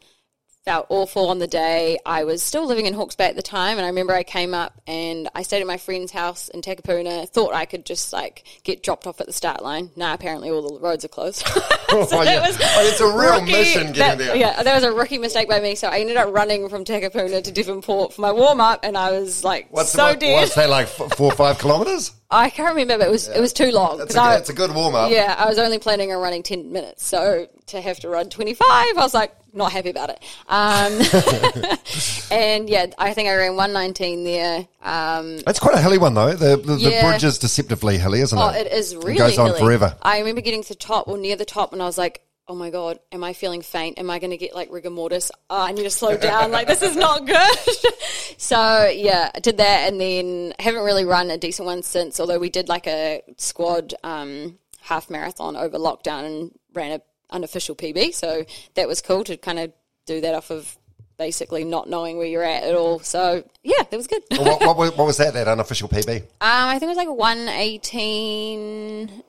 Felt 0.68 0.88
awful 0.90 1.30
on 1.30 1.40
the 1.40 1.48
day. 1.48 1.98
I 2.06 2.26
was 2.26 2.44
still 2.44 2.66
living 2.68 2.88
in 2.88 2.94
Hawke's 2.94 3.16
Bay 3.16 3.28
at 3.28 3.38
the 3.38 3.42
time, 3.42 3.78
and 3.78 3.86
I 3.86 3.88
remember 3.88 4.14
I 4.14 4.24
came 4.24 4.54
up 4.54 4.74
and 4.86 5.30
I 5.34 5.44
stayed 5.44 5.62
at 5.62 5.66
my 5.68 5.78
friend's 5.78 6.12
house 6.12 6.50
in 6.50 6.62
Takapuna. 6.62 7.26
Thought 7.30 7.54
I 7.54 7.64
could 7.64 7.86
just 7.86 8.12
like 8.12 8.44
get 8.66 8.84
dropped 8.84 9.08
off 9.08 9.22
at 9.22 9.28
the 9.28 9.32
start 9.34 9.64
line. 9.64 9.92
Nah, 9.96 10.14
apparently 10.14 10.50
all 10.50 10.68
the 10.74 10.78
roads 10.82 11.06
are 11.06 11.08
closed. 11.08 11.48
Oh, 11.90 12.00
yeah. 12.22 12.26
that 12.42 12.42
was 12.46 12.58
Oh, 12.60 12.90
it's 12.90 13.00
a 13.00 13.06
real 13.06 13.40
rookie- 13.40 13.52
mission 13.54 13.94
getting 13.94 14.00
that- 14.00 14.18
there. 14.18 14.36
Yeah, 14.36 14.62
that 14.62 14.76
was 14.76 14.84
a 14.84 14.92
rookie 14.92 15.18
mistake 15.20 15.48
by 15.48 15.62
me. 15.62 15.76
So 15.76 15.88
I 15.88 16.00
ended 16.00 16.18
up 16.18 16.34
running 16.34 16.68
from 16.68 16.84
Takapuna 16.84 17.42
to 17.42 17.50
Devonport 17.54 18.12
for 18.12 18.20
my 18.22 18.34
warm 18.34 18.60
up, 18.60 18.82
and 18.84 18.98
I 18.98 19.12
was 19.12 19.46
like 19.46 19.68
What's 19.72 19.92
so 19.92 20.04
what- 20.08 20.20
dead. 20.20 20.34
What's 20.42 20.56
that 20.56 20.70
like? 20.70 20.90
Four 20.90 21.32
or 21.32 21.32
five 21.32 21.58
kilometers? 21.60 22.12
I 22.30 22.50
can't 22.50 22.76
remember, 22.76 22.98
but 22.98 23.08
it 23.08 23.12
was 23.12 23.30
it 23.30 23.40
was 23.40 23.54
too 23.54 23.72
long. 23.72 24.02
It's 24.02 24.16
a, 24.16 24.22
I- 24.22 24.36
it's 24.36 24.50
a 24.50 24.54
good 24.54 24.76
warm 24.76 24.96
up. 24.96 25.12
yeah, 25.12 25.34
I 25.38 25.48
was 25.48 25.58
only 25.60 25.80
planning 25.80 26.12
on 26.12 26.22
running 26.22 26.44
10 26.44 26.74
minutes. 26.74 27.06
So 27.06 27.48
to 27.68 27.80
have 27.80 28.02
to 28.02 28.10
run 28.10 28.30
25, 28.30 28.68
I 28.70 28.92
was 28.98 29.14
like, 29.14 29.34
not 29.58 29.72
happy 29.72 29.90
about 29.90 30.10
it. 30.10 30.24
Um, 30.48 30.94
and 32.32 32.70
yeah, 32.70 32.88
I 32.98 33.14
think 33.14 33.30
I 33.30 33.36
ran 33.36 33.56
119 33.56 34.24
there. 34.24 34.68
Um, 34.82 35.40
It's 35.48 35.60
quite 35.60 35.76
a 35.76 35.82
hilly 35.82 35.98
one 35.98 36.14
though. 36.14 36.34
The 36.34 36.58
the, 36.58 36.76
Yeah. 36.78 37.02
the 37.04 37.10
bridge 37.10 37.24
is 37.24 37.40
deceptively 37.40 37.98
hilly, 37.98 38.22
isn't 38.22 38.38
it? 38.38 38.42
oh, 38.42 38.50
it? 38.50 38.68
it 38.68 38.74
is 38.74 38.96
really 38.96 39.16
It 39.16 39.18
goes 39.18 39.38
on 39.38 39.48
hilly. 39.48 39.60
forever. 39.60 39.96
I 40.02 40.20
remember 40.20 40.42
getting 40.42 40.64
to 40.64 40.70
the 40.70 40.76
top 40.76 41.08
or 41.08 41.18
near 41.18 41.36
the 41.36 41.46
top, 41.46 41.74
and 41.74 41.82
I 41.82 41.86
was 41.86 41.98
like, 41.98 42.22
oh 42.50 42.56
my 42.56 42.70
God, 42.70 43.00
am 43.12 43.24
I 43.26 43.34
feeling 43.34 43.62
faint? 43.62 44.00
Am 44.00 44.10
I 44.10 44.20
going 44.20 44.32
to 44.32 44.38
get 44.38 44.56
like 44.56 44.72
rigor 44.72 44.90
mortis? 44.90 45.32
Oh, 45.50 45.62
I 45.62 45.74
need 45.74 45.84
to 45.84 45.90
slow 45.90 46.16
down. 46.16 46.50
like, 46.52 46.66
this 46.68 46.82
is 46.82 46.96
not 46.96 47.26
good. 47.26 47.58
so, 48.38 48.88
yeah, 48.88 49.32
I 49.36 49.40
did 49.42 49.58
that 49.58 49.90
and 49.92 50.00
then 50.00 50.54
haven't 50.58 50.84
really 50.84 51.04
run 51.04 51.30
a 51.30 51.38
decent 51.38 51.66
one 51.66 51.84
since, 51.84 52.20
although 52.22 52.40
we 52.40 52.50
did 52.50 52.70
like 52.70 52.88
a 52.88 53.22
squad 53.36 53.94
um, 54.04 54.58
half 54.80 55.10
marathon 55.10 55.58
over 55.58 55.78
lockdown 55.78 56.24
and 56.26 56.52
ran 56.74 56.94
a 56.94 57.02
unofficial 57.30 57.76
PB. 57.76 58.14
So 58.14 58.46
that 58.76 58.88
was 58.88 59.02
cool 59.02 59.24
to 59.26 59.38
kind 59.38 59.60
of 59.60 59.72
do 60.06 60.22
that 60.22 60.36
off 60.36 60.50
of 60.52 60.78
basically 61.18 61.64
not 61.64 61.90
knowing 61.90 62.18
where 62.18 62.28
you're 62.28 62.44
at 62.44 62.64
at 62.64 62.76
all. 62.76 63.00
So, 63.00 63.44
yeah, 63.64 63.82
that 63.90 63.98
was 63.98 64.08
good. 64.08 64.22
um, 64.38 64.46
what, 64.46 64.62
what, 64.62 64.78
was- 64.78 64.98
what 64.98 65.08
was 65.08 65.18
that? 65.18 65.34
That 65.34 65.48
unofficial 65.48 65.90
PB? 65.90 66.24
I 66.40 66.78
think 66.80 66.84
it 66.84 66.96
was 66.96 66.98
like 66.98 67.10
118. 67.10 69.24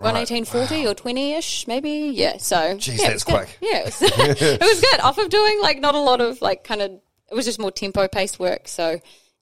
118.40 0.00 0.90
or 0.90 0.94
20 0.94 1.32
ish, 1.34 1.66
maybe. 1.66 2.12
Yeah. 2.14 2.38
So, 2.38 2.56
Jeez, 2.76 2.98
yeah, 2.98 3.08
that's 3.08 3.24
quick. 3.24 3.58
Yeah, 3.60 3.80
it 3.80 3.84
was, 3.86 4.02
it 4.02 4.60
was 4.60 4.80
good. 4.80 5.00
Off 5.00 5.18
of 5.18 5.28
doing 5.28 5.60
like 5.60 5.78
not 5.80 5.94
a 5.94 5.98
lot 6.00 6.20
of 6.22 6.40
like 6.40 6.64
kind 6.64 6.80
of, 6.80 6.90
it 7.30 7.34
was 7.34 7.44
just 7.44 7.58
more 7.58 7.70
tempo 7.70 8.08
paced 8.08 8.38
work. 8.38 8.66
So, 8.66 9.00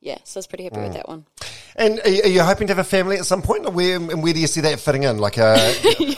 yeah, 0.08 0.18
so 0.24 0.38
I 0.38 0.40
was 0.40 0.46
pretty 0.46 0.64
happy 0.64 0.76
Mm. 0.76 0.82
with 0.84 0.92
that 0.94 1.08
one. 1.08 1.26
And 1.76 2.00
are 2.04 2.08
you, 2.08 2.22
are 2.22 2.28
you 2.28 2.42
hoping 2.42 2.66
to 2.68 2.74
have 2.74 2.84
a 2.84 2.88
family 2.88 3.16
at 3.18 3.24
some 3.26 3.42
point? 3.42 3.64
Or 3.66 3.70
where 3.72 3.96
and 3.96 4.22
where 4.22 4.32
do 4.32 4.40
you 4.40 4.46
see 4.48 4.62
that 4.62 4.80
fitting 4.80 5.04
in? 5.04 5.18
Like 5.18 5.36
a, 5.38 5.54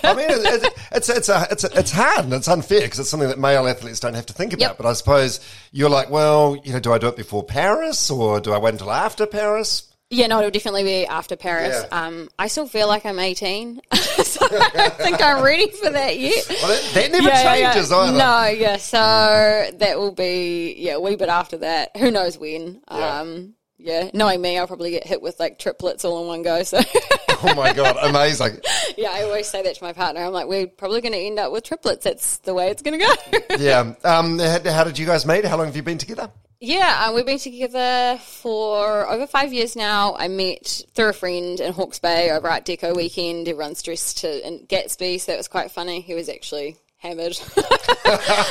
I 0.05 0.14
mean, 0.14 0.31
it, 0.31 0.62
it, 0.64 0.72
it's 0.92 1.09
it's 1.09 1.29
a, 1.29 1.46
it's 1.50 1.64
a, 1.64 1.79
it's 1.79 1.90
hard 1.90 2.24
and 2.24 2.33
it's 2.33 2.48
unfair 2.48 2.81
because 2.83 2.98
it's 3.00 3.11
something 3.11 3.29
that 3.29 3.38
male 3.38 3.66
athletes 3.66 4.00
don't 4.00 4.14
have 4.14 4.26
to 4.26 4.33
think 4.33 4.53
about. 4.55 4.61
Yep. 4.70 4.76
But 4.79 4.87
I 4.87 4.92
suppose 4.94 5.40
you're 5.72 5.90
like, 5.90 6.09
well, 6.09 6.57
you 6.64 6.72
know, 6.72 6.81
do 6.81 6.92
I 6.92 6.98
do 6.98 7.09
it 7.09 7.16
before 7.16 7.42
Paris 7.44 8.11
or 8.11 8.40
do 8.40 8.53
I 8.53 8.59
wait 8.59 8.72
until 8.72 8.90
after 8.92 9.26
Paris? 9.26 9.87
Yeah, 10.12 10.26
no, 10.26 10.38
it'll 10.38 10.50
definitely 10.50 10.83
be 10.83 11.07
after 11.07 11.37
Paris. 11.37 11.85
Yeah. 11.88 12.07
Um, 12.07 12.29
I 12.37 12.48
still 12.48 12.66
feel 12.66 12.88
like 12.88 13.07
I'm 13.07 13.20
18, 13.20 13.81
so 14.24 14.40
I 14.44 14.70
don't 14.74 14.94
think 14.94 15.22
I'm 15.22 15.40
ready 15.44 15.70
for 15.70 15.88
that 15.88 16.18
yet. 16.18 16.46
Well, 16.48 16.66
that, 16.68 16.90
that 16.94 17.12
never 17.12 17.29
Yeah, 17.29 17.42
yeah, 17.42 17.55
yeah. 17.55 17.72
changes 17.74 17.92
either. 17.92 18.18
No, 18.18 18.46
yeah. 18.46 18.76
So 18.79 18.98
that 18.98 19.99
will 19.99 20.11
be 20.11 20.74
yeah, 20.78 20.95
a 20.95 21.01
wee 21.01 21.14
bit 21.14 21.28
after 21.28 21.59
that. 21.59 21.97
Who 21.99 22.11
knows 22.11 22.36
when? 22.38 22.80
Yeah. 22.91 23.20
Um, 23.20 23.55
yeah, 23.81 24.11
knowing 24.14 24.41
me, 24.41 24.59
I'll 24.59 24.66
probably 24.66 24.91
get 24.91 25.07
hit 25.07 25.22
with 25.22 25.39
like 25.41 25.59
triplets 25.59 26.05
all 26.05 26.22
in 26.22 26.28
one 26.28 26.43
go. 26.43 26.62
So 26.62 26.81
Oh 27.43 27.55
my 27.55 27.72
god, 27.72 27.97
amazing! 28.03 28.61
yeah, 28.99 29.11
I 29.12 29.22
always 29.22 29.49
say 29.49 29.62
that 29.62 29.74
to 29.76 29.85
my 29.85 29.95
partner. 29.95 30.22
I'm 30.22 30.33
like, 30.33 30.47
we're 30.47 30.66
probably 30.66 31.01
going 31.01 31.12
to 31.12 31.18
end 31.18 31.39
up 31.39 31.53
with 31.53 31.64
triplets. 31.64 32.05
That's 32.05 32.39
the 32.39 32.53
way 32.53 32.68
it's 32.68 32.83
going 32.83 32.99
to 32.99 33.07
go. 33.07 33.57
Yeah. 33.59 33.95
Um, 34.05 34.39
how, 34.39 34.85
did 34.85 34.99
you 34.99 35.07
guys 35.07 35.26
meet? 35.26 35.45
How 35.45 35.57
long 35.57 35.66
have 35.66 35.76
you 35.76 35.83
been 35.83 35.99
together? 35.99 36.31
Yeah, 36.61 37.07
um, 37.07 37.14
we've 37.14 37.26
been 37.26 37.39
together 37.39 38.18
for 38.22 39.09
over 39.09 39.26
five 39.26 39.53
years 39.53 39.76
now. 39.76 40.14
I 40.16 40.28
met 40.28 40.85
through 40.95 41.09
a 41.09 41.12
friend 41.12 41.59
in 41.61 41.72
Hawke's 41.72 41.99
Bay 41.99 42.31
over 42.31 42.49
Art 42.49 42.64
Deco 42.64 42.95
Weekend. 42.95 43.49
Everyone's 43.49 43.83
dressed 43.83 44.18
to 44.18 44.47
in 44.47 44.66
Gatsby, 44.66 45.20
so 45.20 45.33
that 45.33 45.39
was 45.39 45.49
quite 45.49 45.70
funny. 45.70 46.01
He 46.01 46.14
was 46.14 46.28
actually 46.28 46.76
hammered. 47.01 47.36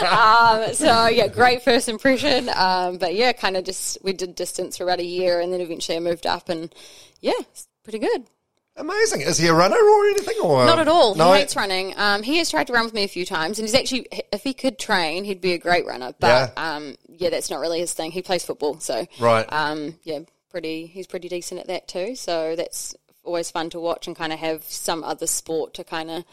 um, 0.09 0.73
so 0.73 1.07
yeah, 1.07 1.27
great 1.27 1.63
first 1.63 1.89
impression. 1.89 2.49
Um, 2.55 2.97
but 2.97 3.15
yeah, 3.15 3.31
kind 3.31 3.57
of 3.57 3.63
just 3.63 3.97
we 4.03 4.13
did 4.13 4.35
distance 4.35 4.77
for 4.77 4.83
about 4.83 4.99
a 4.99 5.05
year, 5.05 5.39
and 5.39 5.51
then 5.53 5.61
eventually 5.61 5.95
I 5.97 6.01
moved 6.01 6.25
up, 6.27 6.49
and 6.49 6.73
yeah, 7.21 7.33
it's 7.39 7.67
pretty 7.83 7.99
good. 7.99 8.25
Amazing. 8.75 9.21
Is 9.21 9.37
he 9.37 9.47
a 9.47 9.53
runner 9.53 9.75
or 9.75 10.05
anything? 10.07 10.35
Or 10.41 10.65
Not 10.65 10.79
at 10.79 10.87
all. 10.87 11.13
No. 11.13 11.33
He 11.33 11.39
hates 11.39 11.55
running. 11.55 11.93
Um, 11.97 12.23
he 12.23 12.37
has 12.37 12.49
tried 12.49 12.67
to 12.67 12.73
run 12.73 12.85
with 12.85 12.93
me 12.93 13.03
a 13.03 13.09
few 13.09 13.25
times, 13.25 13.59
and 13.59 13.67
he's 13.67 13.75
actually, 13.75 14.07
if 14.31 14.41
he 14.41 14.53
could 14.53 14.79
train, 14.79 15.25
he'd 15.25 15.41
be 15.41 15.51
a 15.51 15.57
great 15.57 15.85
runner. 15.85 16.13
But 16.17 16.53
Yeah. 16.55 16.75
um, 16.75 16.95
yeah, 17.09 17.29
that's 17.29 17.49
not 17.49 17.59
really 17.59 17.81
his 17.81 17.91
thing. 17.93 18.11
He 18.11 18.21
plays 18.21 18.45
football, 18.45 18.79
so 18.79 19.05
Right. 19.19 19.45
Um, 19.51 19.99
yeah, 20.03 20.19
pretty. 20.49 20.85
He's 20.85 21.07
pretty 21.07 21.27
decent 21.27 21.59
at 21.59 21.67
that 21.67 21.89
too. 21.89 22.15
So 22.15 22.55
that's 22.55 22.95
always 23.25 23.51
fun 23.51 23.69
to 23.71 23.81
watch 23.81 24.07
and 24.07 24.15
kind 24.15 24.31
of 24.31 24.39
have 24.39 24.63
some 24.63 25.03
other 25.03 25.27
sport 25.27 25.73
to 25.73 25.83
kind 25.83 26.09
of, 26.09 26.23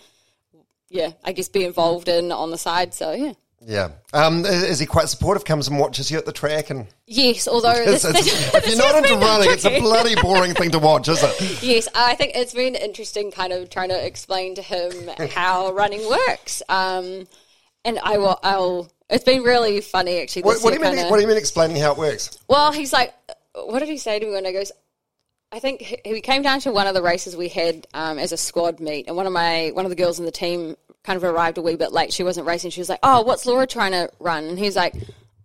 yeah, 0.89 1.13
I 1.25 1.33
guess 1.33 1.49
be 1.49 1.65
involved 1.65 2.09
in 2.09 2.33
on 2.33 2.51
the 2.51 2.59
side. 2.59 2.95
So 2.95 3.13
yeah. 3.13 3.33
Yeah. 3.67 3.89
Um, 4.13 4.45
is 4.45 4.79
he 4.79 4.87
quite 4.87 5.09
supportive? 5.09 5.45
Comes 5.45 5.67
and 5.67 5.79
watches 5.79 6.11
you 6.11 6.19
at 6.19 6.27
the 6.27 6.33
track, 6.33 6.71
and 6.71 6.87
Yes, 7.07 7.49
although 7.49 7.73
It's- 7.73 8.05
if 8.55 8.67
you're 8.69 8.77
not 8.77 8.97
into 8.97 9.17
running, 9.17 9.51
it's 9.51 9.65
a 9.65 9.81
bloody 9.81 10.15
boring 10.15 10.55
thing 10.55 10.71
to 10.73 10.79
watch, 10.79 11.09
is 11.09 11.23
it? 11.23 11.41
Yes, 11.63 11.89
I 11.95 12.15
think 12.15 12.33
it's 12.37 12.53
been 12.53 12.75
interesting 12.75 13.31
kind 13.33 13.53
of 13.53 13.71
trying 13.71 13.89
to 13.89 14.07
explain 14.07 14.55
to 14.57 14.63
him 14.63 15.11
how 15.31 15.73
running 15.73 16.07
works. 16.09 16.63
Um, 16.69 17.27
and 17.85 17.99
I 18.03 18.19
will, 18.19 18.39
I'll, 18.43 18.93
it's 19.09 19.25
been 19.25 19.43
really 19.43 19.81
funny 19.81 20.21
actually. 20.21 20.43
What, 20.43 20.63
what 20.63 20.73
do 20.75 20.79
you 20.79 20.85
mean? 20.95 21.07
What 21.09 21.17
do 21.17 21.23
you 21.23 21.29
mean 21.29 21.39
explaining 21.39 21.79
how 21.79 21.93
it 21.93 21.99
works? 21.99 22.39
Well, 22.49 22.73
he's 22.73 22.93
like, 22.93 23.15
what 23.55 23.79
did 23.79 23.89
he 23.89 23.97
say 23.97 24.19
to 24.19 24.27
me 24.27 24.33
when 24.33 24.47
I 24.47 24.53
goes? 24.53 24.71
I 25.53 25.59
think 25.61 25.81
he 25.81 26.21
came 26.21 26.43
down 26.43 26.61
to 26.61 26.73
one 26.73 26.87
of 26.87 26.95
the 26.95 27.03
races 27.03 27.37
we 27.37 27.49
had 27.49 27.87
um, 27.95 28.19
as 28.19 28.33
a 28.33 28.37
squad 28.37 28.81
meet, 28.81 29.07
and 29.07 29.17
one 29.17 29.27
of 29.27 29.33
my 29.33 29.71
one 29.75 29.85
of 29.85 29.91
the 29.91 29.97
girls 29.97 30.19
in 30.19 30.25
the 30.25 30.33
team 30.33 30.77
kind 31.05 31.17
of 31.17 31.25
arrived 31.25 31.57
a 31.59 31.63
wee 31.63 31.77
bit 31.77 31.93
late. 31.93 32.13
She 32.13 32.25
wasn't 32.25 32.47
racing. 32.47 32.71
She 32.71 32.81
was 32.81 32.89
like, 32.89 33.01
"Oh, 33.03 33.23
what's 33.23 33.47
Laura 33.47 33.67
trying 33.67 33.93
to 33.93 34.11
run?" 34.19 34.45
And 34.45 34.59
he's 34.59 34.77
like. 34.77 34.95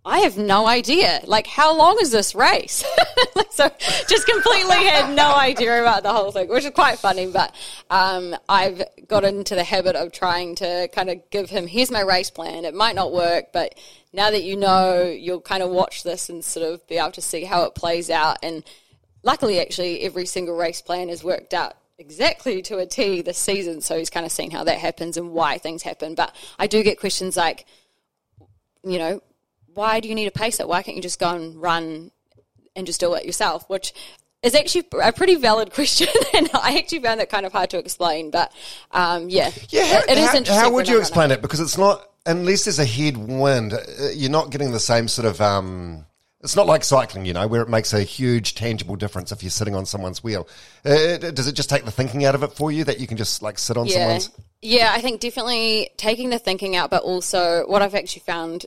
I 0.04 0.18
have 0.20 0.36
no 0.36 0.66
idea. 0.66 1.20
Like, 1.26 1.46
how 1.46 1.76
long 1.76 1.96
is 2.00 2.10
this 2.10 2.34
race? 2.34 2.84
so, 3.50 3.70
just 4.08 4.26
completely 4.26 4.84
had 4.84 5.14
no 5.14 5.32
idea 5.32 5.80
about 5.80 6.02
the 6.02 6.12
whole 6.12 6.32
thing, 6.32 6.48
which 6.48 6.64
is 6.64 6.72
quite 6.72 6.98
funny. 6.98 7.28
But 7.28 7.54
um, 7.88 8.34
I've 8.48 8.82
got 9.06 9.24
into 9.24 9.54
the 9.54 9.62
habit 9.62 9.94
of 9.94 10.10
trying 10.10 10.56
to 10.56 10.88
kind 10.92 11.08
of 11.08 11.30
give 11.30 11.50
him, 11.50 11.68
here's 11.68 11.92
my 11.92 12.00
race 12.00 12.30
plan. 12.30 12.64
It 12.64 12.74
might 12.74 12.96
not 12.96 13.12
work, 13.12 13.52
but 13.52 13.78
now 14.12 14.32
that 14.32 14.42
you 14.42 14.56
know, 14.56 15.04
you'll 15.04 15.40
kind 15.40 15.62
of 15.62 15.70
watch 15.70 16.02
this 16.02 16.28
and 16.28 16.44
sort 16.44 16.66
of 16.66 16.84
be 16.88 16.98
able 16.98 17.12
to 17.12 17.22
see 17.22 17.44
how 17.44 17.62
it 17.62 17.76
plays 17.76 18.10
out. 18.10 18.38
And 18.42 18.64
luckily, 19.22 19.60
actually, 19.60 20.00
every 20.02 20.26
single 20.26 20.56
race 20.56 20.80
plan 20.82 21.08
is 21.08 21.22
worked 21.24 21.54
out 21.54 21.74
exactly 21.98 22.62
to 22.62 22.78
a 22.78 22.86
T 22.86 23.22
this 23.22 23.38
season. 23.38 23.80
So 23.80 23.96
he's 23.98 24.10
kind 24.10 24.26
of 24.26 24.32
seen 24.32 24.50
how 24.50 24.64
that 24.64 24.78
happens 24.78 25.16
and 25.16 25.30
why 25.32 25.58
things 25.58 25.82
happen. 25.82 26.14
But 26.14 26.34
I 26.58 26.66
do 26.66 26.82
get 26.82 26.98
questions 26.98 27.36
like, 27.36 27.66
you 28.84 28.98
know, 28.98 29.22
why 29.74 30.00
do 30.00 30.08
you 30.08 30.14
need 30.14 30.26
a 30.26 30.32
pacer? 30.32 30.66
Why 30.66 30.82
can't 30.82 30.96
you 30.96 31.02
just 31.02 31.18
go 31.20 31.30
and 31.30 31.60
run 31.60 32.10
and 32.76 32.86
just 32.86 33.00
do 33.00 33.14
it 33.14 33.24
yourself? 33.24 33.68
Which 33.70 33.94
is 34.42 34.54
actually 34.54 34.86
a 35.02 35.12
pretty 35.12 35.36
valid 35.36 35.72
question, 35.74 36.08
and 36.34 36.50
I 36.54 36.76
actually 36.78 36.98
found 37.00 37.20
that 37.20 37.30
kind 37.30 37.46
of 37.46 37.52
hard 37.52 37.70
to 37.70 37.78
explain. 37.78 38.30
But 38.30 38.52
um, 38.90 39.28
yeah, 39.30 39.50
Yeah, 39.70 39.86
how, 39.86 39.98
it, 40.00 40.10
it 40.10 40.18
is 40.18 40.28
how- 40.30 40.36
interesting. 40.36 40.54
how 40.64 40.72
would 40.72 40.88
you 40.88 40.98
explain 40.98 41.30
it? 41.30 41.40
Because 41.40 41.60
it's 41.60 41.78
not 41.78 42.08
unless 42.26 42.64
there's 42.64 42.78
a 42.78 42.84
headwind, 42.84 43.72
uh, 43.74 43.78
you're 44.14 44.30
not 44.30 44.50
getting 44.50 44.72
the 44.72 44.80
same 44.80 45.06
sort 45.08 45.26
of. 45.26 45.40
Um, 45.40 46.06
it's 46.42 46.56
not 46.56 46.66
like 46.66 46.82
cycling, 46.84 47.24
you 47.24 47.32
know, 47.32 47.46
where 47.46 47.62
it 47.62 47.68
makes 47.68 47.92
a 47.92 48.02
huge 48.02 48.54
tangible 48.54 48.96
difference 48.96 49.30
if 49.32 49.42
you're 49.42 49.50
sitting 49.50 49.74
on 49.74 49.86
someone's 49.86 50.24
wheel. 50.24 50.48
Uh, 50.84 51.16
does 51.18 51.46
it 51.46 51.54
just 51.54 51.70
take 51.70 51.84
the 51.84 51.90
thinking 51.90 52.24
out 52.24 52.34
of 52.34 52.42
it 52.42 52.52
for 52.52 52.72
you 52.72 52.84
that 52.84 52.98
you 53.00 53.06
can 53.06 53.16
just 53.16 53.42
like 53.42 53.58
sit 53.58 53.76
on 53.76 53.86
Yeah, 53.86 53.92
someone's? 53.94 54.30
yeah. 54.60 54.92
I 54.92 55.00
think 55.00 55.20
definitely 55.20 55.90
taking 55.96 56.30
the 56.30 56.38
thinking 56.38 56.74
out, 56.76 56.90
but 56.90 57.02
also 57.04 57.64
what 57.68 57.80
I've 57.82 57.94
actually 57.94 58.22
found. 58.26 58.66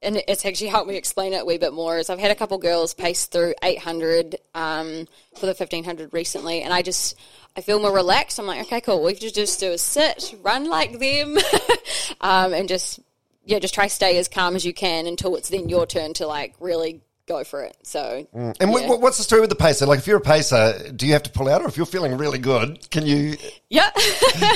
And 0.00 0.22
it's 0.28 0.46
actually 0.46 0.68
helped 0.68 0.88
me 0.88 0.96
explain 0.96 1.32
it 1.32 1.42
a 1.42 1.44
wee 1.44 1.58
bit 1.58 1.72
more. 1.72 1.98
Is 1.98 2.08
I've 2.08 2.20
had 2.20 2.30
a 2.30 2.36
couple 2.36 2.56
girls 2.58 2.94
pace 2.94 3.26
through 3.26 3.54
800 3.64 4.36
um, 4.54 5.08
for 5.34 5.46
the 5.46 5.54
1500 5.54 6.12
recently, 6.12 6.62
and 6.62 6.72
I 6.72 6.82
just 6.82 7.16
I 7.56 7.62
feel 7.62 7.80
more 7.80 7.92
relaxed. 7.92 8.38
I'm 8.38 8.46
like, 8.46 8.60
okay, 8.66 8.80
cool. 8.80 9.02
We 9.02 9.14
can 9.16 9.32
just 9.32 9.58
do 9.58 9.72
a 9.72 9.78
sit, 9.78 10.36
run 10.42 10.68
like 10.68 11.00
them, 11.00 11.36
um, 12.20 12.52
and 12.52 12.68
just 12.68 13.00
yeah, 13.48 13.58
just 13.58 13.72
try 13.72 13.88
to 13.88 13.94
stay 13.94 14.18
as 14.18 14.28
calm 14.28 14.54
as 14.56 14.64
you 14.64 14.74
can 14.74 15.06
until 15.06 15.34
it's 15.34 15.48
then 15.48 15.70
your 15.70 15.86
turn 15.86 16.12
to 16.14 16.26
like 16.26 16.54
really 16.60 17.00
go 17.26 17.44
for 17.44 17.62
it. 17.64 17.76
So 17.82 18.26
And 18.34 18.54
yeah. 18.60 18.66
wh- 18.66 19.00
what's 19.00 19.16
the 19.16 19.22
story 19.22 19.40
with 19.40 19.48
the 19.48 19.56
pacer? 19.56 19.86
Like, 19.86 19.98
if 20.00 20.06
you're 20.06 20.18
a 20.18 20.20
pacer, 20.20 20.92
do 20.94 21.06
you 21.06 21.14
have 21.14 21.22
to 21.22 21.30
pull 21.30 21.48
out, 21.48 21.62
or 21.62 21.68
if 21.68 21.78
you're 21.78 21.86
feeling 21.86 22.18
really 22.18 22.38
good, 22.38 22.90
can 22.90 23.06
you 23.06 23.38
yeah, 23.70 23.90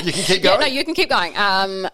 you 0.03 0.11
can 0.11 0.23
keep 0.23 0.27
yeah, 0.29 0.37
going? 0.43 0.59
no, 0.59 0.65
you 0.67 0.85
can 0.85 0.93
keep 0.93 1.09
going. 1.09 1.35
Um, 1.35 1.87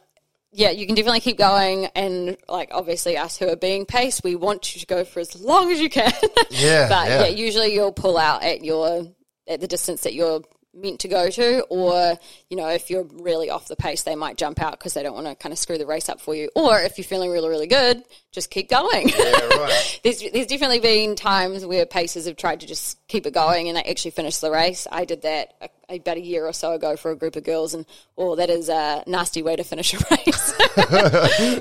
yeah, 0.52 0.72
you 0.72 0.88
can 0.88 0.96
definitely 0.96 1.22
keep 1.22 1.38
going, 1.38 1.86
and 1.96 2.36
like 2.50 2.70
obviously 2.74 3.16
us 3.18 3.38
who 3.38 3.48
are 3.48 3.56
being 3.56 3.86
paced, 3.86 4.22
we 4.24 4.36
want 4.36 4.76
you 4.76 4.82
to 4.82 4.86
go 4.86 5.06
for 5.06 5.22
as 5.22 5.40
long 5.40 5.72
as 5.72 5.80
you 5.80 5.90
can. 5.90 6.12
Yeah, 6.50 6.90
but 6.90 7.08
yeah. 7.08 7.22
yeah. 7.22 7.28
usually 7.28 7.74
you'll 7.74 7.94
pull 7.94 8.18
out 8.18 8.44
at 8.44 8.66
your 8.66 9.08
at 9.48 9.62
the 9.62 9.68
distance 9.68 10.02
that 10.02 10.14
you're 10.14 10.42
meant 10.74 11.00
to 11.02 11.08
go 11.08 11.30
to, 11.30 11.62
or 11.70 12.18
you 12.50 12.58
know 12.58 12.68
if 12.70 12.90
you're 12.90 13.04
really 13.04 13.50
off 13.50 13.68
the 13.68 13.76
pace, 13.76 14.04
they 14.04 14.16
might 14.16 14.38
jump 14.38 14.62
out 14.62 14.74
because 14.74 14.94
they 14.94 15.04
don't 15.04 15.16
want 15.16 15.28
to 15.28 15.36
kind 15.36 15.52
of 15.52 15.60
screw 15.60 15.78
the 15.78 15.86
race 15.86 16.10
up 16.10 16.22
for 16.22 16.36
you. 16.36 16.50
Or 16.56 16.80
if 16.80 16.98
you're 16.98 17.06
feeling 17.06 17.32
really 17.32 17.50
really 17.50 17.68
good, 17.68 18.04
just 18.32 18.50
keep 18.50 18.70
going. 18.70 19.10
yeah, 19.10 19.48
right. 19.58 20.00
there's 20.04 20.24
there's 20.32 20.48
definitely 20.48 20.80
been 20.80 21.16
times 21.16 21.66
where 21.66 21.86
pacers 21.86 22.26
have 22.26 22.38
tried 22.38 22.60
to 22.62 22.68
just 22.68 23.06
keep 23.08 23.26
it 23.26 23.34
going 23.34 23.68
and 23.68 23.78
they 23.78 23.84
actually 23.84 24.12
finish 24.12 24.38
the 24.38 24.52
race. 24.52 24.88
I 24.92 25.06
did 25.06 25.24
that 25.24 25.54
a, 25.62 25.70
about 25.90 26.18
a 26.18 26.22
year 26.22 26.46
or 26.46 26.54
so 26.54 26.74
ago 26.74 26.96
for 26.96 27.12
a 27.12 27.16
group 27.16 27.36
of 27.36 27.44
girls, 27.44 27.74
and 27.74 27.86
oh, 28.18 28.36
that 28.36 28.50
is 28.50 28.70
a 28.70 29.04
nasty 29.08 29.42
way 29.42 29.56
to 29.56 29.64
finish 29.64 29.94
a 29.94 29.98
race. 30.12 30.54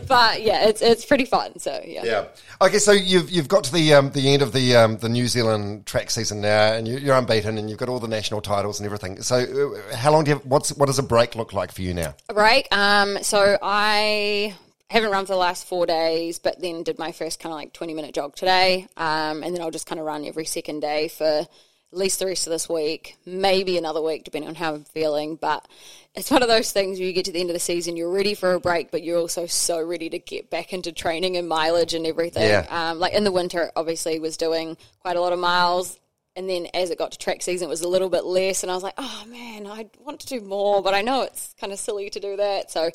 but 0.06 0.42
yeah, 0.42 0.66
it's 0.68 0.82
it's 0.82 1.04
pretty 1.04 1.24
fun. 1.24 1.58
So 1.58 1.80
yeah. 1.84 2.04
Yeah. 2.04 2.24
Okay, 2.60 2.78
so 2.78 2.92
you've 2.92 3.30
you've 3.30 3.48
got 3.48 3.64
to 3.64 3.72
the 3.72 3.94
um, 3.94 4.10
the 4.10 4.32
end 4.32 4.42
of 4.42 4.52
the 4.52 4.76
um, 4.76 4.98
the 4.98 5.08
New 5.08 5.28
Zealand 5.28 5.86
track 5.86 6.10
season 6.10 6.40
now, 6.40 6.72
and 6.72 6.86
you, 6.86 6.98
you're 6.98 7.16
unbeaten, 7.16 7.58
and 7.58 7.68
you've 7.68 7.78
got 7.78 7.88
all 7.88 8.00
the 8.00 8.08
national 8.08 8.40
titles 8.40 8.80
and 8.80 8.86
everything. 8.86 9.20
So, 9.22 9.36
uh, 9.36 9.96
how 9.96 10.12
long 10.12 10.24
do 10.24 10.30
you? 10.30 10.36
Have, 10.36 10.46
what's 10.46 10.72
what 10.76 10.86
does 10.86 10.98
a 10.98 11.02
break 11.02 11.34
look 11.34 11.52
like 11.52 11.72
for 11.72 11.82
you 11.82 11.94
now? 11.94 12.14
A 12.28 12.34
break. 12.34 12.68
Um, 12.74 13.22
so 13.22 13.58
I 13.62 14.54
haven't 14.90 15.10
run 15.10 15.26
for 15.26 15.32
the 15.32 15.38
last 15.38 15.66
four 15.66 15.86
days, 15.86 16.38
but 16.38 16.60
then 16.60 16.82
did 16.82 16.98
my 16.98 17.12
first 17.12 17.40
kind 17.40 17.52
of 17.52 17.58
like 17.58 17.72
20 17.72 17.94
minute 17.94 18.14
jog 18.14 18.34
today. 18.34 18.86
Um, 18.96 19.42
and 19.42 19.54
then 19.54 19.60
I'll 19.60 19.70
just 19.70 19.86
kind 19.86 20.00
of 20.00 20.06
run 20.06 20.24
every 20.24 20.46
second 20.46 20.80
day 20.80 21.08
for 21.08 21.46
at 21.90 21.98
least 21.98 22.18
the 22.18 22.26
rest 22.26 22.46
of 22.46 22.50
this 22.50 22.68
week, 22.68 23.16
maybe 23.24 23.78
another 23.78 24.02
week, 24.02 24.24
depending 24.24 24.48
on 24.48 24.54
how 24.54 24.74
I'm 24.74 24.84
feeling. 24.84 25.36
But 25.36 25.66
it's 26.14 26.30
one 26.30 26.42
of 26.42 26.48
those 26.48 26.70
things 26.70 26.98
where 26.98 27.06
you 27.06 27.14
get 27.14 27.24
to 27.26 27.32
the 27.32 27.40
end 27.40 27.48
of 27.48 27.54
the 27.54 27.60
season, 27.60 27.96
you're 27.96 28.10
ready 28.10 28.34
for 28.34 28.52
a 28.52 28.60
break, 28.60 28.90
but 28.90 29.02
you're 29.02 29.18
also 29.18 29.46
so 29.46 29.80
ready 29.80 30.10
to 30.10 30.18
get 30.18 30.50
back 30.50 30.72
into 30.74 30.92
training 30.92 31.36
and 31.38 31.48
mileage 31.48 31.94
and 31.94 32.06
everything. 32.06 32.48
Yeah. 32.48 32.66
Um, 32.68 32.98
like 32.98 33.14
in 33.14 33.24
the 33.24 33.32
winter, 33.32 33.72
obviously, 33.74 34.20
was 34.20 34.36
doing 34.36 34.76
quite 35.00 35.16
a 35.16 35.20
lot 35.20 35.32
of 35.32 35.38
miles. 35.38 35.98
And 36.36 36.48
then 36.48 36.68
as 36.72 36.90
it 36.90 36.98
got 36.98 37.12
to 37.12 37.18
track 37.18 37.42
season, 37.42 37.66
it 37.66 37.70
was 37.70 37.82
a 37.82 37.88
little 37.88 38.10
bit 38.10 38.24
less. 38.24 38.62
And 38.62 38.70
I 38.70 38.74
was 38.74 38.82
like, 38.82 38.94
oh 38.98 39.24
man, 39.26 39.66
I 39.66 39.86
want 39.98 40.20
to 40.20 40.26
do 40.26 40.40
more, 40.40 40.82
but 40.82 40.94
I 40.94 41.00
know 41.02 41.22
it's 41.22 41.54
kind 41.58 41.72
of 41.72 41.78
silly 41.78 42.10
to 42.10 42.20
do 42.20 42.36
that. 42.36 42.70
So, 42.70 42.90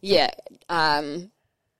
yeah, 0.00 0.30
um, 0.68 1.30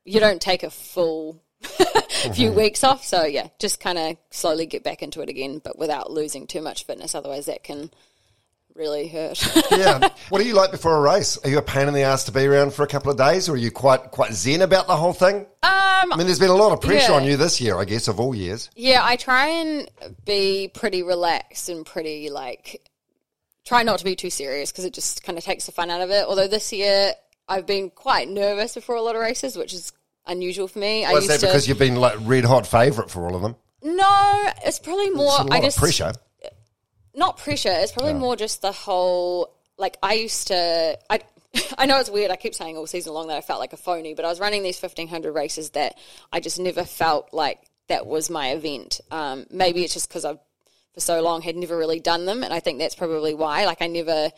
you 0.05 0.21
don't 0.21 0.41
take 0.41 0.63
a 0.63 0.71
full 0.71 1.43
few 2.35 2.53
weeks 2.53 2.85
off. 2.85 3.05
So, 3.05 3.25
yeah, 3.25 3.49
just 3.59 3.81
kind 3.81 3.99
of 3.99 4.17
slowly 4.31 4.67
get 4.67 4.85
back 4.85 5.03
into 5.03 5.21
it 5.23 5.29
again, 5.29 5.61
but 5.63 5.79
without 5.79 6.11
losing 6.11 6.47
too 6.47 6.63
much 6.63 6.85
fitness. 6.85 7.15
Otherwise, 7.15 7.47
that 7.47 7.63
can 7.65 7.91
really 8.75 9.09
hurt. 9.09 9.39
Yeah. 9.73 10.09
what 10.29 10.41
are 10.41 10.45
you 10.45 10.55
like 10.55 10.71
before 10.71 10.97
a 10.97 11.01
race? 11.01 11.37
Are 11.45 11.49
you 11.51 11.59
a 11.59 11.63
pain 11.63 11.89
in 11.89 11.95
the 11.95 12.03
ass 12.03 12.25
to 12.25 12.33
be 12.33 12.45
around 12.47 12.73
for 12.75 12.83
a 12.83 12.87
couple 12.87 13.11
of 13.11 13.17
days, 13.19 13.49
or 13.49 13.53
are 13.53 13.57
you 13.57 13.71
quite 13.71 14.11
quite 14.11 14.33
zen 14.33 14.63
about 14.63 14.87
the 14.87 14.97
whole 14.97 15.13
thing? 15.13 15.47
um, 15.63 16.13
I 16.13 16.17
mean, 16.17 16.27
there's 16.27 16.39
been 16.41 16.51
a 16.51 16.55
lot 16.55 16.73
of 16.73 16.81
pressure 16.81 17.13
Yeah. 17.13 17.19
on 17.19 17.25
you 17.25 17.37
this 17.37 17.61
year, 17.61 17.79
I 17.79 17.85
guess, 17.85 18.09
of 18.09 18.19
all 18.19 18.35
years. 18.35 18.71
Yeah, 18.75 19.01
I 19.05 19.17
try 19.17 19.47
and 19.49 19.89
be 20.25 20.69
pretty 20.73 21.03
relaxed 21.03 21.69
and 21.69 21.87
pretty 21.87 22.29
like 22.31 22.83
try 23.65 23.83
not 23.85 23.99
to 24.01 24.05
be 24.05 24.17
too 24.17 24.31
serious 24.31 24.73
because 24.73 24.85
it 24.85 24.93
just 24.93 25.23
kind 25.23 25.39
of 25.39 25.45
takes 25.45 25.67
the 25.67 25.73
fun 25.73 25.91
out 25.91 26.01
of 26.01 26.11
it. 26.11 26.25
Although 26.27 26.49
this 26.49 26.73
year 26.73 27.13
I've 27.49 27.67
been 27.67 27.91
quite 27.91 28.29
nervous 28.29 28.75
before 28.75 28.97
a 28.97 29.03
lot 29.03 29.15
of 29.15 29.21
races, 29.23 29.57
which 29.57 29.73
is 29.73 29.93
unusual 30.27 30.69
for 30.69 30.79
me. 30.79 31.07
Was 31.11 31.29
that 31.29 31.41
to 31.41 31.47
because 31.47 31.69
you've 31.69 31.79
been 31.79 31.97
like 31.97 32.17
red 32.23 32.45
hot 32.45 32.67
favourite 32.67 33.11
for 33.11 33.27
all 33.27 33.35
of 33.35 33.43
them? 33.43 33.57
no, 33.83 34.51
it's 34.65 34.79
probably 34.79 35.11
more. 35.11 35.27
It's 35.27 35.41
a 35.41 35.45
lot 35.45 35.53
I 35.53 35.59
of 35.59 35.65
just 35.65 35.79
pressure. 35.79 36.13
not 37.15 37.39
pressure. 37.39 37.73
It's 37.73 37.93
probably 37.93 38.15
more 38.15 38.37
just 38.37 38.63
the 38.63 38.73
whole 38.73 39.55
like 39.79 39.97
I 40.03 40.15
used 40.15 40.49
to. 40.49 40.99
I 41.11 41.21
I 41.79 41.87
know 41.87 41.99
it's 41.99 42.11
weird. 42.11 42.31
I 42.31 42.37
keep 42.37 42.55
saying 42.55 42.77
all 42.77 42.87
season 42.87 43.13
long 43.13 43.29
that 43.29 43.37
I 43.37 43.41
felt 43.41 43.61
like 43.61 43.73
a 43.73 43.77
phony, 43.77 44.15
but 44.15 44.25
I 44.25 44.29
was 44.29 44.41
running 44.41 44.63
these 44.63 44.79
fifteen 44.79 45.09
hundred 45.09 45.33
races 45.33 45.71
that 45.71 45.97
I 46.33 46.41
just 46.41 46.59
never 46.59 46.85
felt 46.85 47.33
like 47.33 47.61
that 47.89 48.07
was 48.07 48.31
my 48.31 48.51
event. 48.53 49.01
Um, 49.11 49.47
maybe 49.51 49.83
it's 49.83 49.95
just 49.95 50.09
because 50.09 50.25
I've 50.25 50.39
for 50.95 51.01
so 51.01 51.23
long 51.23 51.41
had 51.43 51.57
never 51.57 51.77
really 51.77 52.01
done 52.01 52.27
them, 52.27 52.43
and 52.43 52.53
I 52.53 52.61
think 52.61 52.79
that's 52.79 52.95
probably 52.95 53.35
why. 53.35 53.65
Like 53.65 53.81
I 53.83 53.87
never, 53.87 54.31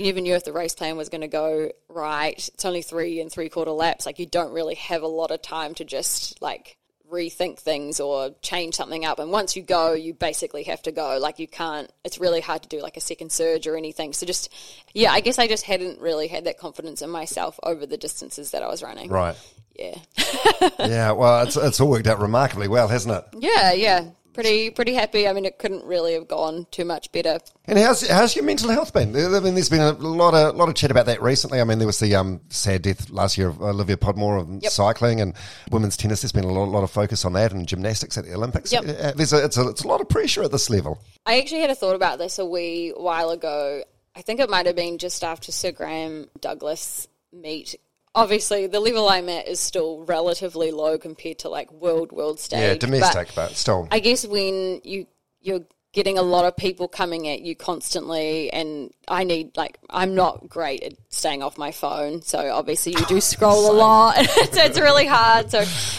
you 0.00 0.06
never 0.06 0.20
knew 0.20 0.34
if 0.34 0.44
the 0.44 0.52
race 0.52 0.74
plan 0.74 0.96
was 0.96 1.08
going 1.08 1.20
to 1.20 1.28
go 1.28 1.70
right. 1.88 2.48
It's 2.54 2.64
only 2.64 2.82
three 2.82 3.20
and 3.20 3.30
three 3.30 3.48
quarter 3.48 3.70
laps. 3.70 4.06
Like 4.06 4.18
you 4.18 4.26
don't 4.26 4.52
really 4.52 4.76
have 4.76 5.02
a 5.02 5.08
lot 5.08 5.30
of 5.30 5.42
time 5.42 5.74
to 5.74 5.84
just 5.84 6.40
like 6.42 6.76
rethink 7.10 7.58
things 7.58 8.00
or 8.00 8.30
change 8.40 8.74
something 8.74 9.04
up. 9.04 9.18
And 9.18 9.30
once 9.30 9.56
you 9.56 9.62
go, 9.62 9.92
you 9.92 10.14
basically 10.14 10.64
have 10.64 10.82
to 10.82 10.92
go. 10.92 11.18
Like 11.18 11.38
you 11.38 11.48
can't. 11.48 11.90
It's 12.04 12.18
really 12.18 12.40
hard 12.40 12.62
to 12.62 12.68
do 12.68 12.80
like 12.80 12.96
a 12.96 13.00
second 13.00 13.32
surge 13.32 13.66
or 13.66 13.76
anything. 13.76 14.12
So 14.12 14.26
just 14.26 14.52
yeah, 14.94 15.12
I 15.12 15.20
guess 15.20 15.38
I 15.38 15.46
just 15.46 15.64
hadn't 15.64 16.00
really 16.00 16.28
had 16.28 16.44
that 16.44 16.58
confidence 16.58 17.02
in 17.02 17.10
myself 17.10 17.58
over 17.62 17.86
the 17.86 17.96
distances 17.96 18.52
that 18.52 18.62
I 18.62 18.68
was 18.68 18.82
running. 18.82 19.10
Right. 19.10 19.36
Yeah. 19.78 19.96
Yeah. 20.78 21.12
Well, 21.12 21.42
it's 21.42 21.56
it's 21.56 21.80
all 21.80 21.88
worked 21.88 22.06
out 22.06 22.20
remarkably 22.20 22.68
well, 22.68 22.88
hasn't 22.88 23.14
it? 23.14 23.24
Yeah. 23.38 23.72
Yeah. 23.72 24.10
Pretty 24.32 24.70
pretty 24.70 24.94
happy. 24.94 25.26
I 25.26 25.32
mean, 25.32 25.44
it 25.44 25.58
couldn't 25.58 25.84
really 25.84 26.14
have 26.14 26.28
gone 26.28 26.66
too 26.70 26.84
much 26.84 27.10
better. 27.10 27.38
And 27.64 27.78
how's 27.78 28.06
how's 28.08 28.36
your 28.36 28.44
mental 28.44 28.70
health 28.70 28.92
been? 28.92 29.14
I 29.16 29.40
mean, 29.40 29.54
there's 29.54 29.68
been 29.68 29.80
a 29.80 29.92
lot 29.92 30.34
of 30.34 30.54
lot 30.54 30.68
of 30.68 30.74
chat 30.76 30.90
about 30.90 31.06
that 31.06 31.20
recently. 31.20 31.60
I 31.60 31.64
mean, 31.64 31.78
there 31.78 31.86
was 31.86 31.98
the 31.98 32.14
um, 32.14 32.40
sad 32.48 32.82
death 32.82 33.10
last 33.10 33.36
year 33.36 33.48
of 33.48 33.60
Olivia 33.60 33.96
Podmore 33.96 34.38
of 34.38 34.48
Yep. 34.62 34.70
cycling 34.70 35.20
and 35.20 35.34
women's 35.70 35.96
tennis. 35.96 36.22
There's 36.22 36.32
been 36.32 36.44
a 36.44 36.52
lot, 36.52 36.68
lot 36.68 36.84
of 36.84 36.90
focus 36.90 37.24
on 37.24 37.32
that 37.32 37.52
and 37.52 37.66
gymnastics 37.66 38.16
at 38.18 38.24
the 38.24 38.34
Olympics. 38.34 38.72
Yep. 38.72 38.84
Uh, 38.84 39.12
a, 39.16 39.22
it's 39.22 39.32
a 39.32 39.68
it's 39.68 39.82
a 39.84 39.88
lot 39.88 40.00
of 40.00 40.08
pressure 40.08 40.42
at 40.42 40.52
this 40.52 40.70
level. 40.70 41.02
I 41.26 41.38
actually 41.40 41.60
had 41.62 41.70
a 41.70 41.74
thought 41.74 41.96
about 41.96 42.18
this 42.18 42.38
a 42.38 42.46
wee 42.46 42.92
while 42.96 43.30
ago. 43.30 43.82
I 44.14 44.22
think 44.22 44.40
it 44.40 44.50
might 44.50 44.66
have 44.66 44.76
been 44.76 44.98
just 44.98 45.24
after 45.24 45.50
Sir 45.52 45.72
Graeme 45.72 46.28
Douglas 46.40 47.08
meet. 47.32 47.76
Obviously, 48.14 48.66
the 48.66 48.80
level 48.80 49.08
I'm 49.08 49.28
at 49.28 49.46
is 49.46 49.60
still 49.60 50.04
relatively 50.04 50.72
low 50.72 50.98
compared 50.98 51.40
to 51.40 51.48
like 51.48 51.70
world 51.70 52.10
world 52.10 52.40
stage. 52.40 52.60
Yeah, 52.60 52.74
domestic, 52.74 53.28
but, 53.34 53.52
still. 53.52 53.86
I 53.90 54.00
guess 54.00 54.26
when 54.26 54.80
you 54.82 55.06
you're 55.40 55.60
getting 55.92 56.18
a 56.18 56.22
lot 56.22 56.44
of 56.44 56.56
people 56.56 56.88
coming 56.88 57.28
at 57.28 57.40
you 57.40 57.54
constantly, 57.56 58.52
and 58.52 58.92
I 59.08 59.24
need 59.24 59.56
like 59.56 59.78
I'm 59.88 60.14
not 60.14 60.48
great 60.48 60.82
at 60.82 60.94
staying 61.08 61.42
off 61.42 61.58
my 61.58 61.72
phone, 61.72 62.22
so 62.22 62.50
obviously 62.50 62.92
you 62.92 63.04
do 63.06 63.20
scroll 63.20 63.70
a 63.70 63.74
lot. 63.74 64.14
it's, 64.18 64.56
it's 64.56 64.80
really 64.80 65.06
hard. 65.06 65.50
So, 65.50 65.58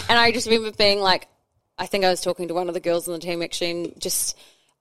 and 0.10 0.20
I 0.20 0.32
just 0.32 0.48
remember 0.48 0.76
being 0.76 1.00
like, 1.00 1.28
I 1.78 1.86
think 1.86 2.04
I 2.04 2.10
was 2.10 2.22
talking 2.22 2.48
to 2.50 2.54
one 2.54 2.68
of 2.68 2.74
the 2.74 2.80
girls 2.80 3.08
on 3.08 3.14
the 3.14 3.20
team 3.20 3.42
actually, 3.42 3.72
and 3.72 4.02
just 4.02 4.38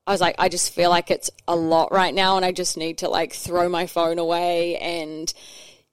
I 0.07 0.13
was 0.13 0.21
like, 0.21 0.37
I 0.39 0.49
just 0.49 0.73
feel 0.73 0.91
like 0.91 1.11
it's 1.11 1.31
a 1.47 1.57
lot 1.57 1.93
right 1.93 2.15
now, 2.15 2.37
and 2.37 2.45
I 2.45 2.53
just 2.53 2.77
need 2.77 2.99
to 2.99 3.09
like 3.09 3.33
throw 3.33 3.69
my 3.69 3.87
phone 3.87 4.19
away. 4.19 4.77
And 4.79 5.33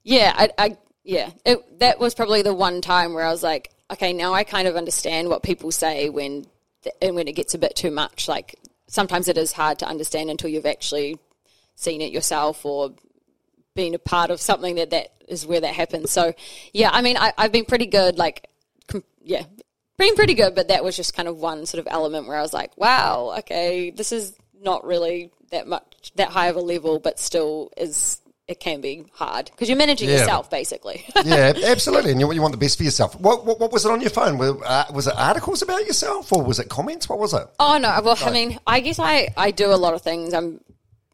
yeah, 0.02 0.32
I, 0.36 0.50
I 0.58 0.76
yeah, 1.08 1.30
it, 1.46 1.80
that 1.80 1.98
was 1.98 2.14
probably 2.14 2.42
the 2.42 2.52
one 2.52 2.82
time 2.82 3.14
where 3.14 3.24
I 3.24 3.30
was 3.30 3.42
like, 3.42 3.70
okay, 3.90 4.12
now 4.12 4.34
I 4.34 4.44
kind 4.44 4.68
of 4.68 4.76
understand 4.76 5.30
what 5.30 5.42
people 5.42 5.70
say 5.70 6.10
when 6.10 6.44
and 7.00 7.14
when 7.14 7.26
it 7.28 7.32
gets 7.32 7.54
a 7.54 7.58
bit 7.58 7.74
too 7.74 7.90
much. 7.90 8.28
Like 8.28 8.56
sometimes 8.88 9.26
it 9.26 9.38
is 9.38 9.52
hard 9.52 9.78
to 9.78 9.88
understand 9.88 10.28
until 10.28 10.50
you've 10.50 10.66
actually 10.66 11.18
seen 11.76 12.02
it 12.02 12.12
yourself 12.12 12.66
or 12.66 12.92
been 13.74 13.94
a 13.94 13.98
part 13.98 14.30
of 14.30 14.38
something 14.38 14.74
that 14.74 14.90
that 14.90 15.14
is 15.26 15.46
where 15.46 15.62
that 15.62 15.72
happens. 15.72 16.10
So 16.10 16.34
yeah, 16.74 16.90
I 16.92 17.00
mean, 17.00 17.16
I, 17.16 17.32
I've 17.38 17.52
been 17.52 17.64
pretty 17.64 17.86
good. 17.86 18.18
Like 18.18 18.46
com- 18.86 19.02
yeah, 19.22 19.44
been 19.96 20.14
pretty 20.14 20.34
good. 20.34 20.54
But 20.54 20.68
that 20.68 20.84
was 20.84 20.94
just 20.94 21.14
kind 21.14 21.26
of 21.26 21.38
one 21.38 21.64
sort 21.64 21.80
of 21.80 21.88
element 21.90 22.28
where 22.28 22.36
I 22.36 22.42
was 22.42 22.52
like, 22.52 22.76
wow, 22.76 23.34
okay, 23.38 23.88
this 23.92 24.12
is 24.12 24.36
not 24.60 24.84
really 24.84 25.32
that 25.52 25.66
much 25.66 26.12
that 26.16 26.28
high 26.28 26.48
of 26.48 26.56
a 26.56 26.60
level, 26.60 26.98
but 26.98 27.18
still 27.18 27.72
is. 27.78 28.20
It 28.48 28.60
can 28.60 28.80
be 28.80 29.04
hard 29.12 29.50
because 29.50 29.68
you're 29.68 29.76
managing 29.76 30.08
Yeah. 30.08 30.20
yourself 30.20 30.48
basically. 30.48 31.04
yeah, 31.24 31.52
absolutely. 31.66 32.12
And 32.12 32.20
you, 32.20 32.32
you 32.32 32.40
want 32.40 32.52
the 32.52 32.58
best 32.58 32.78
for 32.78 32.82
yourself. 32.82 33.14
What, 33.20 33.44
what, 33.44 33.60
what 33.60 33.70
was 33.70 33.84
it 33.84 33.92
on 33.92 34.00
your 34.00 34.08
phone? 34.08 34.38
Were, 34.38 34.56
uh, 34.64 34.84
was 34.94 35.06
it 35.06 35.14
articles 35.16 35.60
about 35.60 35.84
yourself 35.86 36.32
or 36.32 36.42
was 36.42 36.58
it 36.58 36.70
comments? 36.70 37.10
What 37.10 37.18
was 37.18 37.34
it? 37.34 37.46
Oh 37.60 37.76
no! 37.76 38.00
Well, 38.02 38.16
I 38.22 38.30
mean, 38.30 38.58
I 38.66 38.80
guess 38.80 38.98
I 38.98 39.28
I 39.36 39.50
do 39.50 39.66
a 39.66 39.76
lot 39.76 39.92
of 39.92 40.00
things. 40.00 40.32
I'm 40.32 40.60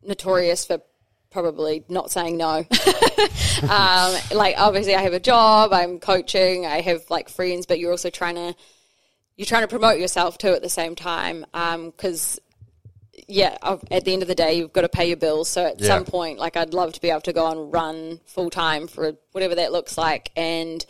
notorious 0.04 0.64
for 0.64 0.80
probably 1.32 1.82
not 1.88 2.12
saying 2.12 2.36
no. 2.36 2.58
um, 3.68 4.14
like 4.32 4.54
obviously, 4.56 4.94
I 4.94 5.02
have 5.02 5.12
a 5.12 5.18
job. 5.20 5.72
I'm 5.72 5.98
coaching. 5.98 6.66
I 6.66 6.82
have 6.82 7.02
like 7.10 7.28
friends, 7.28 7.66
but 7.66 7.80
you're 7.80 7.90
also 7.90 8.10
trying 8.10 8.36
to 8.36 8.54
you're 9.36 9.46
trying 9.46 9.62
to 9.62 9.68
promote 9.68 9.98
yourself 9.98 10.38
too 10.38 10.54
at 10.54 10.62
the 10.62 10.68
same 10.68 10.94
time. 10.94 11.44
Because 11.52 12.38
yeah, 13.26 13.56
at 13.90 14.04
the 14.04 14.12
end 14.12 14.22
of 14.22 14.28
the 14.28 14.34
day, 14.34 14.54
you've 14.54 14.72
got 14.72 14.82
to 14.82 14.88
pay 14.88 15.06
your 15.08 15.16
bills. 15.16 15.48
So 15.48 15.64
at 15.66 15.80
Yeah. 15.80 15.86
some 15.88 16.04
point, 16.04 16.38
like 16.38 16.56
I'd 16.56 16.74
love 16.74 16.92
to 16.94 17.00
be 17.00 17.10
able 17.10 17.22
to 17.22 17.32
go 17.32 17.50
and 17.50 17.72
run 17.72 18.20
full 18.26 18.50
time 18.50 18.86
for 18.86 19.12
whatever 19.32 19.54
that 19.56 19.72
looks 19.72 19.96
like, 19.98 20.30
and 20.36 20.84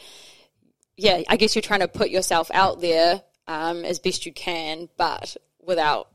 yeah, 0.97 1.23
I 1.29 1.37
guess 1.37 1.55
you're 1.55 1.63
trying 1.63 1.81
to 1.81 1.89
put 1.89 2.11
yourself 2.11 2.51
out 2.55 2.81
there 2.81 3.23
um, 3.47 3.85
as 3.85 3.99
best 3.99 4.27
you 4.27 4.33
can, 4.33 4.89
but 4.97 5.37
without. 5.65 6.09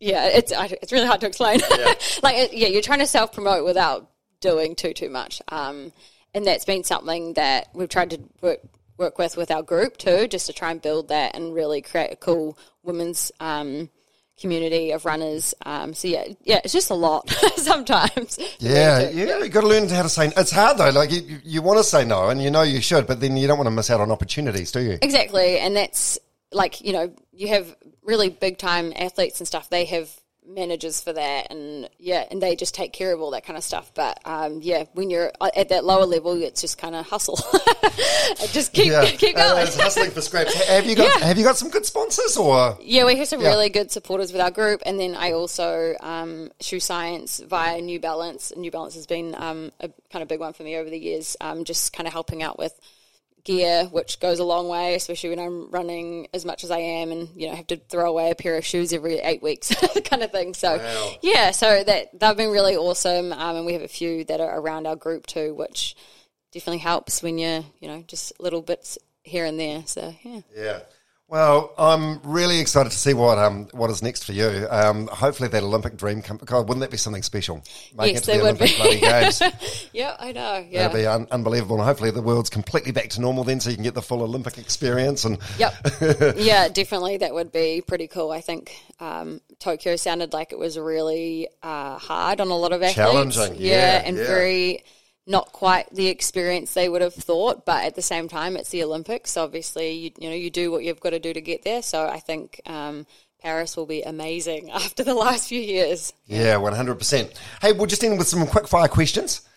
Yeah, 0.00 0.26
it's 0.26 0.52
I- 0.52 0.76
it's 0.82 0.92
really 0.92 1.06
hard 1.06 1.20
to 1.22 1.26
explain. 1.26 1.60
like, 2.22 2.50
yeah, 2.52 2.68
you're 2.68 2.82
trying 2.82 2.98
to 2.98 3.06
self 3.06 3.32
promote 3.32 3.64
without 3.64 4.10
doing 4.40 4.74
too 4.74 4.92
too 4.92 5.08
much, 5.08 5.40
um, 5.48 5.92
and 6.34 6.46
that's 6.46 6.66
been 6.66 6.84
something 6.84 7.32
that 7.34 7.68
we've 7.72 7.88
tried 7.88 8.10
to 8.10 8.20
work 8.42 8.60
work 8.98 9.18
with 9.18 9.36
with 9.36 9.50
our 9.50 9.62
group 9.62 9.96
too, 9.96 10.26
just 10.28 10.46
to 10.46 10.52
try 10.52 10.70
and 10.70 10.82
build 10.82 11.08
that 11.08 11.34
and 11.34 11.54
really 11.54 11.80
create 11.82 12.12
a 12.12 12.16
cool 12.16 12.58
women's 12.82 13.32
um, 13.40 13.88
community 14.40 14.90
of 14.92 15.04
runners. 15.04 15.54
Um, 15.64 15.94
so 15.94 16.08
yeah, 16.08 16.24
yeah, 16.44 16.60
it's 16.64 16.72
just 16.72 16.90
a 16.90 16.94
lot 16.94 17.28
sometimes. 17.56 18.38
Yeah, 18.58 19.08
yeah, 19.10 19.38
you 19.42 19.48
got 19.48 19.62
to 19.62 19.66
learn 19.66 19.88
how 19.88 20.02
to 20.02 20.08
say. 20.08 20.30
It's 20.36 20.50
hard 20.50 20.78
though. 20.78 20.90
Like 20.90 21.10
you, 21.10 21.20
you- 21.22 21.40
you 21.44 21.62
want 21.62 21.78
to 21.78 21.84
say 21.84 22.04
no, 22.04 22.28
and 22.28 22.42
you 22.42 22.50
know 22.50 22.62
you 22.62 22.80
should, 22.80 23.06
but 23.06 23.20
then 23.20 23.36
you 23.36 23.46
don't 23.46 23.58
want 23.58 23.66
to 23.66 23.70
miss 23.72 23.90
out 23.90 24.00
on 24.00 24.10
opportunities, 24.10 24.72
do 24.72 24.80
you? 24.80 24.98
Exactly, 25.02 25.58
and 25.58 25.76
that's 25.76 26.18
like 26.52 26.80
you 26.82 26.92
know 26.92 27.12
you 27.32 27.48
have 27.48 27.74
really 28.02 28.28
big 28.28 28.58
time 28.58 28.92
athletes 28.96 29.40
and 29.40 29.46
stuff. 29.46 29.68
They 29.70 29.84
have 29.86 30.10
managers 30.46 31.00
for 31.00 31.12
that, 31.12 31.50
and 31.50 31.88
yeah, 31.98 32.24
and 32.30 32.42
they 32.42 32.56
just 32.56 32.74
take 32.74 32.92
care 32.92 33.12
of 33.12 33.20
all 33.20 33.30
that 33.32 33.44
kind 33.44 33.56
of 33.56 33.64
stuff. 33.64 33.92
But 33.94 34.20
um, 34.24 34.60
yeah, 34.62 34.84
when 34.94 35.10
you're 35.10 35.32
at 35.56 35.68
that 35.70 35.84
lower 35.84 36.06
level, 36.06 36.40
it's 36.42 36.60
just 36.60 36.78
kind 36.78 36.94
of 36.94 37.06
hustle. 37.06 37.36
just 38.52 38.72
keep 38.72 38.92
keep 39.18 39.36
Uh, 39.36 39.48
going. 39.54 39.66
it's 39.66 39.80
hustling 39.80 40.10
for 40.10 40.20
scraps. 40.20 40.54
Have 40.66 40.86
you 40.86 40.94
got 40.96 41.20
Have 41.22 41.38
you 41.38 41.44
got 41.44 41.56
some 41.56 41.70
good 41.70 41.86
sponsors 41.86 42.36
or? 42.36 42.78
Yeah, 42.80 43.04
we 43.04 43.16
have 43.16 43.28
some 43.28 43.40
Yeah. 43.40 43.48
really 43.48 43.68
good 43.68 43.90
supporters 43.90 44.32
with 44.32 44.40
our 44.40 44.50
group, 44.50 44.82
and 44.86 44.98
then 44.98 45.14
I 45.14 45.32
also 45.32 45.94
um, 46.00 46.50
Shoe 46.60 46.80
Science 46.80 47.40
via 47.40 47.80
New 47.80 48.00
Balance. 48.00 48.52
New 48.56 48.70
Balance 48.70 48.94
has 48.94 49.06
been 49.06 49.34
um, 49.36 49.72
a 49.80 49.90
kind 50.12 50.22
of 50.22 50.28
big 50.28 50.40
one 50.40 50.52
for 50.52 50.62
me 50.62 50.76
over 50.76 50.88
the 50.90 50.98
years. 50.98 51.36
Um, 51.40 51.64
just 51.64 51.92
kind 51.92 52.06
of 52.06 52.12
helping 52.12 52.42
out 52.42 52.58
with 52.58 52.72
gear, 53.46 53.84
which 53.84 54.20
goes 54.20 54.40
a 54.40 54.44
long 54.44 54.68
way, 54.68 54.94
especially 54.96 55.30
when 55.30 55.38
I'm 55.38 55.70
running 55.70 56.26
as 56.34 56.44
much 56.44 56.64
as 56.64 56.70
I 56.70 56.78
am, 56.78 57.10
and 57.12 57.28
you 57.34 57.48
know 57.48 57.54
have 57.54 57.68
to 57.68 57.76
throw 57.76 58.10
away 58.10 58.30
a 58.30 58.34
pair 58.34 58.56
of 58.58 58.66
shoes 58.66 58.92
every 58.92 59.14
eight 59.20 59.42
weeks, 59.42 59.72
kind 60.04 60.22
of 60.22 60.32
thing. 60.32 60.52
So 60.52 60.74
yeah, 61.22 61.52
so 61.52 61.82
that 61.84 62.18
they've 62.18 62.36
been 62.36 62.50
really 62.50 62.76
awesome, 62.76 63.32
um, 63.32 63.56
and 63.56 63.64
we 63.64 63.72
have 63.72 63.82
a 63.82 63.88
few 63.88 64.24
that 64.24 64.40
are 64.40 64.60
around 64.60 64.86
our 64.86 64.96
group 64.96 65.26
too, 65.26 65.54
which 65.54 65.96
definitely 66.52 66.78
helps 66.78 67.22
when 67.22 67.38
you're 67.38 67.64
you 67.80 67.88
know 67.88 68.04
just 68.06 68.38
little 68.38 68.60
bits 68.60 68.98
here 69.22 69.46
and 69.46 69.58
there. 69.58 69.84
So 69.86 70.14
yeah. 70.22 70.40
Yeah. 70.54 70.80
Well, 71.28 71.74
I'm 71.76 72.20
really 72.22 72.60
excited 72.60 72.92
to 72.92 72.96
see 72.96 73.12
what 73.12 73.36
um 73.36 73.66
what 73.72 73.90
is 73.90 74.00
next 74.00 74.22
for 74.24 74.32
you. 74.32 74.68
Um, 74.70 75.08
hopefully 75.08 75.48
that 75.48 75.60
Olympic 75.64 75.96
dream 75.96 76.22
come. 76.22 76.36
God, 76.36 76.68
wouldn't 76.68 76.82
that 76.82 76.90
be 76.92 76.96
something 76.96 77.24
special? 77.24 77.64
Making 77.98 78.14
Yes, 78.14 78.22
it 78.22 78.24
to 78.24 78.30
they 78.30 78.36
the 78.38 78.42
would 78.44 78.48
Olympic 78.60 78.70
be. 78.70 78.76
bloody 78.76 79.00
games. 79.00 79.42
Yeah, 79.92 80.14
I 80.20 80.30
know. 80.32 80.64
Yeah. 80.68 80.82
That'd 80.88 80.96
be 81.02 81.06
un- 81.06 81.26
unbelievable. 81.32 81.76
And 81.76 81.84
hopefully 81.84 82.10
the 82.12 82.20
world's 82.22 82.50
completely 82.50 82.92
back 82.92 83.08
to 83.10 83.20
normal 83.20 83.44
then, 83.44 83.58
so 83.60 83.70
you 83.70 83.76
can 83.76 83.82
get 83.82 83.94
the 83.94 84.02
full 84.02 84.22
Olympic 84.22 84.58
experience. 84.58 85.24
And 85.24 85.38
Yep. 85.58 85.74
yeah, 86.36 86.68
definitely. 86.68 87.16
That 87.16 87.32
would 87.34 87.50
be 87.50 87.82
pretty 87.84 88.06
cool. 88.06 88.30
I 88.30 88.40
think 88.42 88.76
um, 89.00 89.40
Tokyo 89.58 89.96
sounded 89.96 90.32
like 90.32 90.52
it 90.52 90.58
was 90.58 90.78
really 90.78 91.48
uh, 91.62 91.98
hard 91.98 92.40
on 92.40 92.48
a 92.48 92.56
lot 92.56 92.72
of 92.72 92.82
athletes. 92.82 92.94
Challenging, 93.34 93.56
yeah, 93.58 94.02
and 94.04 94.16
yeah. 94.16 94.26
very 94.26 94.84
not 95.26 95.52
quite 95.52 95.92
the 95.92 96.06
experience 96.06 96.72
they 96.74 96.88
would 96.88 97.02
have 97.02 97.14
thought. 97.14 97.64
But 97.64 97.84
at 97.84 97.94
the 97.96 98.02
same 98.02 98.28
time, 98.28 98.56
it's 98.56 98.70
the 98.70 98.84
Olympics. 98.84 99.36
Obviously, 99.36 99.92
you, 99.92 100.10
you 100.18 100.30
know 100.30 100.36
you 100.36 100.50
do 100.50 100.70
what 100.70 100.84
you've 100.84 101.00
got 101.00 101.10
to 101.10 101.18
do 101.18 101.32
to 101.32 101.40
get 101.40 101.64
there. 101.64 101.82
So 101.82 102.06
I 102.06 102.20
think 102.20 102.60
um, 102.66 103.06
Paris 103.46 103.76
will 103.76 103.86
be 103.86 104.02
amazing 104.02 104.70
after 104.74 105.04
the 105.04 105.14
last 105.14 105.48
few 105.48 105.60
years. 105.60 106.12
yeah, 106.26 106.56
one 106.56 106.72
hundred 106.72 106.96
percent. 106.96 107.32
Hey, 107.62 107.70
we'll 107.72 107.86
just 107.86 108.02
end 108.02 108.18
with 108.18 108.26
some 108.26 108.44
quick 108.48 108.66
fire 108.66 108.88
questions. 108.88 109.42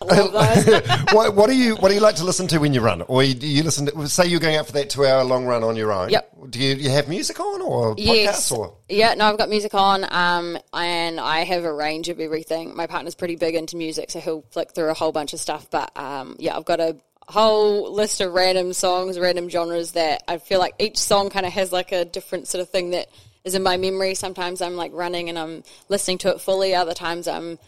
What, 1.12 1.34
what 1.34 1.48
do 1.50 1.56
you 1.56 1.74
What 1.74 1.88
do 1.88 1.94
you 1.94 2.00
like 2.00 2.14
to 2.16 2.24
listen 2.24 2.46
to 2.48 2.58
when 2.58 2.72
you 2.72 2.80
run, 2.82 3.02
or 3.02 3.24
you, 3.24 3.34
do 3.34 3.48
you 3.48 3.64
listen? 3.64 3.86
to 3.86 4.08
Say 4.08 4.26
you're 4.28 4.38
going 4.38 4.54
out 4.54 4.66
for 4.66 4.72
that 4.74 4.90
two 4.90 5.04
hour 5.04 5.24
long 5.24 5.44
run 5.44 5.64
on 5.64 5.74
your 5.74 5.90
own. 5.92 6.10
Yep. 6.10 6.50
Do 6.50 6.60
you, 6.60 6.76
you 6.76 6.90
have 6.90 7.08
music 7.08 7.40
on 7.40 7.60
or 7.62 7.96
Yes. 7.98 8.48
podcasts 8.48 8.56
or? 8.56 8.76
Yeah, 8.88 9.14
no, 9.14 9.24
I've 9.26 9.38
got 9.38 9.48
music 9.48 9.74
on, 9.74 10.06
um, 10.08 10.56
and 10.72 11.18
I 11.18 11.40
have 11.40 11.64
a 11.64 11.72
range 11.72 12.08
of 12.08 12.20
everything. 12.20 12.76
My 12.76 12.86
partner's 12.86 13.16
pretty 13.16 13.34
big 13.36 13.56
into 13.56 13.76
music, 13.76 14.12
so 14.12 14.20
he'll 14.20 14.44
flick 14.52 14.70
through 14.72 14.90
a 14.90 14.94
whole 14.94 15.10
bunch 15.10 15.32
of 15.32 15.40
stuff. 15.40 15.68
But 15.68 15.90
um, 15.98 16.36
yeah, 16.38 16.56
I've 16.56 16.64
got 16.64 16.78
a 16.78 16.96
whole 17.26 17.92
list 17.92 18.20
of 18.20 18.32
random 18.32 18.72
songs, 18.72 19.18
random 19.18 19.48
genres 19.48 19.92
that 19.92 20.22
I 20.28 20.38
feel 20.38 20.60
like 20.60 20.74
each 20.78 20.96
song 20.98 21.28
kind 21.30 21.44
of 21.44 21.52
has 21.54 21.72
like 21.72 21.90
a 21.90 22.04
different 22.04 22.46
sort 22.46 22.62
of 22.62 22.70
thing 22.70 22.90
that 22.90 23.08
is 23.44 23.54
in 23.54 23.62
my 23.62 23.76
memory. 23.76 24.14
Sometimes 24.14 24.60
I'm 24.60 24.76
like 24.76 24.92
running 24.94 25.28
and 25.28 25.38
I'm 25.38 25.62
listening 25.88 26.18
to 26.18 26.30
it 26.30 26.40
fully. 26.40 26.74
Other 26.74 26.94
times 26.94 27.28
I'm 27.28 27.58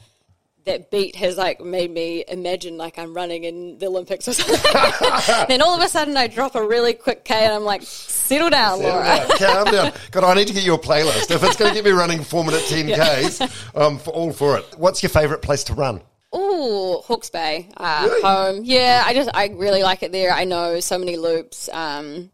that 0.64 0.92
beat 0.92 1.16
has 1.16 1.36
like 1.36 1.60
made 1.60 1.90
me 1.90 2.24
imagine 2.28 2.76
like 2.76 2.96
I'm 2.98 3.14
running 3.14 3.42
in 3.44 3.78
the 3.78 3.86
Olympics 3.86 4.28
or 4.28 4.32
something. 4.32 4.60
then 5.48 5.60
all 5.60 5.74
of 5.74 5.82
a 5.82 5.88
sudden 5.88 6.16
I 6.16 6.28
drop 6.28 6.54
a 6.54 6.64
really 6.64 6.94
quick 6.94 7.24
K 7.24 7.34
and 7.34 7.52
I'm 7.52 7.64
like, 7.64 7.82
settle 7.82 8.48
down, 8.50 8.80
Laura. 8.80 9.04
Yeah, 9.04 9.26
calm 9.38 9.64
down. 9.72 9.92
God, 10.12 10.24
I 10.24 10.34
need 10.34 10.46
to 10.48 10.54
get 10.54 10.64
you 10.64 10.74
a 10.74 10.78
playlist. 10.78 11.30
If 11.34 11.42
it's 11.42 11.56
going 11.56 11.70
to 11.70 11.74
get 11.74 11.84
me 11.84 11.90
running 11.90 12.22
four 12.22 12.44
minute 12.44 12.62
10Ks, 12.68 13.70
I'm 13.74 13.98
for, 13.98 14.10
all 14.10 14.32
for 14.32 14.56
it. 14.58 14.64
What's 14.76 15.02
your 15.02 15.10
favourite 15.10 15.42
place 15.42 15.64
to 15.64 15.74
run? 15.74 16.00
Oh, 16.32 17.02
Hawke's 17.06 17.28
Bay, 17.28 17.68
uh, 17.76 18.06
Really? 18.08 18.22
home. 18.22 18.60
Yeah, 18.64 19.02
I 19.04 19.12
just 19.14 19.30
I 19.34 19.48
really 19.48 19.82
like 19.82 20.02
it 20.02 20.12
there. 20.12 20.32
I 20.32 20.44
know 20.44 20.80
so 20.80 20.96
many 20.96 21.16
loops. 21.16 21.68
Um, 21.70 22.30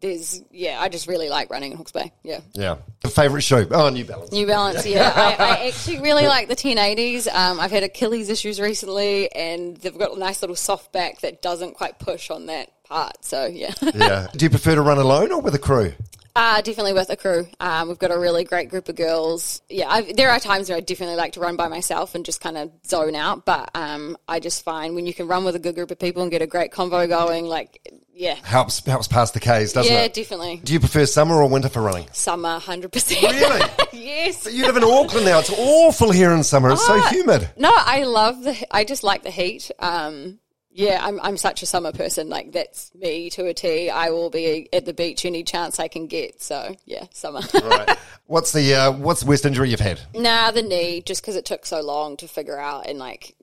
there's 0.00 0.42
yeah, 0.50 0.80
I 0.80 0.88
just 0.88 1.08
really 1.08 1.28
like 1.28 1.50
running 1.50 1.72
in 1.72 1.78
Hawke's 1.78 1.92
Bay. 1.92 2.12
Yeah. 2.22 2.40
Yeah. 2.54 2.76
Favourite 3.08 3.42
shoe? 3.42 3.66
Oh, 3.70 3.88
New 3.88 4.04
Balance. 4.04 4.32
New 4.32 4.46
Balance, 4.46 4.86
yeah. 4.86 5.12
I, 5.38 5.44
I 5.44 5.66
actually 5.68 6.00
really 6.00 6.26
like 6.26 6.48
the 6.48 6.56
1080s. 6.56 7.26
Um, 7.32 7.60
I've 7.60 7.70
had 7.70 7.82
Achilles 7.82 8.28
issues 8.28 8.60
recently, 8.60 9.32
and 9.32 9.76
they've 9.76 9.96
got 9.96 10.16
a 10.16 10.18
nice 10.18 10.42
little 10.42 10.56
soft 10.56 10.92
back 10.92 11.20
that 11.20 11.42
doesn't 11.42 11.74
quite 11.74 11.98
push 11.98 12.30
on 12.30 12.46
that 12.46 12.70
part. 12.84 13.24
So 13.24 13.46
yeah, 13.46 13.72
yeah. 13.94 14.28
Do 14.32 14.44
you 14.44 14.50
prefer 14.50 14.74
to 14.74 14.82
run 14.82 14.98
alone 14.98 15.32
or 15.32 15.40
with 15.40 15.54
a 15.54 15.58
crew? 15.58 15.92
uh, 16.38 16.60
definitely 16.62 16.92
with 16.92 17.10
a 17.10 17.16
crew. 17.16 17.48
Um, 17.58 17.88
we've 17.88 17.98
got 17.98 18.12
a 18.12 18.18
really 18.18 18.44
great 18.44 18.68
group 18.68 18.88
of 18.88 18.94
girls. 18.94 19.60
Yeah, 19.68 19.88
I, 19.88 20.12
there 20.12 20.30
are 20.30 20.38
times 20.38 20.68
where 20.68 20.78
I 20.78 20.80
definitely 20.80 21.16
like 21.16 21.32
to 21.32 21.40
run 21.40 21.56
by 21.56 21.66
myself 21.66 22.14
and 22.14 22.24
just 22.24 22.40
kind 22.40 22.56
of 22.56 22.70
zone 22.86 23.16
out. 23.16 23.44
But 23.44 23.70
um, 23.74 24.16
I 24.28 24.38
just 24.38 24.62
find 24.62 24.94
when 24.94 25.04
you 25.04 25.12
can 25.12 25.26
run 25.26 25.44
with 25.44 25.56
a 25.56 25.58
good 25.58 25.74
group 25.74 25.90
of 25.90 25.98
people 25.98 26.22
and 26.22 26.30
get 26.30 26.40
a 26.40 26.46
great 26.46 26.70
convo 26.70 27.08
going, 27.08 27.46
like 27.46 27.80
yeah, 28.18 28.34
Helps 28.42 28.84
helps 28.84 29.06
pass 29.06 29.30
the 29.30 29.38
Ks, 29.40 29.72
doesn't 29.72 29.84
yeah, 29.92 30.00
it? 30.00 30.16
Yeah, 30.16 30.22
definitely. 30.22 30.60
Do 30.64 30.72
you 30.72 30.80
prefer 30.80 31.06
summer 31.06 31.36
or 31.36 31.48
winter 31.48 31.68
for 31.68 31.80
running? 31.80 32.06
Summer, 32.12 32.58
hundred 32.58 32.90
percent. 32.92 33.22
Really? 33.22 33.62
yes. 33.92 34.52
You 34.52 34.66
live 34.66 34.76
in 34.76 34.82
Auckland 34.84 35.24
now. 35.26 35.38
It's 35.38 35.52
awful 35.56 36.10
here 36.10 36.32
in 36.32 36.42
summer. 36.42 36.70
It's 36.72 36.84
so 36.84 36.98
Ah. 36.98 37.08
humid. 37.10 37.48
No, 37.56 37.70
I 37.72 38.02
love 38.02 38.42
the. 38.42 38.56
I 38.74 38.82
just 38.84 39.04
like 39.04 39.22
the 39.22 39.30
heat. 39.30 39.70
Um, 39.78 40.40
yeah, 40.70 41.00
I'm 41.02 41.20
I'm 41.20 41.36
such 41.36 41.62
a 41.62 41.66
summer 41.66 41.92
person. 41.92 42.28
Like 42.28 42.52
that's 42.52 42.92
me 42.94 43.30
to 43.30 43.46
a 43.46 43.54
T. 43.54 43.88
I 43.90 44.10
will 44.10 44.30
be 44.30 44.68
at 44.72 44.84
the 44.84 44.92
beach 44.94 45.24
any 45.24 45.42
chance 45.44 45.78
I 45.78 45.86
can 45.88 46.06
get. 46.08 46.42
So 46.42 46.74
yeah, 46.86 47.04
summer. 47.12 47.40
Right. 47.54 47.96
What's 48.26 48.52
the 48.52 48.74
uh, 48.74 48.92
what's 48.92 49.20
the 49.20 49.26
worst 49.26 49.46
injury 49.46 49.70
you've 49.70 49.80
had? 49.80 50.00
nah, 50.14 50.50
the 50.50 50.60
knee, 50.62 51.00
just 51.00 51.22
because 51.22 51.34
it 51.36 51.46
took 51.46 51.64
so 51.64 51.80
long 51.80 52.16
to 52.18 52.28
figure 52.28 52.58
out, 52.58 52.86
and 52.86 52.98
like 52.98 53.34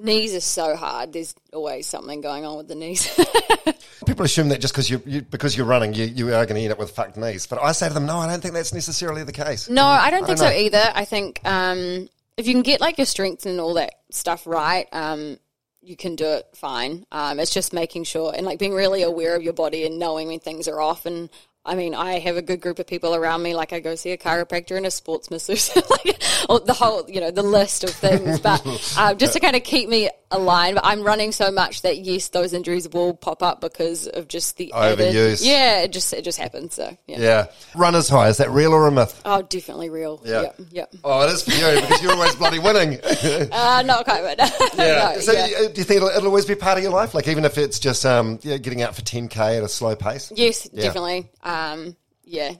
knees 0.00 0.34
are 0.34 0.40
so 0.40 0.76
hard. 0.76 1.12
There's 1.12 1.34
always 1.52 1.86
something 1.86 2.20
going 2.20 2.44
on 2.44 2.56
with 2.56 2.68
the 2.68 2.74
knees. 2.74 3.08
People 4.06 4.24
assume 4.24 4.48
that 4.50 4.60
just 4.60 4.74
because 4.74 4.90
you, 4.90 5.02
you 5.06 5.22
because 5.22 5.56
you're 5.56 5.66
running, 5.66 5.94
you, 5.94 6.04
you 6.04 6.26
are 6.34 6.46
going 6.46 6.56
to 6.56 6.62
end 6.62 6.72
up 6.72 6.78
with 6.78 6.90
fucked 6.90 7.16
knees. 7.16 7.46
But 7.46 7.62
I 7.62 7.72
say 7.72 7.88
to 7.88 7.94
them, 7.94 8.06
no, 8.06 8.18
I 8.18 8.26
don't 8.26 8.40
think 8.40 8.54
that's 8.54 8.74
necessarily 8.74 9.24
the 9.24 9.32
case. 9.32 9.68
No, 9.68 9.84
I 9.84 10.10
don't 10.10 10.26
think 10.26 10.38
don't 10.38 10.50
so 10.50 10.54
either. 10.54 10.92
I 10.94 11.04
think 11.04 11.40
um, 11.44 12.08
if 12.36 12.46
you 12.46 12.52
can 12.52 12.62
get 12.62 12.80
like 12.80 12.98
your 12.98 13.06
strength 13.06 13.46
and 13.46 13.60
all 13.60 13.74
that 13.74 13.94
stuff 14.10 14.46
right, 14.46 14.86
um, 14.92 15.38
you 15.80 15.96
can 15.96 16.16
do 16.16 16.26
it 16.26 16.48
fine. 16.54 17.06
Um, 17.12 17.38
it's 17.38 17.52
just 17.52 17.72
making 17.72 18.04
sure 18.04 18.32
and 18.34 18.46
like 18.46 18.58
being 18.58 18.74
really 18.74 19.02
aware 19.02 19.36
of 19.36 19.42
your 19.42 19.52
body 19.52 19.86
and 19.86 19.98
knowing 19.98 20.28
when 20.28 20.40
things 20.40 20.68
are 20.68 20.80
off. 20.80 21.06
And 21.06 21.30
I 21.66 21.76
mean, 21.76 21.94
I 21.94 22.18
have 22.18 22.36
a 22.36 22.42
good 22.42 22.60
group 22.60 22.78
of 22.78 22.86
people 22.86 23.14
around 23.14 23.42
me. 23.42 23.54
Like 23.54 23.72
I 23.72 23.80
go 23.80 23.94
see 23.94 24.10
a 24.10 24.18
chiropractor 24.18 24.76
and 24.76 24.84
a 24.84 24.90
sports 24.90 25.30
masseuse, 25.30 25.74
like 25.90 26.22
or 26.48 26.60
the 26.60 26.74
whole, 26.74 27.08
you 27.08 27.20
know, 27.20 27.30
the 27.30 27.42
list 27.42 27.84
of 27.84 27.90
things. 27.90 28.38
But 28.40 28.62
uh, 28.98 29.14
just 29.18 29.32
to 29.32 29.40
kind 29.40 29.56
of 29.56 29.64
keep 29.64 29.88
me 29.88 30.10
aligned. 30.34 30.74
But 30.76 30.84
I'm 30.86 31.02
running 31.02 31.32
so 31.32 31.50
much 31.50 31.82
that 31.82 31.98
yes, 31.98 32.28
those 32.28 32.52
injuries 32.52 32.88
will 32.88 33.14
pop 33.14 33.42
up 33.42 33.60
because 33.60 34.06
of 34.06 34.28
just 34.28 34.56
the 34.56 34.72
added- 34.72 35.14
Overuse. 35.14 35.44
yeah, 35.44 35.80
it 35.82 35.92
just 35.92 36.12
it 36.12 36.22
just 36.24 36.38
happens. 36.38 36.74
So 36.74 36.96
yeah. 37.06 37.18
Yeah. 37.20 37.46
Runner's 37.74 38.08
high, 38.08 38.28
is 38.28 38.38
that 38.38 38.50
real 38.50 38.72
or 38.72 38.86
a 38.86 38.90
myth? 38.92 39.20
Oh, 39.24 39.42
definitely 39.42 39.90
real. 39.90 40.20
Yeah. 40.24 40.42
Yep. 40.42 40.60
Yep. 40.70 40.94
Oh, 41.04 41.26
it 41.26 41.30
is 41.32 41.42
for 41.42 41.52
you 41.52 41.80
because 41.80 42.02
you're 42.02 42.12
always 42.12 42.34
bloody 42.34 42.58
winning. 42.58 42.98
Uh, 43.54 43.82
not 43.86 44.04
quite, 44.04 44.22
but 44.22 44.38
Yeah. 44.78 45.12
no, 45.14 45.20
so 45.20 45.32
yeah. 45.32 45.46
do 45.46 45.72
you 45.76 45.84
think 45.84 45.96
it'll, 45.98 46.08
it'll 46.08 46.26
always 46.26 46.44
be 46.46 46.54
part 46.54 46.76
of 46.78 46.82
your 46.84 46.92
life? 46.92 47.14
Like 47.14 47.28
even 47.28 47.44
if 47.44 47.56
it's 47.58 47.78
just 47.78 48.04
um, 48.04 48.38
yeah, 48.42 48.56
getting 48.58 48.82
out 48.82 48.94
for 48.94 49.02
10k 49.02 49.58
at 49.58 49.62
a 49.62 49.68
slow 49.68 49.94
pace? 49.96 50.32
yes, 50.34 50.68
Yeah. 50.72 50.82
definitely. 50.84 51.30
Um, 51.42 51.96
yeah. 52.24 52.52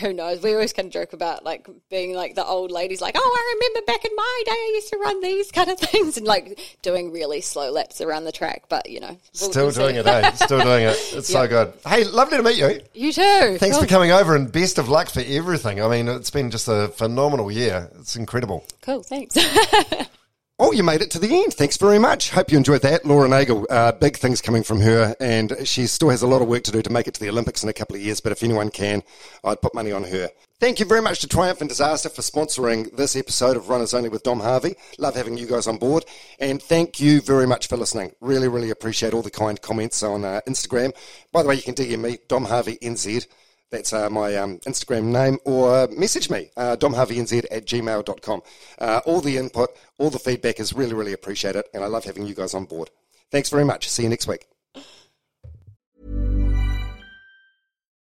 Who 0.00 0.14
knows? 0.14 0.42
We 0.42 0.54
always 0.54 0.72
kind 0.72 0.86
of 0.86 0.92
joke 0.92 1.12
about 1.12 1.44
like 1.44 1.68
being 1.90 2.14
like 2.14 2.34
the 2.34 2.44
old 2.44 2.70
ladies, 2.70 3.02
like, 3.02 3.16
oh, 3.18 3.20
I 3.36 3.54
remember 3.54 3.84
back 3.86 4.02
in 4.04 4.16
my 4.16 4.42
day, 4.46 4.52
I 4.52 4.72
used 4.76 4.88
to 4.88 4.96
run 4.96 5.20
these 5.20 5.52
kind 5.52 5.68
of 5.70 5.78
things, 5.90 6.16
and 6.16 6.26
like 6.26 6.58
doing 6.80 7.12
really 7.12 7.42
slow 7.42 7.70
laps 7.70 8.00
around 8.00 8.24
the 8.24 8.32
track. 8.32 8.64
But 8.70 8.88
you 8.88 9.00
know, 9.00 9.08
we'll- 9.08 9.18
Still 9.50 9.64
we'll 9.66 9.74
doing 9.74 9.96
it, 9.96 10.06
eh? 10.06 10.30
Still 10.32 10.62
doing 10.62 10.84
it. 10.84 10.96
It's 11.12 11.28
so 11.28 11.46
good. 11.46 11.74
Hey, 11.86 12.04
lovely 12.04 12.38
to 12.38 12.42
meet 12.42 12.56
you. 12.56 12.80
You 12.94 13.12
too. 13.12 13.56
Thanks 13.58 13.76
Cool. 13.76 13.82
for 13.82 13.86
coming 13.86 14.10
over 14.10 14.34
and 14.34 14.50
best 14.50 14.78
of 14.78 14.88
luck 14.88 15.10
for 15.10 15.20
everything. 15.26 15.82
I 15.82 15.88
mean, 15.88 16.08
it's 16.08 16.30
been 16.30 16.50
just 16.50 16.66
a 16.66 16.88
phenomenal 16.88 17.50
year. 17.52 17.90
It's 18.00 18.16
incredible. 18.16 18.64
Cool. 18.80 19.02
Thanks. 19.02 19.36
Oh, 20.56 20.70
you 20.70 20.84
made 20.84 21.02
it 21.02 21.10
to 21.10 21.18
the 21.18 21.34
end. 21.34 21.52
Thanks 21.52 21.76
very 21.76 21.98
much. 21.98 22.30
Hope 22.30 22.52
you 22.52 22.56
enjoyed 22.56 22.82
that. 22.82 23.04
Laura 23.04 23.28
Nagel, 23.28 23.66
uh, 23.70 23.90
big 23.90 24.16
things 24.16 24.40
coming 24.40 24.62
from 24.62 24.80
her, 24.82 25.16
and 25.18 25.52
she 25.64 25.88
still 25.88 26.10
has 26.10 26.22
a 26.22 26.28
lot 26.28 26.42
of 26.42 26.46
work 26.46 26.62
to 26.62 26.70
do 26.70 26.80
to 26.80 26.90
make 26.90 27.08
it 27.08 27.14
to 27.14 27.20
the 27.20 27.28
Olympics 27.28 27.64
in 27.64 27.68
a 27.68 27.72
couple 27.72 27.96
of 27.96 28.02
years, 28.02 28.20
but 28.20 28.30
if 28.30 28.40
anyone 28.40 28.70
can, 28.70 29.02
I'd 29.42 29.60
put 29.60 29.74
money 29.74 29.90
on 29.90 30.04
her. 30.04 30.30
Thank 30.60 30.78
you 30.78 30.86
very 30.86 31.02
much 31.02 31.18
to 31.22 31.26
Triumph 31.26 31.60
and 31.60 31.68
Disaster 31.68 32.08
for 32.08 32.22
sponsoring 32.22 32.94
this 32.96 33.16
episode 33.16 33.56
of 33.56 33.68
Runners 33.68 33.94
Only 33.94 34.08
with 34.08 34.22
Dom 34.22 34.38
Harvey. 34.38 34.76
Love 34.96 35.16
having 35.16 35.36
you 35.36 35.48
guys 35.48 35.66
on 35.66 35.76
board, 35.76 36.04
and 36.38 36.62
thank 36.62 37.00
you 37.00 37.20
very 37.20 37.48
much 37.48 37.66
for 37.66 37.76
listening. 37.76 38.12
Really, 38.20 38.46
really 38.46 38.70
appreciate 38.70 39.12
all 39.12 39.22
the 39.22 39.32
kind 39.32 39.60
comments 39.60 40.04
on 40.04 40.24
uh, 40.24 40.40
Instagram. 40.46 40.94
By 41.32 41.42
the 41.42 41.48
way, 41.48 41.56
you 41.56 41.62
can 41.62 41.74
DM 41.74 41.98
me, 41.98 42.18
Dom 42.28 42.44
Harvey 42.44 42.78
NZ. 42.80 43.26
That's 43.74 43.92
uh, 43.92 44.08
my 44.08 44.36
um, 44.36 44.60
Instagram 44.60 45.06
name, 45.06 45.40
or 45.44 45.88
message 45.88 46.30
me, 46.30 46.48
uh, 46.56 46.76
domharveynz 46.76 47.36
at 47.50 47.66
gmail.com. 47.66 48.42
Uh, 48.78 49.00
all 49.04 49.20
the 49.20 49.36
input, 49.36 49.70
all 49.98 50.10
the 50.10 50.18
feedback 50.20 50.60
is 50.60 50.72
really, 50.72 50.94
really 50.94 51.12
appreciated, 51.12 51.64
and 51.74 51.82
I 51.82 51.88
love 51.88 52.04
having 52.04 52.24
you 52.24 52.36
guys 52.36 52.54
on 52.54 52.66
board. 52.66 52.90
Thanks 53.32 53.50
very 53.50 53.64
much. 53.64 53.90
See 53.90 54.04
you 54.04 54.08
next 54.08 54.28
week. 54.28 54.46